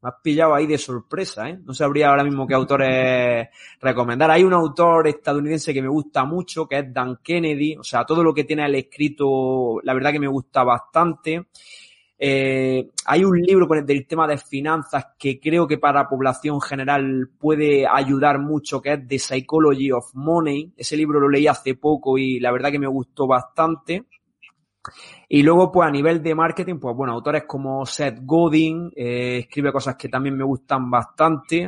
[0.02, 1.60] me has pillado ahí de sorpresa, ¿eh?
[1.66, 3.48] No sabría ahora mismo qué autores
[3.82, 4.30] recomendar.
[4.30, 7.78] Hay un autor estadounidense que me gusta mucho, que es Dan Kennedy.
[7.78, 11.48] O sea, todo lo que tiene el escrito, la verdad que me gusta bastante.
[12.20, 16.10] Eh, hay un libro con el del tema de finanzas que creo que para la
[16.10, 20.74] población general puede ayudar mucho, que es The Psychology of Money.
[20.78, 24.06] Ese libro lo leí hace poco y la verdad que me gustó bastante.
[25.30, 29.72] Y luego, pues a nivel de marketing, pues bueno, autores como Seth Godin, eh, escribe
[29.72, 31.68] cosas que también me gustan bastante.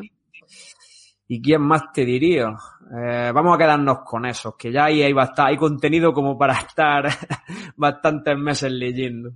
[1.28, 2.56] ¿Y quién más te diría?
[2.91, 6.54] Eh, vamos a quedarnos con esos, que ya ahí hay, bastante, hay contenido como para
[6.68, 7.08] estar
[7.76, 9.32] bastantes meses leyendo.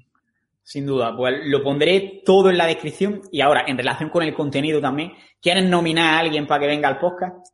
[0.63, 3.21] Sin duda, pues lo pondré todo en la descripción.
[3.31, 5.11] Y ahora, en relación con el contenido también,
[5.41, 7.52] ¿quieren nominar a alguien para que venga al podcast?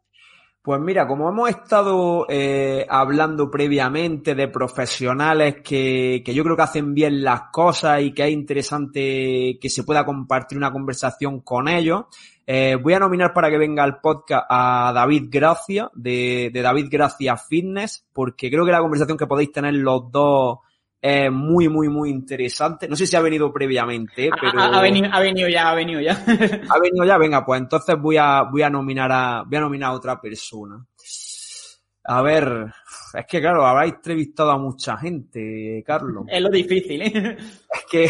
[0.61, 6.63] Pues mira, como hemos estado eh, hablando previamente de profesionales que, que, yo creo que
[6.63, 11.69] hacen bien las cosas y que es interesante que se pueda compartir una conversación con
[11.69, 12.05] ellos,
[12.45, 16.87] eh, voy a nominar para que venga al podcast a David Gracia, de, de David
[16.91, 20.57] Gracia Fitness, porque creo que la conversación que podéis tener los dos
[21.01, 22.87] es muy, muy, muy interesante.
[22.87, 24.59] No sé si ha venido previamente, pero...
[24.59, 26.13] Ha, venido, ha venido ya, ha venido ya.
[26.69, 29.91] ha venido ya, venga, pues entonces voy a, voy a nominar a, voy a nominar
[29.91, 30.85] a otra persona.
[32.03, 32.65] A ver,
[33.13, 36.25] es que claro, habrá entrevistado a mucha gente, Carlos.
[36.27, 37.37] Es lo difícil, ¿eh?
[37.37, 38.09] Es que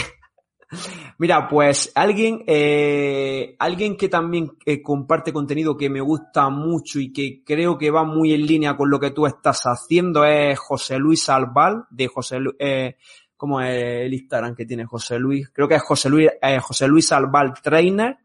[1.18, 7.12] Mira, pues alguien, eh, alguien que también eh, comparte contenido que me gusta mucho y
[7.12, 10.98] que creo que va muy en línea con lo que tú estás haciendo es José
[11.00, 12.98] Luis Albal, de José Luis, eh,
[13.36, 15.50] ¿cómo es el Instagram que tiene José Luis?
[15.50, 18.18] Creo que es José Luis, eh, José Luis Albal Trainer.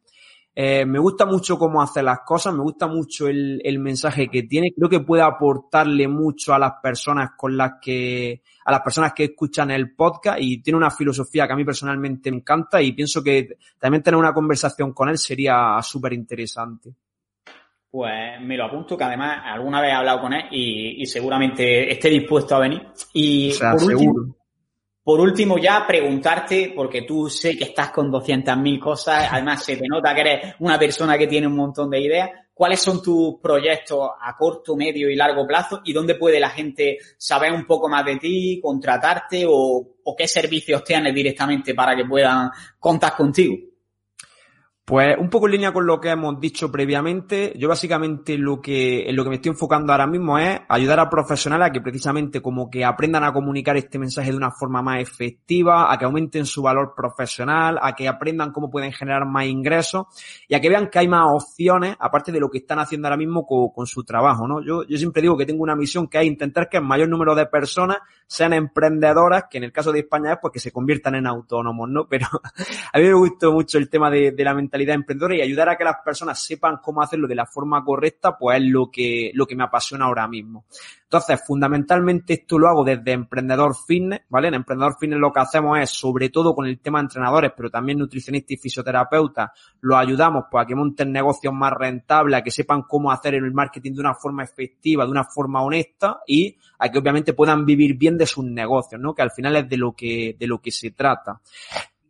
[0.57, 4.45] Eh, me gusta mucho cómo hace las cosas, me gusta mucho el, el mensaje que
[4.45, 4.73] tiene.
[4.75, 9.25] Creo que puede aportarle mucho a las personas con las que, a las personas que
[9.25, 13.23] escuchan el podcast y tiene una filosofía que a mí personalmente me encanta y pienso
[13.23, 16.95] que también tener una conversación con él sería súper interesante.
[17.91, 22.11] Pues me lo apunto, que además alguna vez he hablado con él y, seguramente esté
[22.11, 22.83] dispuesto a venir.
[23.13, 24.37] Y por, último,
[25.05, 29.87] por último, ya preguntarte, porque tú sé que estás con 200.000 cosas, además se te
[29.87, 34.09] nota que eres una persona que tiene un montón de ideas cuáles son tus proyectos
[34.21, 38.05] a corto, medio y largo plazo y dónde puede la gente saber un poco más
[38.05, 43.74] de ti, contratarte o, o qué servicios tienes directamente para que puedan contar contigo.
[44.87, 49.09] Pues un poco en línea con lo que hemos dicho previamente, yo básicamente lo que,
[49.09, 52.43] en lo que me estoy enfocando ahora mismo es ayudar a profesionales a que precisamente
[52.43, 56.45] como que aprendan a comunicar este mensaje de una forma más efectiva, a que aumenten
[56.45, 60.05] su valor profesional, a que aprendan cómo pueden generar más ingresos
[60.49, 63.17] y a que vean que hay más opciones aparte de lo que están haciendo ahora
[63.17, 64.63] mismo con, con su trabajo, ¿no?
[64.63, 67.35] Yo, yo siempre digo que tengo una misión que es intentar que el mayor número
[67.35, 71.15] de personas sean emprendedoras, que en el caso de España es pues que se conviertan
[71.15, 72.07] en autónomos, ¿no?
[72.09, 72.27] Pero
[72.93, 75.85] a mí me gustó mucho el tema de, la mentalidad emprendedora y ayudar a que
[75.85, 79.57] las personas sepan cómo hacerlo de la forma correcta, pues es lo que, lo que
[79.57, 80.65] me apasiona ahora mismo.
[81.05, 84.49] Entonces, fundamentalmente esto lo hago desde Emprendedor Fitness, ¿vale?
[84.49, 87.71] En Emprendedor Fitness lo que hacemos es, sobre todo con el tema de entrenadores, pero
[87.71, 92.51] también nutricionistas y fisioterapeutas, los ayudamos pues a que monten negocios más rentables, a que
[92.51, 96.57] sepan cómo hacer el marketing de una forma efectiva, de una forma honesta y
[96.91, 99.15] que obviamente puedan vivir bien de sus negocios, ¿no?
[99.15, 101.41] Que al final es de lo que, de lo que se trata.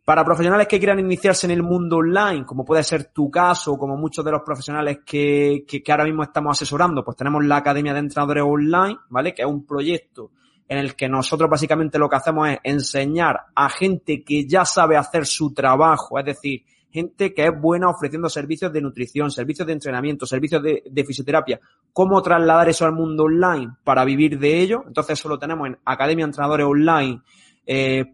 [0.03, 3.97] Para profesionales que quieran iniciarse en el mundo online, como puede ser tu caso, como
[3.97, 7.93] muchos de los profesionales que, que, que ahora mismo estamos asesorando, pues tenemos la Academia
[7.93, 9.33] de Entrenadores Online, ¿vale?
[9.33, 10.31] Que es un proyecto
[10.67, 14.97] en el que nosotros básicamente lo que hacemos es enseñar a gente que ya sabe
[14.97, 16.63] hacer su trabajo, es decir,
[16.95, 21.59] gente que es buena ofreciendo servicios de nutrición, servicios de entrenamiento, servicios de, fisioterapia,
[21.91, 24.85] cómo trasladar eso al mundo online para vivir de ello.
[24.87, 27.25] Entonces eso lo tenemos en academiaentrenadoresonline.com,
[27.67, 28.05] eh,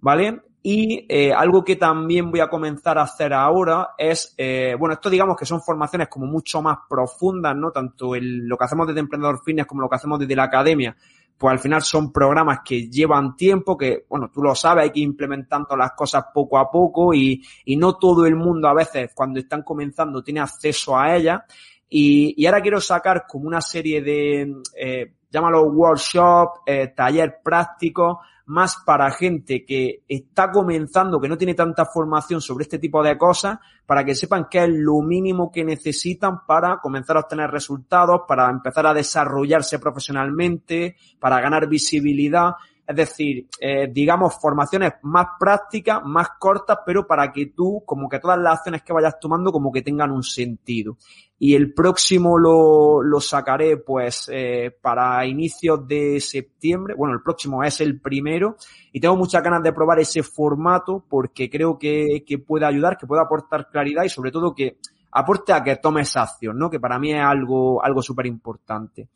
[0.00, 0.42] ¿vale?
[0.60, 5.08] Y eh, algo que también voy a comenzar a hacer ahora es, eh, bueno, esto
[5.08, 7.70] digamos que son formaciones como mucho más profundas, ¿no?
[7.70, 10.96] Tanto en lo que hacemos desde Emprendedor Fitness como lo que hacemos desde la academia,
[11.38, 15.00] pues al final son programas que llevan tiempo, que, bueno, tú lo sabes, hay que
[15.00, 19.12] ir implementando las cosas poco a poco y, y no todo el mundo a veces
[19.14, 21.42] cuando están comenzando tiene acceso a ellas.
[21.88, 28.20] Y, y ahora quiero sacar como una serie de, eh, llámalo workshop, eh, taller práctico,
[28.46, 33.18] más para gente que está comenzando, que no tiene tanta formación sobre este tipo de
[33.18, 38.22] cosas, para que sepan qué es lo mínimo que necesitan para comenzar a obtener resultados,
[38.26, 42.52] para empezar a desarrollarse profesionalmente, para ganar visibilidad.
[42.88, 48.18] Es decir, eh, digamos, formaciones más prácticas, más cortas, pero para que tú, como que
[48.18, 50.96] todas las acciones que vayas tomando, como que tengan un sentido.
[51.38, 56.94] Y el próximo lo, lo sacaré, pues, eh, para inicios de septiembre.
[56.94, 58.56] Bueno, el próximo es el primero.
[58.90, 63.06] Y tengo muchas ganas de probar ese formato porque creo que, que puede ayudar, que
[63.06, 64.78] puede aportar claridad y sobre todo que
[65.10, 66.70] aporte a que tomes acción, ¿no?
[66.70, 69.08] Que para mí es algo, algo súper importante.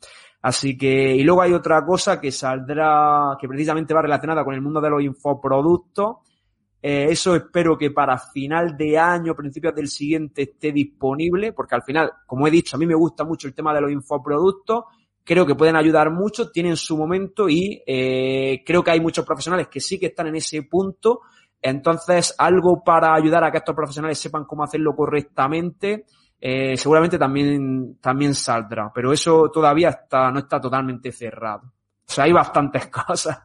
[0.43, 4.59] Así que, y luego hay otra cosa que saldrá, que precisamente va relacionada con el
[4.59, 6.17] mundo de los infoproductos.
[6.81, 11.83] Eh, eso espero que para final de año, principios del siguiente esté disponible, porque al
[11.83, 14.83] final, como he dicho, a mí me gusta mucho el tema de los infoproductos.
[15.23, 19.69] Creo que pueden ayudar mucho, tienen su momento y eh, creo que hay muchos profesionales
[19.69, 21.21] que sí que están en ese punto.
[21.61, 26.03] Entonces, algo para ayudar a que estos profesionales sepan cómo hacerlo correctamente
[26.45, 31.71] eh, seguramente también, también saldrá, pero eso todavía está, no está totalmente cerrado.
[32.05, 33.39] O sea, hay bastantes cosas.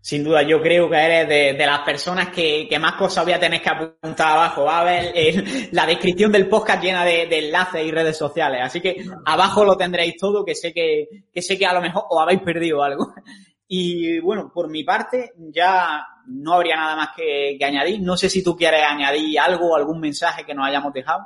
[0.00, 3.38] Sin duda, yo creo que eres de, las personas que, que, más cosas voy a
[3.38, 4.64] tener que apuntar abajo.
[4.64, 5.14] Va a ver
[5.70, 8.62] la descripción del podcast llena de, enlaces y redes sociales.
[8.64, 12.02] Así que abajo lo tendréis todo, que sé que, que sé que a lo mejor
[12.10, 13.14] os habéis perdido algo.
[13.70, 18.00] Y bueno, por mi parte, ya no habría nada más que, que añadir.
[18.00, 21.20] No sé si tú quieres añadir algo, algún mensaje que nos hayamos dejado.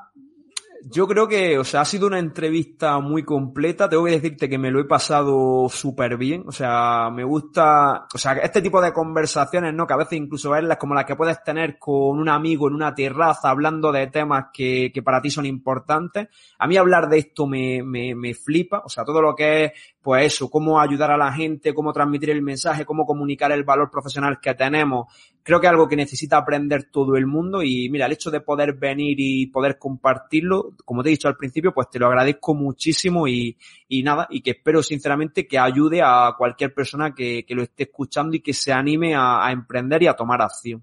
[0.92, 3.88] Yo creo que, o sea, ha sido una entrevista muy completa.
[3.88, 6.44] Tengo que decirte que me lo he pasado súper bien.
[6.46, 9.86] O sea, me gusta, o sea, este tipo de conversaciones, ¿no?
[9.86, 12.94] Que a veces incluso verlas como las que puedes tener con un amigo en una
[12.94, 16.28] terraza hablando de temas que, que para ti son importantes.
[16.58, 18.82] A mí hablar de esto me, me, me flipa.
[18.84, 19.72] O sea, todo lo que es,
[20.02, 23.90] pues eso, cómo ayudar a la gente, cómo transmitir el mensaje, cómo comunicar el valor
[23.90, 25.06] profesional que tenemos
[25.42, 28.40] creo que es algo que necesita aprender todo el mundo y mira, el hecho de
[28.40, 32.54] poder venir y poder compartirlo, como te he dicho al principio, pues te lo agradezco
[32.54, 33.56] muchísimo y,
[33.88, 37.84] y nada, y que espero sinceramente que ayude a cualquier persona que, que lo esté
[37.84, 40.82] escuchando y que se anime a, emprender y a tomar acción.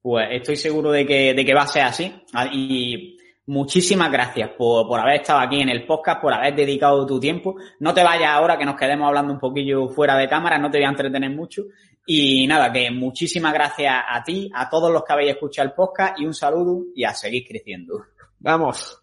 [0.00, 3.18] Pues estoy seguro de que, de que va a ser así ah, y
[3.50, 7.56] muchísimas gracias por, por haber estado aquí en el podcast, por haber dedicado tu tiempo.
[7.80, 10.78] No te vayas ahora que nos quedemos hablando un poquillo fuera de cámara, no te
[10.78, 11.64] voy a entretener mucho
[12.06, 16.20] y nada, que muchísimas gracias a ti, a todos los que habéis escuchado el podcast
[16.20, 18.04] y un saludo y a seguir creciendo.
[18.38, 19.02] Vamos.